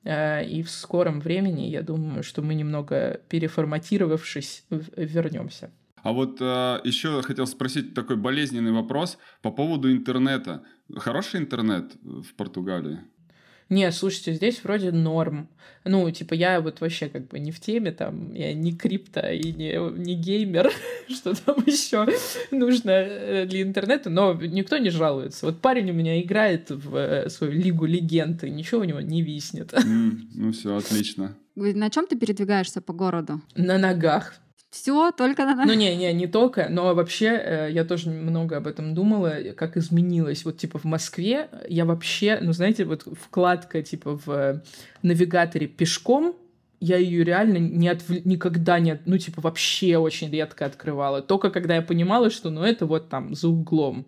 Э, 0.05 0.45
и 0.45 0.63
в 0.63 0.71
скором 0.71 1.21
времени, 1.21 1.63
я 1.63 1.83
думаю, 1.83 2.23
что 2.23 2.43
мы 2.43 2.55
немного 2.55 3.21
переформатировавшись, 3.29 4.65
вернемся. 4.71 5.71
А 6.03 6.13
вот 6.13 6.39
э, 6.41 6.81
еще 6.85 7.23
хотел 7.23 7.47
спросить 7.47 7.95
такой 7.95 8.17
болезненный 8.17 8.73
вопрос 8.73 9.19
по 9.41 9.53
поводу 9.53 9.93
интернета. 9.93 10.65
Хороший 10.97 11.41
интернет 11.41 11.93
в 12.03 12.35
Португалии? 12.35 13.01
Не, 13.73 13.91
слушайте, 13.91 14.35
здесь 14.35 14.63
вроде 14.63 14.93
норм. 14.93 15.49
Ну, 15.85 16.11
типа, 16.11 16.35
я 16.35 16.61
вот 16.61 16.83
вообще 16.83 17.09
как 17.09 17.29
бы 17.29 17.39
не 17.39 17.51
в 17.53 17.59
теме, 17.59 17.91
там, 17.91 18.35
я 18.35 18.53
не 18.53 18.77
крипто 18.77 19.27
и 19.31 19.51
не, 19.51 19.99
не 19.99 20.15
геймер, 20.15 20.71
что 21.09 21.35
там 21.35 21.57
еще 21.67 22.07
нужно 22.51 22.91
э, 22.91 23.47
для 23.47 23.63
интернета, 23.63 24.11
но 24.11 24.35
никто 24.35 24.77
не 24.77 24.91
жалуется. 24.91 25.47
Вот 25.47 25.63
парень 25.63 25.91
у 25.91 25.95
меня 25.95 26.21
играет 26.21 26.69
в 26.69 26.95
э, 26.95 27.31
свою 27.31 27.55
Лигу 27.55 27.87
Легенд, 27.87 28.45
и 28.45 28.51
ничего 28.51 28.83
у 28.83 28.85
него 28.85 29.01
не 29.01 29.23
виснет. 29.23 29.73
Mm, 29.73 30.19
ну 30.35 30.53
все, 30.53 30.77
отлично. 30.77 31.35
На 31.57 31.89
чем 31.89 32.07
ты 32.07 32.15
передвигаешься 32.19 32.83
по 32.83 32.93
городу? 32.93 33.41
На 33.57 33.79
ногах. 33.79 34.35
Все, 34.73 35.13
только 35.13 35.45
на 35.45 35.67
Ну, 35.67 35.75
не, 35.75 35.95
не, 35.97 36.15
не 36.15 36.27
только, 36.27 36.69
но 36.71 36.95
вообще 36.95 37.27
э, 37.27 37.69
я 37.73 37.85
тоже 37.85 38.09
много 38.09 38.57
об 38.57 38.67
этом 38.67 38.95
думала, 38.95 39.35
как 39.55 39.77
изменилось. 39.77 40.47
Вот, 40.47 40.57
типа, 40.57 40.79
в 40.79 40.85
Москве 40.85 41.51
я 41.69 41.85
вообще, 41.85 42.39
ну, 42.41 42.53
знаете, 42.55 42.87
вот 42.87 43.03
вкладка, 43.21 43.83
типа, 43.83 44.19
в 44.25 44.63
навигаторе 45.03 45.67
пешком, 45.67 46.35
я 46.81 46.97
ее 46.97 47.23
реально 47.23 47.59
не 47.59 47.87
отв... 47.87 48.09
никогда 48.25 48.79
не, 48.79 48.99
ну, 49.05 49.19
типа, 49.19 49.43
вообще 49.43 49.99
очень 49.99 50.31
редко 50.31 50.65
открывала. 50.65 51.21
Только 51.21 51.51
когда 51.51 51.75
я 51.75 51.83
понимала, 51.83 52.31
что, 52.31 52.49
ну, 52.49 52.63
это 52.63 52.87
вот 52.87 53.11
там 53.11 53.35
за 53.35 53.49
углом. 53.49 54.07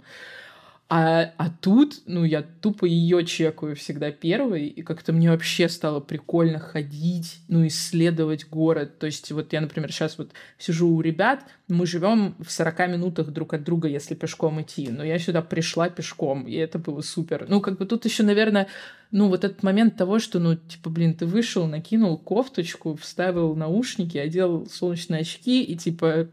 А, 0.97 1.33
а 1.39 1.51
тут, 1.51 2.03
ну, 2.07 2.23
я 2.23 2.43
тупо 2.43 2.85
ее 2.85 3.27
чекаю 3.27 3.75
всегда 3.75 4.13
первой, 4.13 4.69
и 4.69 4.81
как-то 4.83 5.13
мне 5.13 5.29
вообще 5.29 5.69
стало 5.69 5.99
прикольно 5.99 6.61
ходить, 6.61 7.41
ну, 7.49 7.67
исследовать 7.67 8.49
город. 8.49 9.01
То 9.01 9.07
есть 9.07 9.33
вот 9.33 9.53
я, 9.53 9.61
например, 9.61 9.91
сейчас 9.91 10.19
вот 10.19 10.31
сижу 10.57 10.89
у 10.89 11.01
ребят, 11.01 11.47
мы 11.67 11.85
живем 11.85 12.37
в 12.39 12.49
40 12.49 12.91
минутах 12.91 13.33
друг 13.33 13.55
от 13.55 13.65
друга, 13.65 13.89
если 13.89 14.15
пешком 14.15 14.63
идти, 14.63 14.89
но 14.89 15.03
я 15.03 15.19
сюда 15.19 15.43
пришла 15.43 15.89
пешком, 15.89 16.47
и 16.47 16.55
это 16.55 16.79
было 16.79 17.01
супер. 17.01 17.47
Ну, 17.49 17.61
как 17.61 17.77
бы 17.77 17.87
тут 17.87 18.05
еще, 18.05 18.23
наверное, 18.23 18.69
ну, 19.11 19.29
вот 19.29 19.43
этот 19.45 19.65
момент 19.65 19.97
того, 19.97 20.21
что, 20.21 20.39
ну, 20.39 20.55
типа, 20.55 20.91
блин, 20.91 21.15
ты 21.15 21.27
вышел, 21.27 21.67
накинул 21.67 22.17
кофточку, 22.17 22.95
вставил 22.95 23.57
наушники, 23.57 24.17
одел 24.17 24.69
солнечные 24.71 25.23
очки, 25.23 25.61
и, 25.61 25.75
типа, 25.75 26.29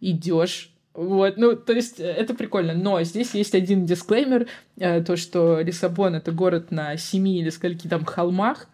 идешь 0.00 0.72
вот, 0.98 1.36
ну, 1.36 1.54
то 1.54 1.72
есть 1.72 2.00
э, 2.00 2.04
это 2.04 2.34
прикольно. 2.34 2.74
Но 2.74 3.00
здесь 3.04 3.32
есть 3.32 3.54
один 3.54 3.86
дисклеймер, 3.86 4.48
э, 4.78 5.00
то, 5.04 5.16
что 5.16 5.60
Лиссабон— 5.60 6.14
это 6.16 6.32
город 6.32 6.72
на 6.72 6.96
семи 6.96 7.38
или 7.38 7.50
скольки 7.50 7.86
там 7.86 8.04
холмах, 8.04 8.66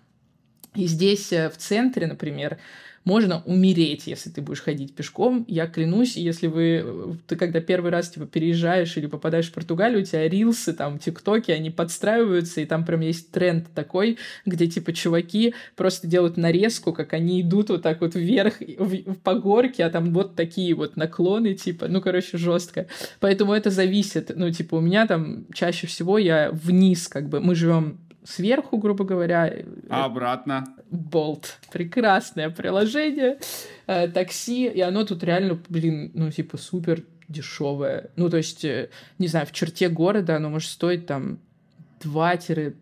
и 0.74 0.86
здесь 0.86 1.34
э, 1.34 1.50
в 1.50 1.58
центре, 1.58 2.06
например, 2.06 2.56
можно 3.04 3.42
умереть, 3.44 4.06
если 4.06 4.30
ты 4.30 4.40
будешь 4.40 4.62
ходить 4.62 4.94
пешком. 4.94 5.44
Я 5.46 5.66
клянусь, 5.66 6.16
если 6.16 6.46
вы, 6.46 7.18
ты 7.26 7.36
когда 7.36 7.60
первый 7.60 7.90
раз 7.90 8.10
типа 8.10 8.26
переезжаешь 8.26 8.96
или 8.96 9.06
попадаешь 9.06 9.50
в 9.50 9.52
Португалию, 9.52 10.00
у 10.00 10.04
тебя 10.04 10.28
рилсы, 10.28 10.72
там, 10.72 10.98
тиктоки, 10.98 11.50
они 11.50 11.70
подстраиваются, 11.70 12.60
и 12.60 12.64
там 12.64 12.84
прям 12.84 13.00
есть 13.00 13.30
тренд 13.30 13.66
такой, 13.74 14.18
где 14.46 14.66
типа 14.66 14.92
чуваки 14.92 15.54
просто 15.76 16.06
делают 16.06 16.36
нарезку, 16.36 16.92
как 16.92 17.12
они 17.12 17.42
идут 17.42 17.68
вот 17.68 17.82
так 17.82 18.00
вот 18.00 18.14
вверх 18.14 18.60
в, 18.60 19.14
по 19.16 19.34
горке, 19.34 19.84
а 19.84 19.90
там 19.90 20.12
вот 20.12 20.34
такие 20.34 20.74
вот 20.74 20.96
наклоны, 20.96 21.54
типа, 21.54 21.88
ну, 21.88 22.00
короче, 22.00 22.38
жестко. 22.38 22.86
Поэтому 23.20 23.52
это 23.52 23.70
зависит. 23.70 24.32
Ну, 24.34 24.50
типа, 24.50 24.76
у 24.76 24.80
меня 24.80 25.06
там 25.06 25.46
чаще 25.52 25.86
всего 25.86 26.18
я 26.18 26.50
вниз, 26.52 27.08
как 27.08 27.28
бы, 27.28 27.40
мы 27.40 27.54
живем 27.54 27.98
сверху, 28.24 28.78
грубо 28.78 29.04
говоря. 29.04 29.52
А 29.90 30.06
обратно? 30.06 30.64
Болт. 30.94 31.58
Прекрасное 31.72 32.50
приложение. 32.50 33.38
Э, 33.86 34.08
такси. 34.08 34.66
И 34.66 34.80
оно 34.80 35.04
тут 35.04 35.22
реально, 35.24 35.60
блин, 35.68 36.10
ну, 36.14 36.30
типа, 36.30 36.56
супер 36.56 37.04
дешевое. 37.28 38.10
Ну, 38.16 38.30
то 38.30 38.36
есть, 38.36 38.64
э, 38.64 38.90
не 39.18 39.28
знаю, 39.28 39.46
в 39.46 39.52
черте 39.52 39.88
города 39.88 40.36
оно 40.36 40.50
может 40.50 40.70
стоить 40.70 41.06
там 41.06 41.38
2-7 42.02 42.74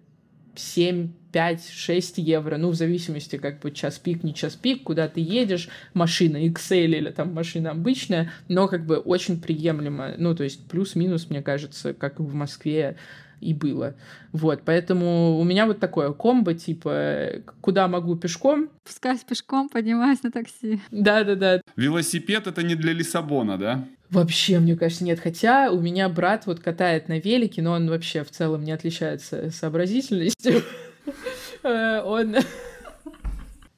5, 1.32 1.70
6 1.70 2.18
евро, 2.18 2.58
ну, 2.58 2.68
в 2.68 2.74
зависимости, 2.74 3.36
как 3.36 3.60
бы, 3.60 3.70
час 3.70 3.98
пик, 3.98 4.22
не 4.22 4.34
час 4.34 4.54
пик, 4.54 4.82
куда 4.84 5.08
ты 5.08 5.20
едешь, 5.20 5.68
машина 5.94 6.36
XL 6.46 6.84
или 6.84 7.10
там 7.10 7.32
машина 7.32 7.70
обычная, 7.70 8.30
но, 8.48 8.68
как 8.68 8.84
бы, 8.84 8.98
очень 8.98 9.40
приемлемо, 9.40 10.14
ну, 10.18 10.34
то 10.36 10.44
есть, 10.44 10.68
плюс-минус, 10.68 11.30
мне 11.30 11.42
кажется, 11.42 11.94
как 11.94 12.20
в 12.20 12.34
Москве, 12.34 12.96
и 13.42 13.52
было. 13.52 13.94
Вот, 14.32 14.62
поэтому 14.64 15.38
у 15.38 15.44
меня 15.44 15.66
вот 15.66 15.80
такое 15.80 16.12
комбо, 16.12 16.54
типа, 16.54 17.42
куда 17.60 17.88
могу 17.88 18.16
пешком. 18.16 18.70
Пускаюсь 18.84 19.24
пешком, 19.24 19.68
поднимаюсь 19.68 20.22
на 20.22 20.30
такси. 20.30 20.80
Да-да-да. 20.90 21.60
Велосипед— 21.76 22.46
это 22.48 22.62
не 22.62 22.74
для 22.74 22.92
Лиссабона, 22.92 23.58
да? 23.58 23.84
Вообще, 24.10 24.58
мне 24.58 24.76
кажется, 24.76 25.04
нет. 25.04 25.20
Хотя 25.20 25.70
у 25.70 25.80
меня 25.80 26.08
брат 26.08 26.46
вот 26.46 26.60
катает 26.60 27.08
на 27.08 27.18
велике, 27.18 27.62
но 27.62 27.72
он 27.72 27.88
вообще 27.88 28.24
в 28.24 28.30
целом 28.30 28.62
не 28.62 28.72
отличается 28.72 29.50
сообразительностью. 29.50 30.62
Э, 31.64 32.00
он 32.04 32.36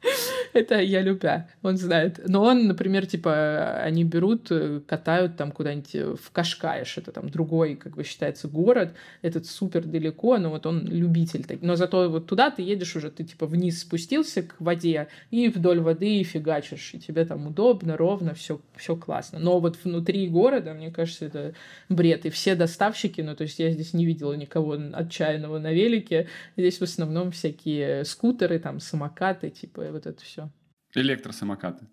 Это 0.52 0.80
я 0.80 1.02
любя, 1.02 1.48
он 1.62 1.76
знает. 1.76 2.20
Но 2.26 2.42
он, 2.42 2.66
например, 2.66 3.06
типа, 3.06 3.76
они 3.82 4.04
берут, 4.04 4.48
э, 4.50 4.80
катают 4.86 5.36
там 5.36 5.52
куда-нибудь 5.52 5.94
э, 5.94 6.14
в 6.20 6.30
Кашкаеш, 6.30 6.98
это 6.98 7.12
там 7.12 7.28
другой, 7.28 7.76
как 7.76 7.96
бы 7.96 8.04
считается, 8.04 8.48
город, 8.48 8.94
этот 9.22 9.46
супер 9.46 9.84
далеко, 9.84 10.38
но 10.38 10.50
вот 10.50 10.66
он 10.66 10.86
любитель. 10.86 11.44
Но 11.60 11.76
зато 11.76 12.08
вот 12.08 12.26
туда 12.26 12.50
ты 12.50 12.62
едешь 12.62 12.96
уже, 12.96 13.10
ты 13.10 13.24
типа 13.24 13.46
вниз 13.46 13.80
спустился 13.80 14.42
к 14.42 14.54
воде 14.58 15.08
и 15.30 15.48
вдоль 15.48 15.80
воды 15.80 16.22
фигачишь, 16.22 16.94
и 16.94 16.98
тебе 16.98 17.24
там 17.24 17.46
удобно, 17.46 17.96
ровно, 17.96 18.34
все, 18.34 18.60
все 18.76 18.96
классно. 18.96 19.38
Но 19.38 19.60
вот 19.60 19.78
внутри 19.82 20.28
города, 20.28 20.74
мне 20.74 20.90
кажется, 20.90 21.26
это 21.26 21.54
бред. 21.88 22.26
И 22.26 22.30
все 22.30 22.54
доставщики, 22.54 23.20
ну, 23.20 23.34
то 23.34 23.42
есть 23.42 23.58
я 23.58 23.70
здесь 23.70 23.94
не 23.94 24.06
видела 24.06 24.34
никого 24.34 24.76
отчаянного 24.92 25.58
на 25.58 25.72
велике, 25.72 26.28
здесь 26.56 26.78
в 26.78 26.82
основном 26.82 27.30
всякие 27.30 28.04
скутеры, 28.04 28.58
там, 28.58 28.80
самокаты, 28.80 29.50
типа, 29.50 29.93
вот 29.94 30.06
это 30.06 30.22
все. 30.22 30.50
Электросамокаты. 30.94 31.86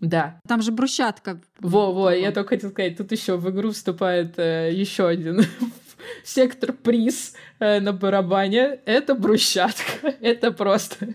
Да. 0.00 0.40
Там 0.46 0.60
же 0.62 0.72
брусчатка. 0.72 1.40
Во-во, 1.58 2.10
я 2.10 2.30
только 2.32 2.50
хотел 2.50 2.70
сказать, 2.70 2.96
тут 2.98 3.12
еще 3.12 3.36
в 3.36 3.48
игру 3.50 3.70
вступает 3.70 4.38
э, 4.38 4.70
еще 4.72 5.08
один 5.08 5.40
сектор 6.24 6.72
приз 6.74 7.34
э, 7.58 7.80
на 7.80 7.92
барабане. 7.92 8.80
Это 8.84 9.14
брусчатка. 9.14 10.08
Это 10.20 10.52
просто... 10.52 11.14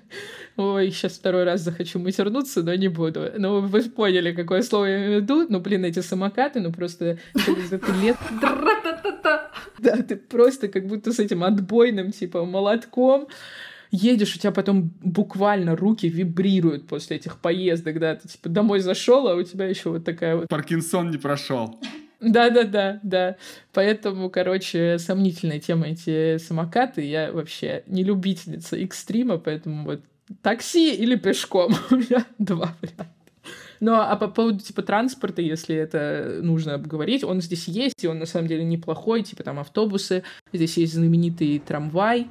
Ой, 0.58 0.92
сейчас 0.92 1.14
второй 1.14 1.44
раз 1.44 1.62
захочу 1.62 2.00
матернуться, 2.00 2.64
но 2.64 2.74
не 2.76 2.88
буду. 2.88 3.32
Ну, 3.38 3.62
вы 3.62 3.84
поняли, 3.84 4.34
какое 4.34 4.64
слово 4.64 4.86
я 4.86 4.98
имею 4.98 5.20
в 5.20 5.24
виду. 5.24 5.46
Ну, 5.48 5.60
блин, 5.60 5.86
эти 5.86 6.00
самокаты, 6.00 6.60
ну, 6.60 6.72
просто... 6.72 7.20
Это 7.36 7.92
лет... 8.02 8.18
Да, 9.80 9.98
ты 9.98 10.16
просто 10.16 10.68
как 10.68 10.86
будто 10.86 11.12
с 11.12 11.18
этим 11.18 11.44
отбойным, 11.44 12.12
типа, 12.12 12.46
молотком 12.46 13.28
едешь, 13.92 14.36
у 14.36 14.40
тебя 14.40 14.52
потом 14.52 14.92
буквально 15.02 15.76
руки 15.76 16.08
вибрируют 16.08 16.88
после 16.88 17.18
этих 17.18 17.38
поездок, 17.38 18.00
да, 18.00 18.16
ты 18.16 18.28
типа 18.28 18.50
домой 18.50 18.80
зашел, 18.80 19.28
а 19.28 19.36
у 19.36 19.44
тебя 19.44 19.68
еще 19.68 19.90
вот 19.90 20.06
такая 20.06 20.38
вот... 20.38 20.48
Паркинсон 20.48 21.12
не 21.12 21.18
прошел. 21.18 21.80
Да-да-да, 22.22 23.00
да. 23.04 23.36
Поэтому, 23.74 24.30
короче, 24.30 25.00
сомнительная 25.00 25.60
тема 25.60 25.88
эти 25.88 26.38
самокаты. 26.38 27.02
Я 27.02 27.32
вообще 27.32 27.84
не 27.88 28.04
любительница 28.04 28.78
экстрима, 28.78 29.38
поэтому 29.38 29.86
вот 29.86 30.02
такси 30.44 30.94
или 30.94 31.16
пешком. 31.16 31.76
У 31.92 31.96
меня 31.96 32.26
два 32.38 32.76
варианта. 32.82 33.08
Ну, 33.80 33.96
а 33.96 34.16
по 34.16 34.28
поводу, 34.28 34.60
типа, 34.60 34.84
транспорта, 34.84 35.42
если 35.42 35.76
это 35.76 36.40
нужно 36.44 36.76
обговорить, 36.76 37.24
он 37.24 37.42
здесь 37.42 37.68
есть, 37.68 38.04
и 38.04 38.08
он 38.08 38.20
на 38.20 38.28
самом 38.28 38.48
деле 38.48 38.64
неплохой, 38.64 39.24
типа, 39.24 39.42
там 39.42 39.58
автобусы, 39.58 40.24
здесь 40.54 40.78
есть 40.78 40.94
знаменитый 40.94 41.58
трамвай, 41.58 42.28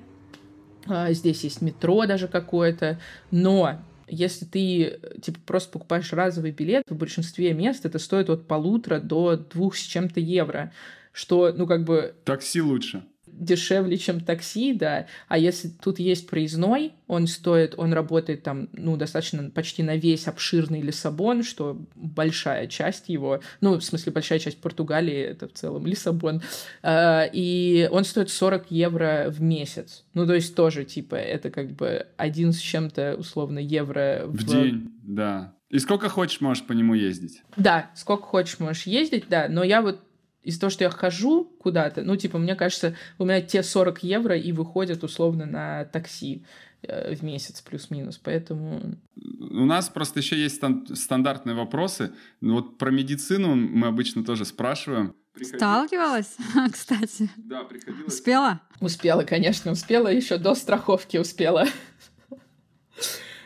здесь 1.10 1.44
есть 1.44 1.62
метро 1.62 2.06
даже 2.06 2.28
какое-то, 2.28 2.98
но 3.30 3.80
если 4.08 4.44
ты, 4.44 5.00
типа, 5.22 5.38
просто 5.46 5.72
покупаешь 5.72 6.12
разовый 6.12 6.50
билет, 6.50 6.84
в 6.88 6.96
большинстве 6.96 7.52
мест 7.54 7.86
это 7.86 7.98
стоит 7.98 8.28
от 8.28 8.46
полутора 8.46 9.00
до 9.00 9.36
двух 9.36 9.76
с 9.76 9.80
чем-то 9.80 10.20
евро, 10.20 10.72
что, 11.12 11.52
ну, 11.52 11.66
как 11.66 11.84
бы... 11.84 12.14
Такси 12.24 12.60
лучше. 12.60 13.04
Дешевле, 13.40 13.96
чем 13.96 14.20
такси, 14.20 14.74
да. 14.74 15.06
А 15.28 15.38
если 15.38 15.68
тут 15.68 15.98
есть 15.98 16.28
проездной, 16.28 16.92
он 17.06 17.26
стоит, 17.26 17.74
он 17.76 17.92
работает 17.92 18.42
там, 18.42 18.68
ну, 18.72 18.96
достаточно 18.96 19.50
почти 19.50 19.82
на 19.82 19.96
весь 19.96 20.28
обширный 20.28 20.82
Лиссабон, 20.82 21.42
что 21.42 21.78
большая 21.94 22.66
часть 22.66 23.08
его, 23.08 23.40
ну, 23.60 23.78
в 23.78 23.82
смысле, 23.82 24.12
большая 24.12 24.38
часть 24.38 24.60
Португалии, 24.60 25.18
это 25.18 25.48
в 25.48 25.52
целом 25.52 25.86
Лиссабон, 25.86 26.42
э, 26.82 27.30
и 27.32 27.88
он 27.90 28.04
стоит 28.04 28.30
40 28.30 28.70
евро 28.70 29.26
в 29.28 29.40
месяц. 29.40 30.04
Ну, 30.14 30.26
то 30.26 30.34
есть 30.34 30.54
тоже, 30.54 30.84
типа, 30.84 31.14
это 31.14 31.50
как 31.50 31.72
бы 31.72 32.06
один 32.16 32.52
с 32.52 32.58
чем-то, 32.58 33.16
условно, 33.18 33.58
евро 33.58 34.24
в, 34.26 34.36
в 34.36 34.44
день, 34.44 34.92
да. 35.02 35.54
И 35.70 35.78
сколько 35.78 36.08
хочешь, 36.08 36.40
можешь 36.40 36.64
по 36.64 36.72
нему 36.72 36.94
ездить. 36.94 37.42
Да, 37.56 37.90
сколько 37.94 38.24
хочешь, 38.24 38.58
можешь 38.58 38.86
ездить, 38.86 39.26
да. 39.28 39.46
Но 39.48 39.62
я 39.62 39.82
вот 39.82 40.00
из-за 40.42 40.60
того, 40.60 40.70
что 40.70 40.84
я 40.84 40.90
хожу 40.90 41.44
куда-то, 41.44 42.02
ну, 42.02 42.16
типа, 42.16 42.38
мне 42.38 42.54
кажется, 42.54 42.96
у 43.18 43.24
меня 43.24 43.40
те 43.42 43.62
40 43.62 44.02
евро 44.02 44.36
и 44.36 44.52
выходят 44.52 45.04
условно 45.04 45.46
на 45.46 45.84
такси 45.84 46.44
э, 46.82 47.14
в 47.14 47.22
месяц 47.22 47.60
плюс-минус, 47.60 48.18
поэтому... 48.18 48.96
У 49.16 49.64
нас 49.64 49.88
просто 49.88 50.20
еще 50.20 50.36
есть 50.40 50.60
стандартные 50.94 51.54
вопросы. 51.54 52.12
Ну, 52.40 52.54
вот 52.54 52.78
про 52.78 52.90
медицину 52.90 53.54
мы 53.54 53.88
обычно 53.88 54.24
тоже 54.24 54.44
спрашиваем. 54.44 55.14
Приходи... 55.34 55.58
Сталкивалась, 55.58 56.36
кстати? 56.72 57.30
Да, 57.36 57.64
приходилось. 57.64 58.14
Успела? 58.14 58.60
Успела, 58.80 59.24
конечно, 59.24 59.72
успела, 59.72 60.08
еще 60.08 60.38
до 60.38 60.54
страховки 60.54 61.18
успела. 61.18 61.66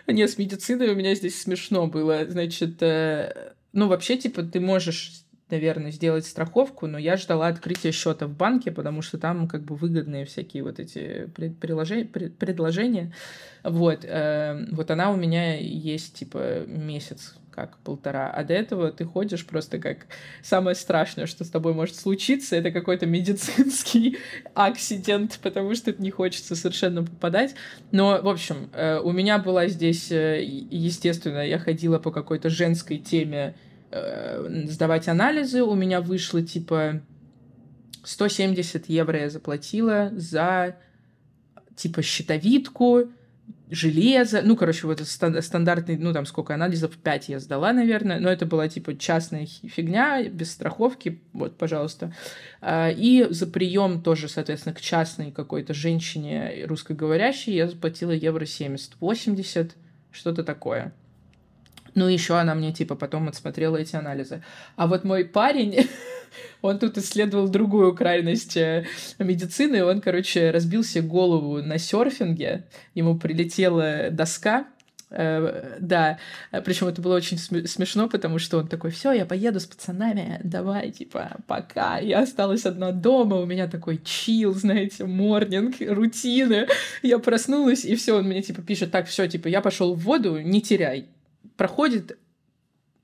Нет, 0.06 0.30
с 0.30 0.38
медициной 0.38 0.90
у 0.90 0.94
меня 0.94 1.14
здесь 1.14 1.40
смешно 1.40 1.86
было. 1.86 2.26
Значит, 2.28 2.82
э, 2.82 3.54
ну, 3.72 3.88
вообще, 3.88 4.16
типа, 4.16 4.42
ты 4.42 4.60
можешь 4.60 5.23
наверное, 5.50 5.90
сделать 5.90 6.26
страховку, 6.26 6.86
но 6.86 6.98
я 6.98 7.16
ждала 7.16 7.48
открытия 7.48 7.92
счета 7.92 8.26
в 8.26 8.34
банке, 8.34 8.72
потому 8.72 9.02
что 9.02 9.18
там 9.18 9.46
как 9.46 9.62
бы 9.62 9.76
выгодные 9.76 10.24
всякие 10.24 10.62
вот 10.62 10.78
эти 10.78 11.28
предложения. 11.34 13.12
Вот, 13.62 14.04
э, 14.04 14.66
вот 14.72 14.90
она 14.90 15.10
у 15.10 15.16
меня 15.16 15.58
есть 15.58 16.14
типа 16.14 16.64
месяц 16.66 17.34
как 17.54 17.78
полтора, 17.78 18.30
а 18.30 18.42
до 18.42 18.52
этого 18.52 18.90
ты 18.90 19.04
ходишь 19.04 19.46
просто 19.46 19.78
как 19.78 20.06
самое 20.42 20.74
страшное, 20.74 21.26
что 21.26 21.44
с 21.44 21.50
тобой 21.50 21.72
может 21.72 21.94
случиться, 21.94 22.56
это 22.56 22.72
какой-то 22.72 23.06
медицинский 23.06 24.18
акцидент, 24.54 25.38
потому 25.40 25.74
что 25.76 25.92
не 25.92 26.10
хочется 26.10 26.56
совершенно 26.56 27.04
попадать. 27.04 27.54
Но, 27.92 28.20
в 28.20 28.28
общем, 28.28 28.70
э, 28.72 28.98
у 28.98 29.12
меня 29.12 29.38
была 29.38 29.68
здесь, 29.68 30.10
э, 30.10 30.42
естественно, 30.42 31.46
я 31.46 31.58
ходила 31.58 32.00
по 32.00 32.10
какой-то 32.10 32.50
женской 32.50 32.98
теме 32.98 33.54
э, 33.90 34.64
сдавать 34.66 35.08
анализы, 35.08 35.62
у 35.62 35.74
меня 35.74 36.00
вышло 36.00 36.42
типа 36.42 37.00
170 38.04 38.88
евро 38.88 39.20
я 39.20 39.30
заплатила 39.30 40.10
за 40.12 40.76
типа 41.76 42.02
щитовидку, 42.02 43.08
железо, 43.70 44.42
ну, 44.42 44.56
короче, 44.56 44.86
вот 44.86 45.00
стандартный, 45.00 45.96
ну, 45.96 46.12
там, 46.12 46.26
сколько 46.26 46.54
анализов, 46.54 46.96
5 46.96 47.28
я 47.28 47.40
сдала, 47.40 47.72
наверное, 47.72 48.20
но 48.20 48.30
это 48.30 48.46
была, 48.46 48.68
типа, 48.68 48.96
частная 48.96 49.46
фигня, 49.46 50.22
без 50.28 50.52
страховки, 50.52 51.20
вот, 51.32 51.56
пожалуйста. 51.56 52.14
А, 52.60 52.90
и 52.90 53.26
за 53.30 53.46
прием 53.46 54.02
тоже, 54.02 54.28
соответственно, 54.28 54.74
к 54.74 54.80
частной 54.80 55.32
какой-то 55.32 55.74
женщине 55.74 56.64
русскоговорящей 56.66 57.54
я 57.54 57.68
заплатила 57.68 58.12
евро 58.12 58.44
70-80, 58.44 59.72
что-то 60.12 60.44
такое. 60.44 60.92
Ну, 61.94 62.08
еще 62.08 62.36
она 62.38 62.54
мне, 62.54 62.72
типа, 62.72 62.96
потом 62.96 63.28
отсмотрела 63.28 63.76
эти 63.76 63.94
анализы. 63.96 64.42
А 64.76 64.86
вот 64.86 65.04
мой 65.04 65.24
парень, 65.24 65.88
он 66.62 66.78
тут 66.78 66.98
исследовал 66.98 67.48
другую 67.48 67.94
крайность 67.94 68.56
э, 68.56 68.86
медицины. 69.18 69.84
Он, 69.84 70.00
короче, 70.00 70.50
разбил 70.50 70.82
себе 70.82 71.02
голову 71.06 71.62
на 71.62 71.78
серфинге. 71.78 72.64
Ему 72.94 73.18
прилетела 73.18 74.10
доска, 74.10 74.66
Uh, 75.10 75.76
да, 75.78 76.18
причем 76.64 76.88
это 76.88 77.00
было 77.00 77.14
очень 77.14 77.38
смешно, 77.38 78.08
потому 78.08 78.40
что 78.40 78.58
он 78.58 78.66
такой, 78.66 78.90
все, 78.90 79.12
я 79.12 79.24
поеду 79.24 79.60
с 79.60 79.66
пацанами, 79.66 80.40
давай, 80.42 80.90
типа, 80.90 81.36
пока. 81.46 81.98
Я 81.98 82.22
осталась 82.22 82.66
одна 82.66 82.90
дома, 82.90 83.36
у 83.36 83.46
меня 83.46 83.68
такой 83.68 84.00
чил, 84.02 84.54
знаете, 84.54 85.04
морнинг, 85.04 85.76
рутины. 85.80 86.66
Я 87.02 87.20
проснулась, 87.20 87.84
и 87.84 87.94
все, 87.94 88.18
он 88.18 88.24
мне, 88.24 88.42
типа, 88.42 88.62
пишет, 88.62 88.90
так, 88.90 89.06
все, 89.06 89.28
типа, 89.28 89.46
я 89.46 89.60
пошел 89.60 89.94
в 89.94 90.00
воду, 90.00 90.40
не 90.40 90.60
теряй 90.60 91.06
проходит 91.56 92.18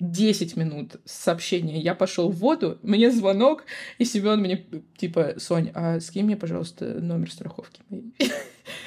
10 0.01 0.57
минут 0.57 0.96
сообщения, 1.05 1.78
я 1.78 1.94
пошел 1.94 2.30
в 2.30 2.36
воду, 2.36 2.78
мне 2.82 3.11
звонок, 3.11 3.64
и 3.98 4.05
Семен 4.05 4.40
мне 4.40 4.64
типа, 4.96 5.34
Сонь, 5.36 5.70
а 5.74 6.01
скинь 6.01 6.24
мне, 6.24 6.36
пожалуйста, 6.36 7.01
номер 7.01 7.30
страховки 7.30 7.82
моей. 7.88 8.14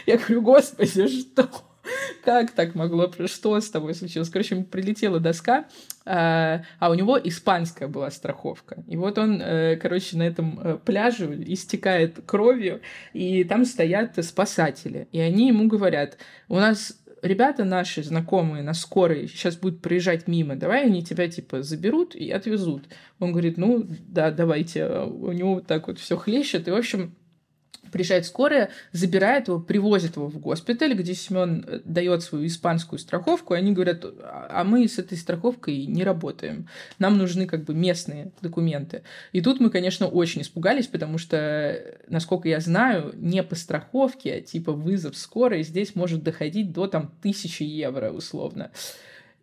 Я 0.05 0.17
говорю, 0.17 0.41
господи, 0.41 1.07
что? 1.07 1.49
Как 2.23 2.51
так 2.51 2.75
могло? 2.75 3.11
Что 3.25 3.59
с 3.59 3.69
тобой 3.69 3.93
случилось? 3.93 4.29
Короче, 4.29 4.55
прилетела 4.63 5.19
доска, 5.19 5.65
а, 6.05 6.63
а 6.79 6.89
у 6.89 6.93
него 6.93 7.19
испанская 7.21 7.89
была 7.89 8.09
страховка. 8.09 8.83
И 8.87 8.95
вот 8.95 9.17
он, 9.17 9.41
э, 9.41 9.75
короче, 9.75 10.15
на 10.15 10.23
этом 10.23 10.59
э, 10.59 10.77
пляже 10.77 11.43
истекает 11.45 12.21
кровью, 12.25 12.81
и 13.11 13.43
там 13.43 13.65
стоят 13.65 14.23
спасатели. 14.23 15.09
И 15.11 15.19
они 15.19 15.49
ему 15.49 15.67
говорят, 15.67 16.17
у 16.47 16.55
нас 16.55 16.97
ребята 17.23 17.63
наши 17.63 18.03
знакомые 18.03 18.63
на 18.63 18.73
скорой 18.73 19.27
сейчас 19.27 19.55
будут 19.55 19.81
проезжать 19.81 20.27
мимо, 20.27 20.55
давай 20.55 20.85
они 20.85 21.03
тебя 21.03 21.27
типа 21.27 21.63
заберут 21.63 22.15
и 22.15 22.29
отвезут. 22.29 22.85
Он 23.19 23.31
говорит, 23.31 23.57
ну 23.57 23.87
да, 24.07 24.31
давайте. 24.31 24.87
У 24.87 25.31
него 25.31 25.55
вот 25.55 25.67
так 25.67 25.87
вот 25.87 25.99
все 25.99 26.17
хлещет. 26.17 26.67
И, 26.67 26.71
в 26.71 26.75
общем, 26.75 27.15
приезжает 27.93 28.25
скорая, 28.25 28.71
забирает 28.91 29.47
его, 29.47 29.59
привозит 29.59 30.17
его 30.17 30.27
в 30.27 30.39
госпиталь, 30.39 30.93
где 30.93 31.13
Семен 31.13 31.63
э, 31.65 31.79
дает 31.85 32.23
свою 32.23 32.47
испанскую 32.47 32.99
страховку, 32.99 33.53
и 33.53 33.57
они 33.57 33.71
говорят, 33.71 34.03
а 34.03 34.63
мы 34.65 34.87
с 34.87 34.99
этой 34.99 35.17
страховкой 35.17 35.85
не 35.85 36.03
работаем, 36.03 36.67
нам 36.99 37.17
нужны 37.17 37.45
как 37.45 37.63
бы 37.63 37.73
местные 37.73 38.31
документы. 38.41 39.03
И 39.31 39.41
тут 39.41 39.59
мы, 39.59 39.69
конечно, 39.69 40.07
очень 40.07 40.41
испугались, 40.41 40.87
потому 40.87 41.17
что, 41.17 41.79
насколько 42.07 42.49
я 42.49 42.59
знаю, 42.59 43.13
не 43.15 43.43
по 43.43 43.55
страховке, 43.55 44.33
а 44.33 44.41
типа 44.41 44.73
вызов 44.73 45.15
скорой 45.15 45.63
здесь 45.63 45.95
может 45.95 46.23
доходить 46.23 46.73
до 46.73 46.87
там 46.87 47.13
тысячи 47.21 47.63
евро 47.63 48.11
условно. 48.11 48.71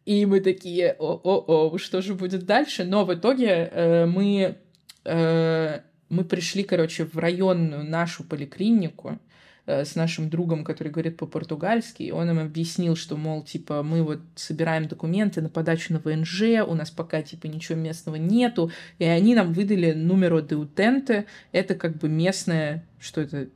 И 0.05 0.27
мы 0.27 0.41
такие, 0.41 0.97
о-о-о, 0.99 1.79
что 1.79 2.03
же 2.03 2.15
будет 2.15 2.45
дальше? 2.45 2.85
Но 2.85 3.05
в 3.05 3.15
итоге 3.15 3.71
э, 3.71 4.07
мы 4.07 4.57
э, 5.05 5.81
мы 6.11 6.25
пришли, 6.25 6.65
короче, 6.65 7.07
в 7.07 7.17
районную 7.17 7.85
нашу 7.85 8.25
поликлинику 8.25 9.19
э, 9.67 9.85
с 9.85 9.95
нашим 9.95 10.29
другом, 10.29 10.65
который 10.65 10.93
говорит 10.93 11.17
по-португальски, 11.17 12.03
и 12.03 12.11
он 12.11 12.29
им 12.29 12.41
объяснил, 12.41 12.97
что, 12.97 13.17
мол, 13.17 13.43
типа, 13.43 13.83
мы 13.83 14.03
вот 14.03 14.21
собираем 14.35 14.89
документы 14.89 15.41
на 15.41 15.49
подачу 15.49 15.93
на 15.93 16.01
ВНЖ, 16.01 16.43
у 16.67 16.75
нас 16.75 16.91
пока, 16.91 17.23
типа, 17.23 17.47
ничего 17.47 17.79
местного 17.79 18.17
нету, 18.17 18.73
и 18.99 19.05
они 19.05 19.35
нам 19.35 19.53
выдали 19.53 19.93
номеро 19.93 20.43
де 20.43 20.57
утенте, 20.57 21.27
это 21.53 21.75
как 21.77 21.97
бы 21.97 22.09
местное, 22.09 22.85
что 22.99 23.21
это, 23.21 23.49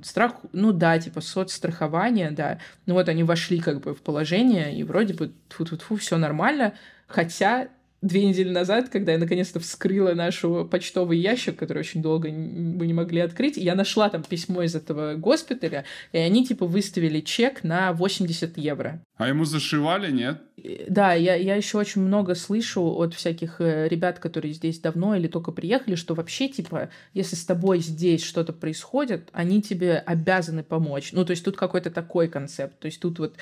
страх, 0.00 0.36
ну 0.52 0.72
да, 0.72 0.98
типа 0.98 1.20
соцстрахование, 1.20 2.30
да. 2.30 2.58
Ну 2.86 2.94
вот 2.94 3.08
они 3.08 3.22
вошли 3.22 3.60
как 3.60 3.80
бы 3.80 3.94
в 3.94 4.00
положение, 4.00 4.74
и 4.74 4.82
вроде 4.82 5.14
бы 5.14 5.32
фу-фу-фу, 5.50 5.96
все 5.96 6.16
нормально, 6.16 6.74
хотя 7.06 7.68
две 8.02 8.24
недели 8.24 8.50
назад, 8.50 8.88
когда 8.88 9.12
я 9.12 9.18
наконец-то 9.18 9.60
вскрыла 9.60 10.14
нашу 10.14 10.68
почтовый 10.70 11.18
ящик, 11.18 11.56
который 11.56 11.78
очень 11.78 12.02
долго 12.02 12.28
мы 12.30 12.86
не 12.86 12.94
могли 12.94 13.20
открыть, 13.20 13.56
я 13.56 13.74
нашла 13.74 14.08
там 14.08 14.22
письмо 14.22 14.62
из 14.62 14.74
этого 14.74 15.14
госпиталя, 15.14 15.84
и 16.12 16.18
они 16.18 16.46
типа 16.46 16.66
выставили 16.66 17.20
чек 17.20 17.64
на 17.64 17.92
80 17.92 18.58
евро. 18.58 19.02
А 19.16 19.28
ему 19.28 19.44
зашивали, 19.44 20.10
нет? 20.10 20.42
Да, 20.88 21.14
я, 21.14 21.34
я 21.34 21.54
еще 21.54 21.78
очень 21.78 22.02
много 22.02 22.34
слышу 22.34 22.82
от 22.82 23.14
всяких 23.14 23.60
э, 23.60 23.88
ребят, 23.88 24.18
которые 24.18 24.52
здесь 24.52 24.78
давно 24.78 25.14
или 25.14 25.26
только 25.26 25.52
приехали, 25.52 25.94
что 25.94 26.14
вообще, 26.14 26.48
типа, 26.48 26.90
если 27.14 27.36
с 27.36 27.44
тобой 27.44 27.80
здесь 27.80 28.22
что-то 28.22 28.52
происходит, 28.52 29.28
они 29.32 29.62
тебе 29.62 29.98
обязаны 29.98 30.62
помочь. 30.62 31.12
Ну, 31.12 31.24
то 31.24 31.32
есть 31.32 31.44
тут 31.44 31.56
какой-то 31.56 31.90
такой 31.90 32.28
концепт. 32.28 32.78
То 32.78 32.86
есть 32.86 33.00
тут 33.00 33.18
вот 33.18 33.34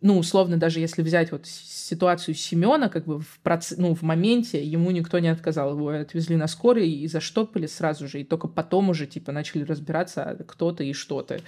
ну, 0.00 0.18
условно, 0.18 0.58
даже 0.58 0.78
если 0.78 1.02
взять 1.02 1.32
вот 1.32 1.46
ситуацию 1.46 2.34
Семена, 2.34 2.88
как 2.88 3.04
бы 3.04 3.20
в, 3.20 3.40
проц... 3.42 3.72
ну, 3.76 3.94
в 3.94 4.02
моменте 4.02 4.64
ему 4.64 4.90
никто 4.92 5.18
не 5.18 5.28
отказал, 5.28 5.72
его 5.72 5.88
отвезли 5.88 6.36
на 6.36 6.46
скорой 6.46 6.88
и 6.88 7.06
заштопали 7.08 7.66
сразу 7.66 8.06
же, 8.06 8.20
и 8.20 8.24
только 8.24 8.46
потом 8.46 8.90
уже, 8.90 9.06
типа, 9.06 9.32
начали 9.32 9.64
разбираться, 9.64 10.44
кто-то 10.46 10.84
и 10.84 10.92
что-то. 10.92 11.40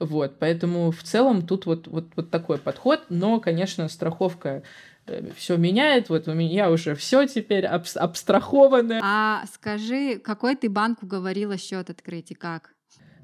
Вот, 0.00 0.38
поэтому 0.40 0.90
в 0.90 1.02
целом 1.04 1.46
тут 1.46 1.66
вот, 1.66 1.86
вот, 1.86 2.08
вот 2.16 2.30
такой 2.30 2.58
подход, 2.58 3.04
но, 3.08 3.38
конечно, 3.38 3.88
страховка 3.88 4.64
э, 5.06 5.30
все 5.36 5.56
меняет. 5.56 6.08
Вот 6.08 6.26
у 6.26 6.34
меня 6.34 6.70
уже 6.70 6.96
все 6.96 7.26
теперь 7.26 7.66
аб- 7.66 7.86
абстраховано. 7.94 9.00
А 9.02 9.44
скажи, 9.52 10.18
какой 10.18 10.56
ты 10.56 10.68
банк 10.68 11.04
уговорила 11.04 11.56
счет 11.56 11.88
открыть 11.88 12.32
и 12.32 12.34
как? 12.34 12.74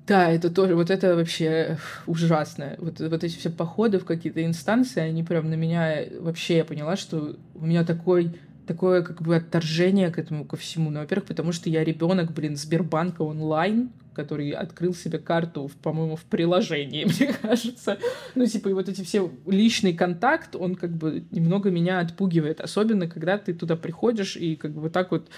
Да, 0.09 0.31
это 0.31 0.49
тоже, 0.49 0.75
вот 0.75 0.91
это 0.91 1.15
вообще 1.15 1.77
ужасно. 2.07 2.77
Вот, 2.79 2.99
вот 2.99 3.25
эти 3.25 3.37
все 3.37 3.51
походы 3.51 3.99
в 3.99 4.07
какие-то 4.07 4.43
инстанции, 4.43 5.01
они 5.01 5.23
прям 5.23 5.51
на 5.51 5.55
меня... 5.55 6.03
Вообще 6.21 6.57
я 6.57 6.65
поняла, 6.65 6.97
что 6.97 7.37
у 7.55 7.67
меня 7.67 7.85
такой 7.85 8.33
такое 8.67 9.03
как 9.03 9.23
бы 9.23 9.35
отторжение 9.35 10.11
к 10.11 10.19
этому 10.19 10.45
ко 10.45 10.57
всему. 10.57 10.91
Ну, 10.91 11.01
во-первых, 11.01 11.27
потому 11.27 11.53
что 11.53 11.71
я 11.71 11.83
ребенок, 11.85 12.33
блин, 12.33 12.55
Сбербанка 12.55 13.23
онлайн, 13.23 13.91
который 14.13 14.51
открыл 14.51 14.95
себе 14.95 15.19
карту, 15.19 15.71
по-моему, 15.83 16.17
в 16.17 16.25
приложении, 16.25 17.05
мне 17.19 17.33
кажется. 17.33 17.99
Ну, 18.35 18.47
типа, 18.47 18.69
и 18.69 18.73
вот 18.75 18.89
эти 18.89 19.03
все 19.03 19.31
личный 19.47 19.95
контакт, 19.95 20.55
он 20.55 20.75
как 20.75 20.91
бы 20.91 21.25
немного 21.31 21.71
меня 21.71 22.01
отпугивает. 22.01 22.61
Особенно, 22.61 23.09
когда 23.09 23.39
ты 23.39 23.55
туда 23.55 23.77
приходишь 23.77 24.37
и 24.37 24.57
как 24.57 24.73
бы 24.73 24.83
вот 24.83 24.93
так 24.93 25.11
вот 25.11 25.29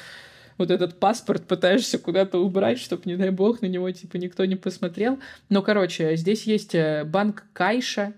вот 0.61 0.71
этот 0.71 1.01
паспорт 1.01 1.47
пытаешься 1.47 1.99
куда-то 1.99 2.39
убрать, 2.39 2.79
чтобы, 2.79 3.03
не 3.07 3.17
дай 3.17 3.31
бог, 3.31 3.63
на 3.63 3.67
него, 3.67 3.91
типа, 3.91 4.17
никто 4.19 4.45
не 4.45 4.57
посмотрел. 4.57 5.19
Но, 5.49 5.63
короче, 5.63 6.15
здесь 6.17 6.45
есть 6.45 6.75
э, 6.75 7.05
банк 7.05 7.45
Кайша, 7.53 8.13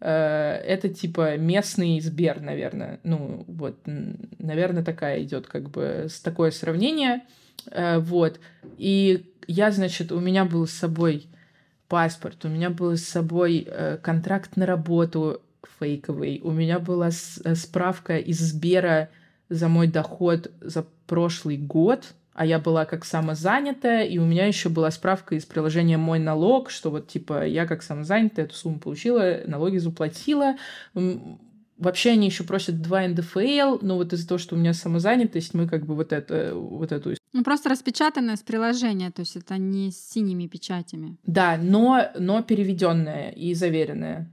э, 0.00 0.08
это 0.08 0.88
типа 0.88 1.36
местный 1.36 2.00
Сбер, 2.00 2.40
наверное. 2.40 3.00
Ну, 3.02 3.44
вот, 3.48 3.80
наверное, 4.38 4.84
такая 4.84 5.22
идет 5.22 5.46
как 5.48 5.70
бы 5.70 6.06
с 6.08 6.20
такое 6.20 6.52
сравнение. 6.52 7.22
Э, 7.70 7.98
вот. 7.98 8.40
И 8.78 9.34
я, 9.46 9.70
значит, 9.72 10.12
у 10.12 10.20
меня 10.20 10.44
был 10.44 10.66
с 10.66 10.72
собой 10.72 11.26
паспорт, 11.88 12.44
у 12.44 12.48
меня 12.48 12.70
был 12.70 12.96
с 12.96 13.04
собой 13.04 13.66
контракт 14.02 14.56
на 14.56 14.66
работу 14.66 15.42
фейковый, 15.80 16.40
у 16.44 16.52
меня 16.52 16.78
была 16.78 17.10
справка 17.10 18.18
из 18.18 18.38
Сбера 18.38 19.08
за 19.48 19.68
мой 19.68 19.86
доход 19.86 20.50
за 20.60 20.86
прошлый 21.06 21.56
год, 21.56 22.14
а 22.34 22.46
я 22.46 22.60
была 22.60 22.84
как 22.84 23.04
самозанятая, 23.04 24.04
и 24.04 24.18
у 24.18 24.24
меня 24.24 24.46
еще 24.46 24.68
была 24.68 24.92
справка 24.92 25.34
из 25.34 25.44
приложения 25.44 25.98
«Мой 25.98 26.20
налог», 26.20 26.70
что 26.70 26.90
вот, 26.90 27.08
типа, 27.08 27.44
я 27.44 27.66
как 27.66 27.82
самозанятая 27.82 28.44
эту 28.44 28.54
сумму 28.54 28.78
получила, 28.78 29.40
налоги 29.46 29.78
заплатила. 29.78 30.54
Вообще 30.94 32.10
они 32.10 32.26
еще 32.26 32.44
просят 32.44 32.80
2 32.80 33.08
НДФЛ, 33.08 33.78
но 33.82 33.96
вот 33.96 34.12
из-за 34.12 34.28
того, 34.28 34.38
что 34.38 34.54
у 34.54 34.58
меня 34.58 34.72
самозанятость, 34.72 35.52
мы 35.54 35.68
как 35.68 35.84
бы 35.84 35.96
вот, 35.96 36.12
это, 36.12 36.54
вот 36.54 36.92
эту... 36.92 37.14
Ну, 37.32 37.42
просто 37.42 37.70
распечатанное 37.70 38.36
с 38.36 38.42
приложения, 38.42 39.10
то 39.10 39.20
есть 39.20 39.34
это 39.34 39.58
не 39.58 39.90
с 39.90 39.98
синими 39.98 40.46
печатями. 40.46 41.16
Да, 41.24 41.58
но, 41.60 42.08
но 42.16 42.42
переведенное 42.42 43.30
и 43.30 43.54
заверенное. 43.54 44.30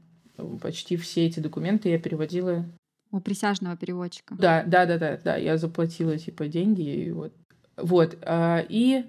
Почти 0.61 0.95
все 0.97 1.25
эти 1.25 1.39
документы 1.39 1.89
я 1.89 1.97
переводила 1.97 2.65
у 3.11 3.19
присяжного 3.19 3.77
переводчика. 3.77 4.35
Да, 4.35 4.63
да, 4.65 4.85
да, 4.85 4.97
да, 4.97 5.19
да. 5.23 5.35
Я 5.35 5.57
заплатила 5.57 6.17
типа 6.17 6.47
деньги 6.47 6.81
и 6.81 7.11
вот. 7.11 7.33
Вот. 7.77 8.17
А, 8.21 8.63
и 8.67 9.05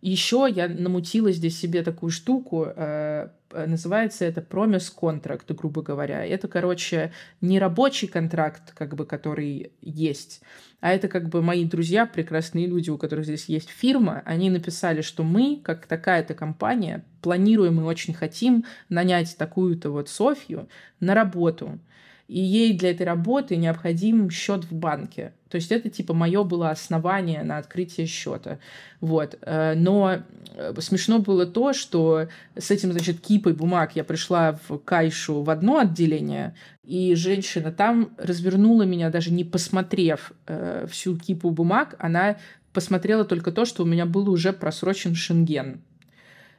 еще 0.00 0.46
я 0.48 0.68
намутила 0.68 1.32
здесь 1.32 1.58
себе 1.58 1.82
такую 1.82 2.10
штуку, 2.10 2.66
а, 2.66 3.32
называется 3.52 4.24
это 4.24 4.42
промис 4.42 4.90
контракт, 4.90 5.50
грубо 5.50 5.82
говоря. 5.82 6.24
Это, 6.24 6.48
короче, 6.48 7.12
не 7.40 7.58
рабочий 7.58 8.06
контракт, 8.06 8.72
как 8.74 8.94
бы, 8.94 9.06
который 9.06 9.72
есть, 9.80 10.42
а 10.80 10.92
это 10.92 11.08
как 11.08 11.28
бы 11.28 11.42
мои 11.42 11.64
друзья, 11.64 12.06
прекрасные 12.06 12.66
люди, 12.66 12.90
у 12.90 12.98
которых 12.98 13.24
здесь 13.24 13.46
есть 13.46 13.68
фирма, 13.68 14.22
они 14.24 14.50
написали, 14.50 15.00
что 15.00 15.24
мы, 15.24 15.60
как 15.62 15.86
такая-то 15.86 16.34
компания, 16.34 17.04
планируем 17.20 17.80
и 17.80 17.84
очень 17.84 18.14
хотим 18.14 18.64
нанять 18.88 19.36
такую-то 19.36 19.90
вот 19.90 20.08
Софью 20.08 20.68
на 21.00 21.14
работу 21.14 21.80
и 22.28 22.40
ей 22.40 22.74
для 22.74 22.90
этой 22.90 23.06
работы 23.06 23.56
необходим 23.56 24.30
счет 24.30 24.64
в 24.64 24.74
банке. 24.74 25.32
То 25.48 25.56
есть 25.56 25.72
это 25.72 25.88
типа 25.88 26.12
мое 26.12 26.44
было 26.44 26.70
основание 26.70 27.42
на 27.42 27.56
открытие 27.56 28.06
счета. 28.06 28.58
Вот. 29.00 29.38
Э, 29.40 29.74
но 29.74 30.18
э, 30.54 30.74
смешно 30.78 31.20
было 31.20 31.46
то, 31.46 31.72
что 31.72 32.28
с 32.54 32.70
этим, 32.70 32.92
значит, 32.92 33.20
кипой 33.20 33.54
бумаг 33.54 33.96
я 33.96 34.04
пришла 34.04 34.58
в 34.68 34.78
Кайшу 34.78 35.40
в 35.40 35.48
одно 35.48 35.78
отделение, 35.78 36.54
и 36.84 37.14
женщина 37.14 37.72
там 37.72 38.10
развернула 38.18 38.82
меня, 38.82 39.08
даже 39.08 39.32
не 39.32 39.44
посмотрев 39.44 40.32
э, 40.46 40.86
всю 40.90 41.16
кипу 41.16 41.50
бумаг, 41.50 41.96
она 41.98 42.36
посмотрела 42.74 43.24
только 43.24 43.52
то, 43.52 43.64
что 43.64 43.84
у 43.84 43.86
меня 43.86 44.04
был 44.04 44.28
уже 44.28 44.52
просрочен 44.52 45.14
шенген. 45.14 45.80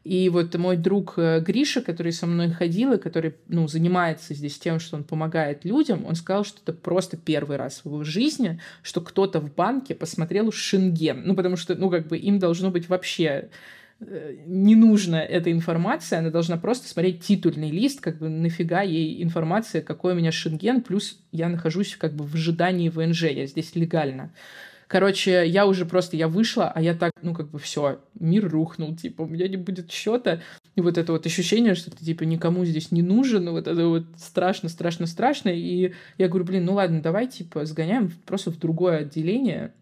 И 0.04 0.30
вот 0.30 0.56
мой 0.56 0.78
друг 0.78 1.16
э, 1.18 1.42
Гриша, 1.42 1.82
который 1.82 2.14
со 2.14 2.26
мной 2.26 2.52
ходил 2.52 2.94
и 2.94 2.98
который 2.98 3.36
ну, 3.48 3.68
занимается 3.68 4.34
здесь 4.34 4.58
тем, 4.58 4.80
что 4.80 4.96
он 4.96 5.04
помогает 5.04 5.66
людям, 5.66 6.06
он 6.06 6.16
сказал, 6.16 6.46
что 6.46 6.62
это 6.64 6.74
просто 6.74 7.18
первый 7.18 7.58
раз 7.58 7.82
в 7.82 7.88
его 7.88 8.04
жизни, 8.04 8.60
что 8.82 9.02
кто-то 9.02 9.42
в 9.42 9.54
банке 9.54 9.96
посмотрел 9.96 10.52
Шенген. 10.52 11.24
Ну, 11.26 11.36
потому 11.36 11.58
что, 11.58 11.76
ну, 11.76 11.90
как 11.90 12.08
бы 12.08 12.18
им 12.18 12.40
должно 12.40 12.72
быть 12.72 12.88
вообще 12.88 13.50
э, 14.00 14.36
не 14.46 14.76
нужна 14.76 15.22
эта 15.22 15.52
информация, 15.52 16.20
она 16.20 16.30
должна 16.30 16.56
просто 16.56 16.88
смотреть 16.88 17.22
титульный 17.22 17.70
лист, 17.70 18.00
как 18.00 18.20
бы 18.20 18.30
нафига 18.30 18.82
ей 18.82 19.22
информация, 19.22 19.82
какой 19.82 20.14
у 20.14 20.16
меня 20.16 20.32
шенген, 20.32 20.82
плюс 20.82 21.20
я 21.34 21.50
нахожусь 21.50 21.98
как 21.98 22.14
бы 22.14 22.24
в 22.24 22.36
ожидании 22.36 22.88
ВНЖ, 22.88 23.24
я 23.24 23.46
здесь 23.46 23.76
легально. 23.76 24.32
Короче, 24.90 25.48
я 25.48 25.68
уже 25.68 25.86
просто, 25.86 26.18
я 26.18 26.28
вышла, 26.28 26.72
а 26.74 26.82
я 26.82 26.96
так, 26.96 27.12
ну, 27.22 27.36
как 27.36 27.52
бы 27.52 27.60
все, 27.60 28.02
мир 28.20 28.50
рухнул, 28.50 28.96
типа, 28.96 29.22
у 29.22 29.28
меня 29.28 29.48
не 29.48 29.56
будет 29.56 29.92
счета. 29.92 30.42
И 30.76 30.82
вот 30.82 30.98
это 30.98 31.12
вот 31.12 31.28
ощущение, 31.28 31.76
что 31.76 31.92
ты, 31.92 32.04
типа, 32.04 32.24
никому 32.24 32.66
здесь 32.66 32.92
не 32.92 33.04
нужен, 33.04 33.52
вот 33.52 33.68
это 33.68 33.88
вот 33.88 34.06
страшно, 34.18 34.68
страшно, 34.68 35.06
страшно. 35.06 35.50
И 35.50 35.94
я 36.18 36.28
говорю, 36.28 36.46
блин, 36.46 36.66
ну 36.66 36.74
ладно, 36.74 37.04
давай, 37.04 37.28
типа, 37.28 37.66
сгоняем 37.66 38.12
просто 38.26 38.50
в 38.50 38.58
другое 38.58 39.02
отделение, 39.02 39.76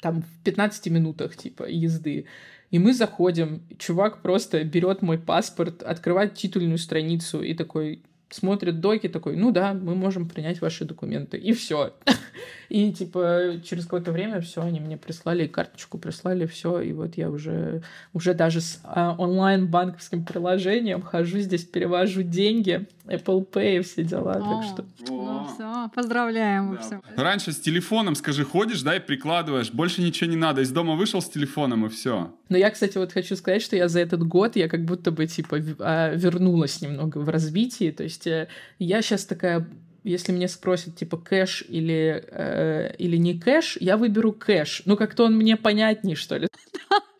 там, 0.00 0.22
в 0.22 0.44
15 0.44 0.88
минутах, 0.88 1.36
типа, 1.36 1.70
езды. 1.70 2.26
И 2.72 2.80
мы 2.80 2.94
заходим, 2.94 3.62
чувак 3.78 4.20
просто 4.20 4.64
берет 4.64 5.02
мой 5.02 5.18
паспорт, 5.18 5.80
открывает 5.84 6.34
титульную 6.34 6.78
страницу 6.78 7.40
и 7.40 7.54
такой, 7.54 8.02
смотрит 8.34 8.80
доки, 8.80 9.08
такой, 9.08 9.36
ну 9.36 9.52
да, 9.52 9.74
мы 9.74 9.94
можем 9.94 10.28
принять 10.28 10.60
ваши 10.60 10.84
документы. 10.84 11.36
И 11.36 11.52
все. 11.52 11.94
И 12.72 12.90
типа 12.90 13.60
через 13.62 13.84
какое-то 13.84 14.12
время 14.12 14.40
все, 14.40 14.62
они 14.62 14.80
мне 14.80 14.96
прислали 14.96 15.46
карточку, 15.46 15.98
прислали 15.98 16.46
все, 16.46 16.80
и 16.80 16.94
вот 16.94 17.18
я 17.18 17.28
уже, 17.28 17.82
уже 18.14 18.32
даже 18.32 18.62
с 18.62 18.80
а, 18.82 19.14
онлайн-банковским 19.18 20.24
приложением 20.24 21.02
хожу 21.02 21.40
здесь, 21.40 21.64
перевожу 21.64 22.22
деньги, 22.22 22.86
Apple 23.04 23.46
Pay, 23.46 23.82
все 23.82 24.04
дела, 24.04 24.36
О, 24.36 24.40
так 24.40 24.64
что... 24.64 24.84
Ну 25.06 25.46
все, 25.52 25.90
поздравляем. 25.94 26.76
Да. 26.76 26.80
Все. 26.80 27.00
Раньше 27.14 27.52
с 27.52 27.60
телефоном, 27.60 28.14
скажи, 28.14 28.42
ходишь, 28.42 28.80
да, 28.80 28.96
и 28.96 29.00
прикладываешь, 29.00 29.70
больше 29.70 30.00
ничего 30.00 30.30
не 30.30 30.36
надо, 30.36 30.62
из 30.62 30.70
дома 30.70 30.94
вышел 30.94 31.20
с 31.20 31.28
телефоном, 31.28 31.84
и 31.84 31.90
все. 31.90 32.34
Но 32.48 32.56
я, 32.56 32.70
кстати, 32.70 32.96
вот 32.96 33.12
хочу 33.12 33.36
сказать, 33.36 33.60
что 33.60 33.76
я 33.76 33.88
за 33.88 34.00
этот 34.00 34.26
год, 34.26 34.56
я 34.56 34.70
как 34.70 34.86
будто 34.86 35.10
бы, 35.10 35.26
типа, 35.26 35.58
а, 35.80 36.14
вернулась 36.14 36.80
немного 36.80 37.18
в 37.18 37.28
развитии, 37.28 37.90
то 37.90 38.02
есть 38.02 38.26
э, 38.26 38.48
я 38.78 39.02
сейчас 39.02 39.26
такая 39.26 39.68
если 40.04 40.32
мне 40.32 40.48
спросят, 40.48 40.96
типа, 40.96 41.16
кэш 41.16 41.64
или, 41.68 42.24
э, 42.28 42.94
или 42.98 43.16
не 43.16 43.38
кэш, 43.38 43.78
я 43.80 43.96
выберу 43.96 44.32
кэш. 44.32 44.82
Ну, 44.84 44.96
как-то 44.96 45.24
он 45.24 45.36
мне 45.36 45.56
понятнее, 45.56 46.16
что 46.16 46.36
ли. 46.36 46.48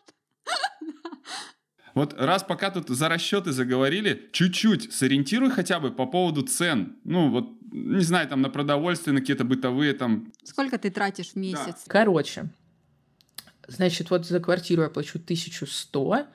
Вот 1.95 2.19
раз 2.19 2.41
пока 2.41 2.71
тут 2.71 2.89
за 2.89 3.07
расчеты 3.07 3.51
заговорили, 3.51 4.27
чуть-чуть 4.31 4.91
сориентируй 4.91 5.51
хотя 5.51 5.79
бы 5.79 5.91
по 5.91 6.07
поводу 6.07 6.41
цен. 6.41 6.95
Ну, 7.03 7.29
вот, 7.29 7.51
не 7.71 8.01
знаю, 8.01 8.27
там 8.27 8.41
на 8.41 8.49
продовольствие, 8.49 9.13
на 9.13 9.19
какие-то 9.19 9.43
бытовые 9.43 9.93
там... 9.93 10.31
Сколько 10.43 10.79
ты 10.79 10.89
тратишь 10.89 11.33
в 11.33 11.35
месяц? 11.35 11.83
Да. 11.85 11.91
Короче, 11.91 12.49
значит, 13.67 14.09
вот 14.09 14.25
за 14.25 14.39
квартиру 14.39 14.81
я 14.81 14.89
плачу 14.89 15.19
1100, 15.19 16.25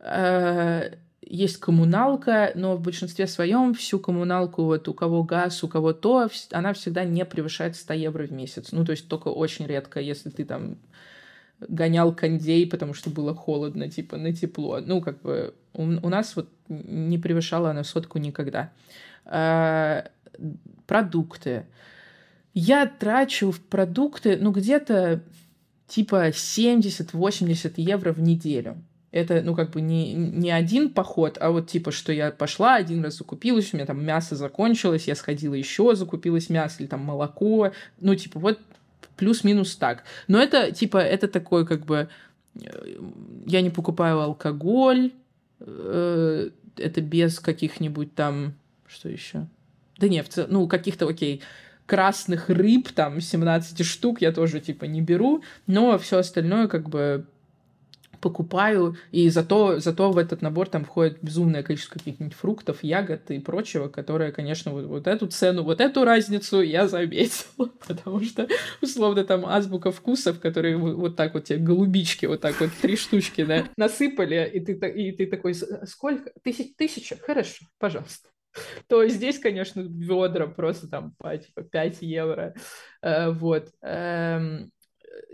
э, 0.00 0.90
есть 1.22 1.58
коммуналка, 1.58 2.52
но 2.54 2.76
в 2.76 2.80
большинстве 2.80 3.26
своем 3.26 3.74
всю 3.74 3.98
коммуналку, 3.98 4.64
вот 4.64 4.88
у 4.88 4.94
кого 4.94 5.22
газ, 5.22 5.62
у 5.62 5.68
кого 5.68 5.92
то, 5.92 6.28
она 6.50 6.72
всегда 6.72 7.04
не 7.04 7.24
превышает 7.24 7.76
100 7.76 7.94
евро 7.94 8.26
в 8.26 8.32
месяц. 8.32 8.72
Ну, 8.72 8.84
то 8.84 8.92
есть 8.92 9.06
только 9.06 9.28
очень 9.28 9.66
редко, 9.66 10.00
если 10.00 10.30
ты 10.30 10.44
там 10.44 10.78
гонял 11.60 12.14
кондей, 12.14 12.66
потому 12.66 12.94
что 12.94 13.10
было 13.10 13.34
холодно, 13.34 13.90
типа, 13.90 14.16
на 14.16 14.32
тепло. 14.34 14.80
Ну, 14.80 15.02
как 15.02 15.20
бы 15.20 15.54
у, 15.74 15.82
у 15.82 16.08
нас 16.08 16.34
вот 16.36 16.48
не 16.68 17.18
превышала 17.18 17.70
она 17.70 17.84
сотку 17.84 18.18
никогда. 18.18 18.72
А, 19.26 20.06
продукты. 20.86 21.66
Я 22.54 22.86
трачу 22.86 23.50
в 23.50 23.60
продукты, 23.60 24.38
ну, 24.40 24.52
где-то 24.52 25.22
типа 25.86 26.30
70-80 26.30 27.74
евро 27.76 28.12
в 28.12 28.20
неделю 28.20 28.82
это, 29.12 29.42
ну, 29.42 29.54
как 29.54 29.70
бы 29.70 29.80
не, 29.80 30.14
не 30.14 30.50
один 30.50 30.90
поход, 30.90 31.36
а 31.40 31.50
вот 31.50 31.68
типа, 31.68 31.90
что 31.90 32.12
я 32.12 32.30
пошла 32.30 32.76
один 32.76 33.02
раз 33.02 33.18
закупилась, 33.18 33.72
у 33.72 33.76
меня 33.76 33.86
там 33.86 34.04
мясо 34.04 34.36
закончилось, 34.36 35.08
я 35.08 35.16
сходила 35.16 35.54
еще, 35.54 35.94
закупилась 35.96 36.48
мясо 36.48 36.76
или 36.78 36.86
там 36.86 37.00
молоко, 37.00 37.72
ну, 38.00 38.14
типа, 38.14 38.38
вот 38.38 38.60
плюс-минус 39.16 39.76
так. 39.76 40.04
Но 40.28 40.40
это, 40.40 40.70
типа, 40.70 40.98
это 40.98 41.26
такой, 41.26 41.66
как 41.66 41.84
бы, 41.84 42.08
э, 42.54 42.96
я 43.46 43.62
не 43.62 43.70
покупаю 43.70 44.20
алкоголь, 44.20 45.12
э, 45.58 46.50
это 46.76 47.00
без 47.00 47.40
каких-нибудь 47.40 48.14
там, 48.14 48.54
что 48.86 49.08
еще? 49.08 49.46
Да 49.98 50.08
нет, 50.08 50.26
в 50.26 50.30
целом, 50.30 50.52
ну, 50.52 50.68
каких-то, 50.68 51.08
окей, 51.08 51.42
красных 51.86 52.48
рыб, 52.48 52.90
там, 52.92 53.20
17 53.20 53.84
штук 53.84 54.22
я 54.22 54.30
тоже, 54.30 54.60
типа, 54.60 54.84
не 54.84 55.00
беру, 55.00 55.42
но 55.66 55.98
все 55.98 56.18
остальное, 56.18 56.68
как 56.68 56.88
бы, 56.88 57.26
покупаю, 58.20 58.96
и 59.12 59.28
зато, 59.30 59.80
зато 59.80 60.10
в 60.10 60.18
этот 60.18 60.42
набор 60.42 60.68
там 60.68 60.84
входит 60.84 61.18
безумное 61.22 61.62
количество 61.62 61.98
каких-нибудь 61.98 62.34
фруктов, 62.34 62.82
ягод 62.82 63.30
и 63.30 63.38
прочего, 63.38 63.88
которое, 63.88 64.32
конечно, 64.32 64.72
вот, 64.72 64.84
вот 64.86 65.06
эту 65.06 65.26
цену, 65.26 65.62
вот 65.62 65.80
эту 65.80 66.04
разницу 66.04 66.60
я 66.60 66.88
заметила, 66.88 67.70
потому 67.86 68.22
что, 68.22 68.48
условно, 68.80 69.24
там 69.24 69.46
азбука 69.46 69.90
вкусов, 69.90 70.40
которые 70.40 70.76
вот 70.76 71.16
так 71.16 71.34
вот 71.34 71.44
тебе 71.44 71.58
голубички, 71.58 72.26
вот 72.26 72.40
так 72.40 72.60
вот 72.60 72.70
три 72.80 72.96
штучки, 72.96 73.44
да, 73.44 73.64
насыпали, 73.76 74.50
и 74.52 74.60
ты, 74.60 74.72
и 74.90 75.12
ты 75.12 75.26
такой, 75.26 75.54
сколько? 75.54 76.32
Тысяч, 76.42 76.74
тысяча? 76.76 77.16
Хорошо, 77.16 77.64
пожалуйста 77.78 78.30
то 78.88 79.06
здесь, 79.08 79.38
конечно, 79.38 79.80
ведра 79.80 80.46
просто 80.46 80.88
там 80.88 81.14
по 81.18 81.36
типа 81.36 81.62
5 81.62 82.02
евро. 82.02 82.54
Э, 83.02 83.30
вот. 83.30 83.70
Эм, 83.82 84.70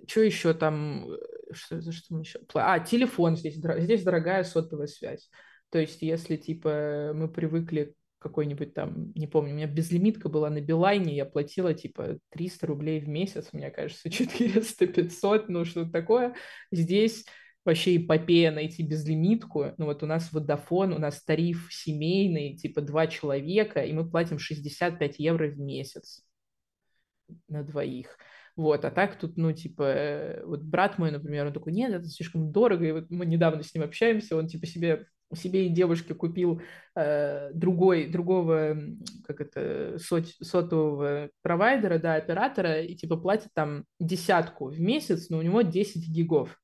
что 0.06 0.20
еще 0.20 0.54
там? 0.54 1.06
Что, 1.52 1.80
за 1.80 1.92
что 1.92 2.14
мы 2.14 2.20
еще? 2.20 2.40
А, 2.54 2.80
телефон 2.80 3.36
здесь. 3.36 3.56
Здесь 3.56 4.02
дорогая 4.02 4.44
сотовая 4.44 4.86
связь. 4.86 5.30
То 5.70 5.78
есть, 5.78 6.02
если, 6.02 6.36
типа, 6.36 7.12
мы 7.14 7.28
привыкли 7.28 7.94
какой-нибудь 8.18 8.74
там, 8.74 9.12
не 9.14 9.26
помню, 9.26 9.52
у 9.52 9.56
меня 9.56 9.66
безлимитка 9.66 10.28
была 10.28 10.50
на 10.50 10.60
Билайне, 10.60 11.14
я 11.14 11.24
платила 11.26 11.74
типа 11.74 12.18
300 12.30 12.66
рублей 12.66 13.00
в 13.00 13.08
месяц, 13.08 13.50
мне 13.52 13.70
кажется, 13.70 14.08
400-500, 14.08 15.44
ну 15.48 15.64
что-то 15.64 15.90
такое. 15.90 16.34
Здесь 16.72 17.24
вообще 17.64 17.96
эпопея 17.96 18.52
найти 18.52 18.82
безлимитку. 18.82 19.74
Ну 19.76 19.86
вот 19.86 20.02
у 20.02 20.06
нас 20.06 20.32
Водофон, 20.32 20.92
у 20.92 20.98
нас 20.98 21.22
тариф 21.22 21.68
семейный, 21.70 22.56
типа 22.56 22.80
два 22.80 23.06
человека, 23.06 23.82
и 23.82 23.92
мы 23.92 24.08
платим 24.08 24.38
65 24.38 25.18
евро 25.18 25.48
в 25.48 25.58
месяц 25.58 26.24
на 27.48 27.62
двоих. 27.62 28.16
Вот, 28.56 28.84
а 28.86 28.90
так 28.90 29.18
тут, 29.18 29.36
ну, 29.36 29.52
типа, 29.52 29.82
э, 29.82 30.44
вот 30.46 30.62
брат 30.62 30.98
мой, 30.98 31.10
например, 31.10 31.46
он 31.46 31.52
такой, 31.52 31.72
нет, 31.72 31.92
это 31.92 32.08
слишком 32.08 32.52
дорого, 32.52 32.86
и 32.86 32.92
вот 32.92 33.10
мы 33.10 33.26
недавно 33.26 33.62
с 33.62 33.74
ним 33.74 33.84
общаемся, 33.84 34.36
он, 34.36 34.48
типа, 34.48 34.66
себе 34.66 35.06
себе 35.34 35.66
и 35.66 35.70
девушке 35.70 36.14
купил 36.14 36.62
э, 36.94 37.50
другой, 37.52 38.06
другого, 38.06 38.76
как 39.26 39.40
это, 39.40 39.98
сот, 39.98 40.26
сотового 40.40 41.30
провайдера, 41.42 41.98
да, 41.98 42.14
оператора, 42.14 42.82
и, 42.82 42.94
типа, 42.94 43.16
платит 43.16 43.48
там 43.52 43.84
десятку 43.98 44.66
в 44.68 44.80
месяц, 44.80 45.28
но 45.28 45.38
у 45.38 45.42
него 45.42 45.62
10 45.62 46.08
гигов. 46.08 46.58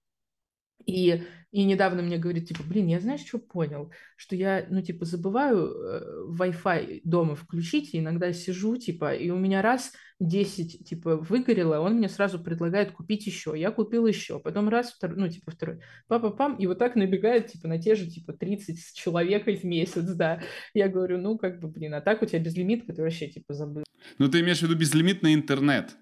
И, 0.86 1.22
и 1.50 1.64
недавно 1.64 2.02
мне 2.02 2.18
говорит, 2.18 2.48
типа, 2.48 2.62
блин, 2.62 2.86
я 2.86 3.00
знаешь, 3.00 3.24
что 3.26 3.38
понял? 3.38 3.90
Что 4.16 4.36
я, 4.36 4.66
ну, 4.70 4.82
типа, 4.82 5.04
забываю 5.04 5.66
э, 5.66 6.26
Wi-Fi 6.38 7.00
дома 7.04 7.34
включить, 7.34 7.94
и 7.94 7.98
иногда 7.98 8.32
сижу, 8.32 8.76
типа, 8.76 9.14
и 9.14 9.30
у 9.30 9.36
меня 9.36 9.62
раз 9.62 9.92
10, 10.20 10.88
типа, 10.88 11.16
выгорело, 11.16 11.80
он 11.80 11.96
мне 11.96 12.08
сразу 12.08 12.38
предлагает 12.38 12.92
купить 12.92 13.26
еще. 13.26 13.54
Я 13.56 13.70
купил 13.70 14.06
еще. 14.06 14.38
Потом 14.38 14.68
раз, 14.68 14.92
второй, 14.92 15.18
ну, 15.18 15.28
типа, 15.28 15.50
второй. 15.50 15.80
Папа-пам, 16.08 16.56
и 16.56 16.66
вот 16.66 16.78
так 16.78 16.96
набегает, 16.96 17.48
типа, 17.48 17.68
на 17.68 17.80
те 17.80 17.94
же, 17.94 18.06
типа, 18.06 18.32
30 18.32 18.94
человек 18.94 19.46
в 19.46 19.64
месяц, 19.64 20.04
да. 20.04 20.40
Я 20.74 20.88
говорю, 20.88 21.18
ну, 21.18 21.38
как 21.38 21.60
бы, 21.60 21.68
блин, 21.68 21.94
а 21.94 22.00
так 22.00 22.22
у 22.22 22.26
тебя 22.26 22.38
безлимитка, 22.38 22.92
ты 22.92 23.02
вообще, 23.02 23.28
типа, 23.28 23.54
забыл. 23.54 23.84
Ну, 24.18 24.28
ты 24.28 24.40
имеешь 24.40 24.58
в 24.58 24.62
виду 24.62 24.76
безлимитный 24.76 25.34
интернет? 25.34 25.96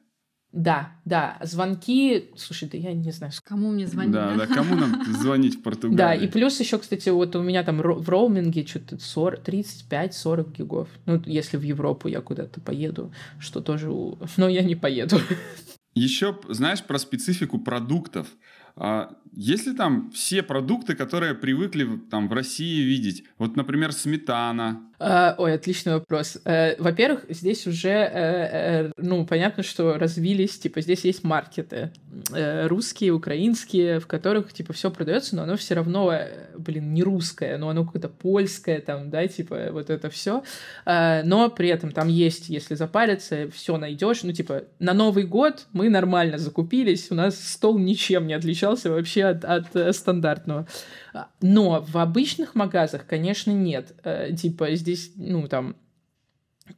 Да, 0.52 0.92
да, 1.04 1.38
звонки, 1.42 2.30
слушай, 2.36 2.68
да 2.68 2.76
я 2.76 2.92
не 2.92 3.12
знаю. 3.12 3.32
Кому 3.44 3.70
мне 3.70 3.86
звонить? 3.86 4.12
Да, 4.12 4.34
да, 4.34 4.46
кому 4.48 4.74
нам 4.74 5.04
звонить 5.20 5.56
в 5.56 5.62
Португалии? 5.62 5.96
Да, 5.96 6.14
и 6.14 6.26
плюс 6.26 6.58
еще, 6.58 6.78
кстати, 6.78 7.08
вот 7.08 7.36
у 7.36 7.42
меня 7.42 7.62
там 7.62 7.78
в 7.78 8.08
роуминге 8.08 8.66
что-то 8.66 8.96
35-40 8.96 10.52
гигов. 10.52 10.88
Ну, 11.06 11.22
если 11.24 11.56
в 11.56 11.62
Европу 11.62 12.08
я 12.08 12.20
куда-то 12.20 12.60
поеду, 12.60 13.12
что 13.38 13.60
тоже... 13.60 13.90
Но 14.36 14.48
я 14.48 14.62
не 14.62 14.74
поеду. 14.74 15.18
Еще, 15.94 16.38
знаешь, 16.48 16.82
про 16.82 16.98
специфику 16.98 17.58
продуктов. 17.58 18.26
А, 18.76 19.14
есть 19.32 19.66
ли 19.66 19.74
там 19.74 20.10
все 20.12 20.42
продукты, 20.42 20.94
которые 20.94 21.34
привыкли 21.34 22.00
там 22.10 22.28
в 22.28 22.32
России 22.32 22.82
видеть? 22.82 23.24
Вот, 23.38 23.56
например, 23.56 23.92
сметана, 23.92 24.82
Uh, 25.00 25.34
ой, 25.38 25.54
отличный 25.54 25.94
вопрос. 25.94 26.36
Uh, 26.44 26.74
во-первых, 26.78 27.24
здесь 27.30 27.66
уже, 27.66 27.88
uh, 27.88 28.88
uh, 28.88 28.92
ну, 28.98 29.24
понятно, 29.24 29.62
что 29.62 29.94
развились, 29.94 30.58
типа, 30.58 30.82
здесь 30.82 31.06
есть 31.06 31.24
маркеты 31.24 31.90
русские, 32.32 33.12
украинские, 33.12 33.98
в 33.98 34.06
которых, 34.06 34.52
типа, 34.52 34.74
все 34.74 34.90
продается, 34.90 35.36
но 35.36 35.44
оно 35.44 35.56
все 35.56 35.74
равно, 35.74 36.12
блин, 36.58 36.92
не 36.92 37.02
русское, 37.02 37.56
но 37.56 37.70
оно 37.70 37.86
какое-то 37.86 38.10
польское, 38.10 38.80
там, 38.80 39.08
да, 39.08 39.26
типа, 39.26 39.68
вот 39.72 39.88
это 39.88 40.10
все. 40.10 40.42
Но 40.84 41.50
при 41.50 41.68
этом 41.68 41.92
там 41.92 42.08
есть, 42.08 42.50
если 42.50 42.74
запариться, 42.74 43.48
все 43.54 43.78
найдешь. 43.78 44.22
Ну, 44.22 44.32
типа, 44.32 44.64
на 44.80 44.92
Новый 44.92 45.24
год 45.24 45.66
мы 45.72 45.88
нормально 45.88 46.36
закупились, 46.36 47.10
у 47.10 47.14
нас 47.14 47.40
стол 47.40 47.78
ничем 47.78 48.26
не 48.26 48.34
отличался 48.60 48.90
вообще 48.90 49.24
от, 49.24 49.44
от 49.44 49.96
стандартного. 49.96 50.66
Но 51.40 51.84
в 51.86 51.96
обычных 51.98 52.54
магазах, 52.54 53.06
конечно, 53.06 53.50
нет. 53.50 53.94
Типа, 54.36 54.74
здесь 54.74 55.12
ну, 55.16 55.48
там, 55.48 55.76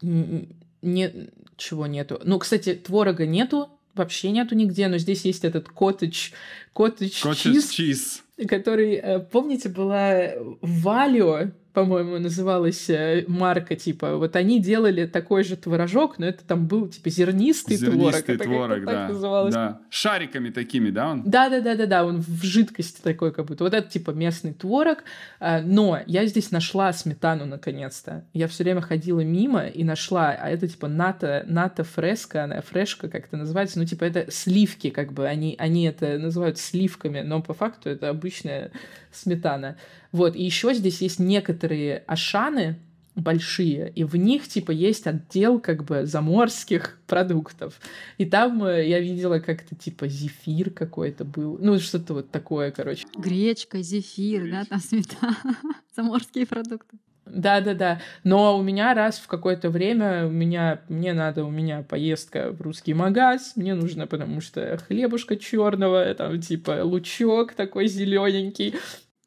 нет, 0.01 1.15
чего 1.57 1.87
нету. 1.87 2.21
Ну, 2.25 2.39
кстати, 2.39 2.75
творога 2.75 3.27
нету, 3.27 3.69
вообще 3.95 4.31
нету 4.31 4.55
нигде, 4.55 4.89
но 4.89 4.99
здесь 4.99 5.25
есть 5.25 5.45
этот 5.45 5.69
коттедж, 5.69 6.31
коттедж 6.73 7.11
чиз, 7.11 8.23
который, 8.49 8.95
э, 8.95 9.19
помните, 9.21 9.69
была 9.69 10.31
Валио, 10.63 11.51
по-моему, 11.73 12.19
называлась 12.19 12.91
э, 12.91 13.25
марка, 13.29 13.77
типа, 13.77 14.17
вот 14.17 14.37
они 14.37 14.61
делали 14.61 15.07
такой 15.07 15.43
же 15.43 15.57
творожок, 15.57 16.19
но 16.19 16.27
это 16.27 16.45
там 16.45 16.67
был, 16.67 16.89
типа, 16.89 17.09
зернистый, 17.09 17.77
зернистый 17.77 18.37
творог. 18.37 18.69
творог, 18.69 18.85
да. 18.85 19.09
называлось. 19.09 19.55
да. 19.55 19.81
Шариками 19.89 20.51
такими, 20.51 20.91
да, 20.91 21.11
он? 21.11 21.23
Да-да-да-да-да, 21.25 22.05
он 22.05 22.21
в 22.21 22.43
жидкости 22.43 23.01
такой 23.01 23.33
как 23.33 23.47
будто. 23.47 23.65
Вот 23.65 23.73
это, 23.73 23.89
типа, 23.89 24.11
местный 24.11 24.53
творог. 24.53 24.99
А, 25.41 25.63
но 25.63 26.01
я 26.07 26.27
здесь 26.27 26.51
нашла 26.51 26.93
сметану, 26.93 27.47
наконец-то. 27.47 28.25
Я 28.35 28.49
все 28.49 28.65
время 28.65 28.83
ходила 28.83 29.21
мимо 29.21 29.67
и 29.67 29.83
нашла, 29.83 30.33
а 30.33 30.51
это, 30.51 30.69
типа, 30.69 30.89
ната, 30.89 31.45
ната 31.47 31.85
фреска, 31.85 32.45
она 32.45 32.61
фрешка, 32.61 33.09
как 33.09 33.27
это 33.27 33.39
называется, 33.39 33.79
ну, 33.79 33.87
типа, 33.87 34.05
это 34.05 34.31
сливки, 34.31 34.91
как 34.91 35.13
бы, 35.13 35.27
они, 35.27 35.57
они 35.59 35.87
это 35.87 36.19
называют 36.19 36.59
сливками, 36.59 37.21
но 37.21 37.41
по 37.41 37.55
факту 37.55 37.89
это 37.89 38.11
обычная 38.11 38.71
сметана. 39.11 39.77
Вот, 40.13 40.37
и 40.37 40.43
еще 40.43 40.75
здесь 40.75 41.01
есть 41.01 41.19
некоторые 41.19 42.05
ашаны, 42.07 42.79
большие, 43.15 43.93
и 43.95 44.05
в 44.05 44.17
них, 44.17 44.49
типа, 44.49 44.71
есть 44.71 45.07
отдел, 45.07 45.61
как 45.61 45.85
бы, 45.85 46.07
заморских 46.07 46.99
продуктов. 47.07 47.81
И 48.19 48.25
там 48.25 48.65
э, 48.65 48.89
я 48.89 49.01
видела 49.01 49.39
как-то, 49.39 49.75
типа, 49.75 50.09
зефир 50.09 50.71
какой-то 50.71 51.25
был, 51.25 51.59
ну, 51.61 51.79
что-то 51.79 52.15
вот 52.15 52.31
такое, 52.31 52.71
короче. 52.71 53.07
Гречка, 53.17 53.83
зефир, 53.83 54.43
Гречка. 54.43 54.61
да, 54.61 54.65
там 54.65 54.81
сметана, 54.81 55.37
заморские 55.97 56.47
продукты. 56.47 56.99
Да, 57.25 57.61
да, 57.61 57.75
да. 57.75 58.01
Но 58.25 58.59
у 58.59 58.63
меня 58.63 58.95
раз 58.95 59.19
в 59.19 59.27
какое-то 59.29 59.71
время 59.71 60.27
у 60.27 60.31
меня 60.31 60.83
мне 60.89 61.13
надо, 61.13 61.45
у 61.45 61.51
меня 61.51 61.83
поездка 61.83 62.51
в 62.51 62.61
русский 62.61 62.95
магаз, 62.95 63.53
мне 63.55 63.75
нужно, 63.75 64.07
потому 64.07 64.41
что 64.41 64.77
хлебушка 64.89 65.37
черного, 65.37 66.13
там 66.15 66.41
типа 66.41 66.83
лучок 66.83 67.55
такой 67.55 67.87
зелененький, 67.87 68.75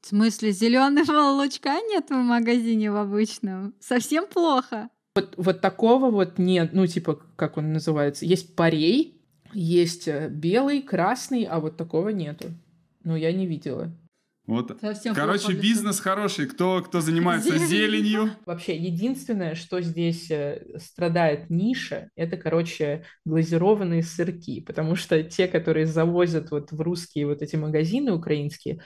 в 0.06 0.08
смысле, 0.08 0.52
зеленого 0.52 1.32
лучка 1.32 1.82
нет 1.82 2.12
в 2.12 2.14
магазине 2.14 2.92
в 2.92 2.96
обычном? 2.96 3.74
Совсем 3.80 4.28
плохо. 4.28 4.90
Вот, 5.16 5.34
вот 5.36 5.62
такого 5.62 6.12
вот 6.12 6.38
нет, 6.38 6.74
ну, 6.74 6.86
типа, 6.86 7.20
как 7.36 7.58
он 7.58 7.74
называется? 7.74 8.24
Есть 8.24 8.56
парей, 8.56 9.20
есть 9.52 10.08
э, 10.08 10.30
белый, 10.30 10.84
красный, 10.84 11.46
а 11.46 11.60
вот 11.60 11.78
такого 11.78 12.10
нету. 12.10 12.50
Ну, 13.04 13.16
я 13.16 13.34
не 13.34 13.48
видела. 13.48 13.92
Вот. 14.46 14.78
Совсем 14.80 15.16
Короче, 15.16 15.54
бизнес 15.54 16.00
хороший. 16.00 16.46
Кто, 16.46 16.84
кто 16.84 17.02
занимается 17.02 17.58
зеленью? 17.58 18.30
Вообще, 18.46 18.78
единственное, 18.78 19.56
что 19.56 19.82
здесь 19.82 20.30
э, 20.30 20.78
страдает 20.78 21.50
ниша, 21.50 22.12
это, 22.16 22.38
короче, 22.38 23.06
глазированные 23.26 24.04
сырки. 24.04 24.62
Потому 24.62 24.96
что 24.96 25.24
те, 25.24 25.48
которые 25.48 25.88
завозят 25.88 26.52
вот 26.52 26.72
в 26.72 26.80
русские 26.80 27.26
вот 27.26 27.42
эти 27.42 27.56
магазины 27.56 28.14
украинские, 28.14 28.82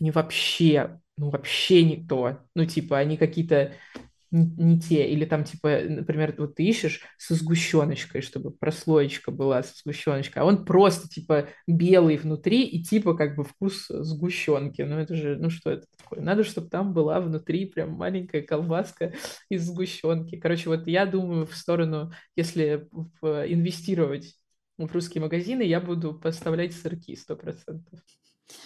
они 0.00 0.10
вообще, 0.10 1.00
ну 1.16 1.30
вообще 1.30 1.84
не 1.84 2.06
то. 2.06 2.40
Ну 2.54 2.66
типа 2.66 2.98
они 2.98 3.16
какие-то 3.16 3.72
не, 4.32 4.46
не 4.46 4.80
те. 4.80 5.08
Или 5.08 5.24
там 5.24 5.44
типа, 5.44 5.80
например, 5.88 6.34
вот 6.38 6.56
ты 6.56 6.64
ищешь 6.64 7.02
со 7.18 7.34
сгущеночкой, 7.34 8.22
чтобы 8.22 8.50
прослоечка 8.50 9.30
была 9.30 9.62
со 9.62 9.76
сгущеночкой, 9.76 10.42
а 10.42 10.46
он 10.46 10.64
просто 10.64 11.08
типа 11.08 11.48
белый 11.66 12.16
внутри 12.16 12.64
и 12.64 12.82
типа 12.82 13.14
как 13.14 13.36
бы 13.36 13.44
вкус 13.44 13.86
сгущенки. 13.88 14.82
Ну 14.82 14.98
это 14.98 15.14
же, 15.14 15.36
ну 15.36 15.50
что 15.50 15.70
это 15.70 15.86
такое? 15.98 16.20
Надо, 16.20 16.44
чтобы 16.44 16.68
там 16.68 16.92
была 16.94 17.20
внутри 17.20 17.66
прям 17.66 17.92
маленькая 17.92 18.42
колбаска 18.42 19.12
из 19.50 19.66
сгущенки. 19.66 20.36
Короче, 20.36 20.70
вот 20.70 20.86
я 20.86 21.06
думаю 21.06 21.46
в 21.46 21.54
сторону, 21.54 22.12
если 22.34 22.88
инвестировать 23.22 24.34
в 24.78 24.92
русские 24.92 25.22
магазины, 25.22 25.62
я 25.62 25.80
буду 25.80 26.14
поставлять 26.14 26.74
сырки 26.74 27.14
сто 27.14 27.36
процентов. 27.36 28.00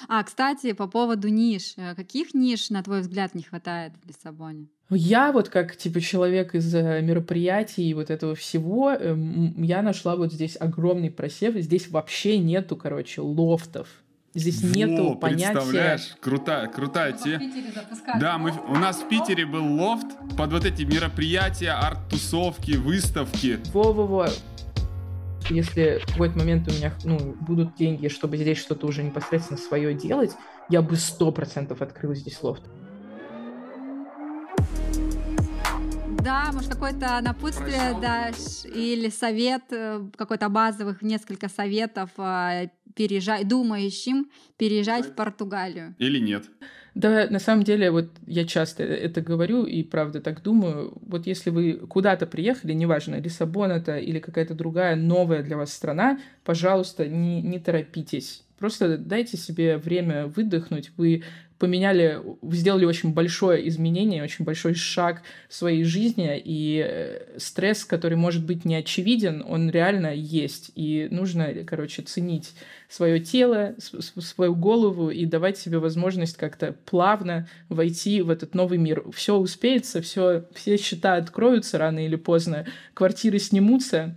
А, 0.08 0.22
кстати, 0.22 0.72
по 0.72 0.86
поводу 0.86 1.28
ниш. 1.28 1.74
Э, 1.76 1.94
каких 1.94 2.34
ниш, 2.34 2.70
на 2.70 2.82
твой 2.82 3.00
взгляд, 3.00 3.34
не 3.34 3.42
хватает 3.42 3.92
в 4.02 4.08
Лиссабоне? 4.08 4.68
Я 4.90 5.32
вот 5.32 5.48
как 5.48 5.76
типа 5.76 6.00
человек 6.00 6.54
из 6.54 6.72
э, 6.74 7.00
мероприятий 7.02 7.88
и 7.88 7.94
вот 7.94 8.10
этого 8.10 8.34
всего, 8.34 8.92
эм, 8.92 9.62
я 9.62 9.82
нашла 9.82 10.14
вот 10.14 10.32
здесь 10.32 10.56
огромный 10.58 11.10
просев. 11.10 11.56
Здесь 11.56 11.88
вообще 11.90 12.38
нету, 12.38 12.76
короче, 12.76 13.20
лофтов. 13.20 13.88
Здесь 14.34 14.62
нету 14.62 15.08
Во, 15.08 15.14
понятия... 15.14 15.54
представляешь, 15.54 16.14
крутая, 16.20 16.68
крутая 16.68 17.12
тема. 17.12 17.42
Да, 18.20 18.36
мы, 18.36 18.52
у 18.68 18.74
нас 18.74 18.98
в 18.98 19.08
Питере 19.08 19.46
был 19.46 19.64
лофт 19.80 20.06
под 20.36 20.52
вот 20.52 20.66
эти 20.66 20.82
мероприятия, 20.82 21.70
арт-тусовки, 21.70 22.72
выставки. 22.72 23.58
Во-во-во. 23.72 24.28
Если 25.51 26.01
в 26.03 26.07
какой-то 26.07 26.38
момент 26.38 26.68
у 26.68 26.72
меня 26.72 26.92
ну, 27.05 27.36
будут 27.40 27.76
деньги, 27.76 28.09
чтобы 28.09 28.36
здесь 28.36 28.59
что-то 28.59 28.86
уже 28.86 29.03
непосредственно 29.03 29.59
свое 29.59 29.94
делать, 29.94 30.32
я 30.68 30.82
бы 30.82 30.97
сто 30.97 31.30
процентов 31.30 31.82
открыл 31.82 32.14
здесь 32.14 32.42
лофт. 32.42 32.62
Да, 36.26 36.51
может, 36.53 36.72
какое-то 36.72 37.20
напутствие 37.22 37.94
Просил. 37.94 38.01
дашь 38.01 38.64
или 38.64 39.09
совет, 39.11 39.62
э, 39.70 40.05
какой-то 40.16 40.49
базовых 40.49 41.01
несколько 41.03 41.49
советов 41.49 42.11
э, 42.18 42.70
переезжать, 42.97 43.47
думающим 43.47 44.28
переезжать 44.57 45.07
в 45.07 45.14
Португалию. 45.14 45.94
Или 45.99 46.18
нет? 46.18 46.47
Да, 46.97 47.26
на 47.28 47.38
самом 47.40 47.62
деле, 47.62 47.90
вот 47.90 48.09
я 48.26 48.47
часто 48.47 48.82
это 48.82 49.20
говорю 49.20 49.64
и 49.64 49.82
правда 49.82 50.22
так 50.22 50.42
думаю. 50.42 50.94
Вот 51.03 51.26
если 51.26 51.51
вы 51.51 51.74
куда-то 51.74 52.26
приехали, 52.26 52.72
неважно, 52.72 53.16
Лиссабон 53.16 53.70
это 53.70 53.99
или 53.99 54.18
какая-то 54.18 54.55
другая 54.55 54.97
новая 54.97 55.42
для 55.42 55.59
вас 55.59 55.74
страна, 55.74 56.18
пожалуйста, 56.42 57.07
не, 57.07 57.42
не 57.42 57.59
торопитесь. 57.59 58.45
Просто 58.59 58.96
дайте 58.96 59.36
себе 59.36 59.76
время 59.76 60.26
выдохнуть. 60.26 60.90
Вы 60.96 61.22
поменяли, 61.59 62.20
вы 62.42 62.57
сделали 62.57 62.84
очень 62.84 63.12
большое 63.12 63.66
изменение, 63.68 64.22
очень 64.22 64.44
большой 64.44 64.74
шаг 64.74 65.22
в 65.48 65.54
своей 65.54 65.84
жизни, 65.84 66.40
и 66.42 66.84
э, 66.86 67.38
стресс, 67.38 67.84
который 67.84 68.16
может 68.16 68.44
быть 68.44 68.64
не 68.64 68.74
очевиден, 68.74 69.44
он 69.46 69.70
реально 69.70 70.14
есть. 70.14 70.70
И 70.74 71.09
нужно, 71.11 71.52
короче, 71.66 72.02
ценить 72.02 72.52
свое 72.88 73.20
тело, 73.20 73.74
свою 73.78 74.54
голову 74.54 75.11
и 75.11 75.24
давать 75.24 75.57
себе 75.59 75.78
возможность 75.78 76.36
как-то 76.36 76.74
плавно 76.84 77.48
войти 77.68 78.22
в 78.22 78.30
этот 78.30 78.54
новый 78.54 78.78
мир. 78.78 79.04
Все 79.12 79.36
успеется, 79.36 80.02
все, 80.02 80.44
все 80.54 80.76
счета 80.76 81.14
откроются 81.14 81.78
рано 81.78 82.04
или 82.04 82.16
поздно, 82.16 82.66
квартиры 82.94 83.38
снимутся, 83.38 84.16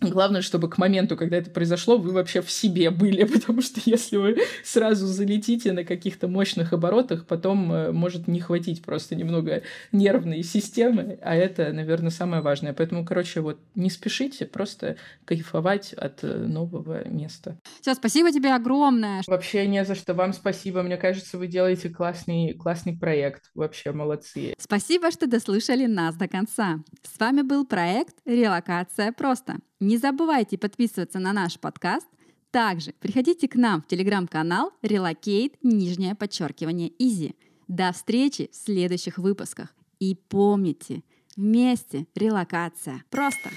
Главное, 0.00 0.42
чтобы 0.42 0.68
к 0.68 0.78
моменту, 0.78 1.16
когда 1.16 1.36
это 1.36 1.50
произошло, 1.50 1.96
вы 1.96 2.12
вообще 2.12 2.42
в 2.42 2.50
себе 2.50 2.90
были, 2.90 3.24
потому 3.32 3.62
что 3.62 3.80
если 3.84 4.16
вы 4.16 4.36
сразу 4.64 5.06
залетите 5.06 5.72
на 5.72 5.84
каких-то 5.84 6.28
мощных 6.28 6.72
оборотах, 6.72 7.26
потом 7.26 7.72
э, 7.72 7.92
может 7.92 8.28
не 8.28 8.40
хватить 8.40 8.82
просто 8.82 9.14
немного 9.14 9.62
нервной 9.92 10.42
системы, 10.42 11.18
а 11.22 11.34
это, 11.34 11.72
наверное, 11.72 12.10
самое 12.10 12.42
важное. 12.42 12.72
Поэтому, 12.72 13.04
короче, 13.04 13.40
вот 13.40 13.58
не 13.74 13.90
спешите, 13.90 14.46
просто 14.46 14.96
кайфовать 15.24 15.92
от 15.92 16.24
э, 16.24 16.36
нового 16.36 17.06
места. 17.08 17.58
Все, 17.80 17.94
спасибо 17.94 18.32
тебе 18.32 18.54
огромное. 18.54 19.22
Вообще 19.26 19.66
не 19.66 19.84
за 19.84 19.94
что. 19.94 20.14
Вам 20.14 20.32
спасибо. 20.32 20.82
Мне 20.82 20.96
кажется, 20.96 21.38
вы 21.38 21.46
делаете 21.46 21.88
классный, 21.88 22.54
классный 22.54 22.96
проект. 22.96 23.50
Вообще 23.54 23.92
молодцы. 23.92 24.54
Спасибо, 24.58 25.10
что 25.10 25.26
дослушали 25.26 25.86
нас 25.86 26.16
до 26.16 26.28
конца. 26.28 26.80
С 27.02 27.18
вами 27.18 27.42
был 27.42 27.66
проект 27.66 28.16
«Релокация 28.24 29.12
просто». 29.12 29.58
Не 29.80 29.98
забывайте 29.98 30.56
подписываться 30.56 31.18
на 31.18 31.32
наш 31.32 31.58
подкаст. 31.58 32.06
Также 32.50 32.92
приходите 33.00 33.48
к 33.48 33.56
нам 33.56 33.82
в 33.82 33.86
телеграм-канал 33.88 34.72
Relocate, 34.82 35.54
нижнее 35.62 36.14
подчеркивание, 36.14 36.90
Easy. 37.00 37.34
До 37.66 37.92
встречи 37.92 38.48
в 38.52 38.56
следующих 38.56 39.18
выпусках. 39.18 39.74
И 39.98 40.14
помните, 40.28 41.02
вместе 41.36 42.06
релокация 42.14 43.02
просто. 43.10 43.50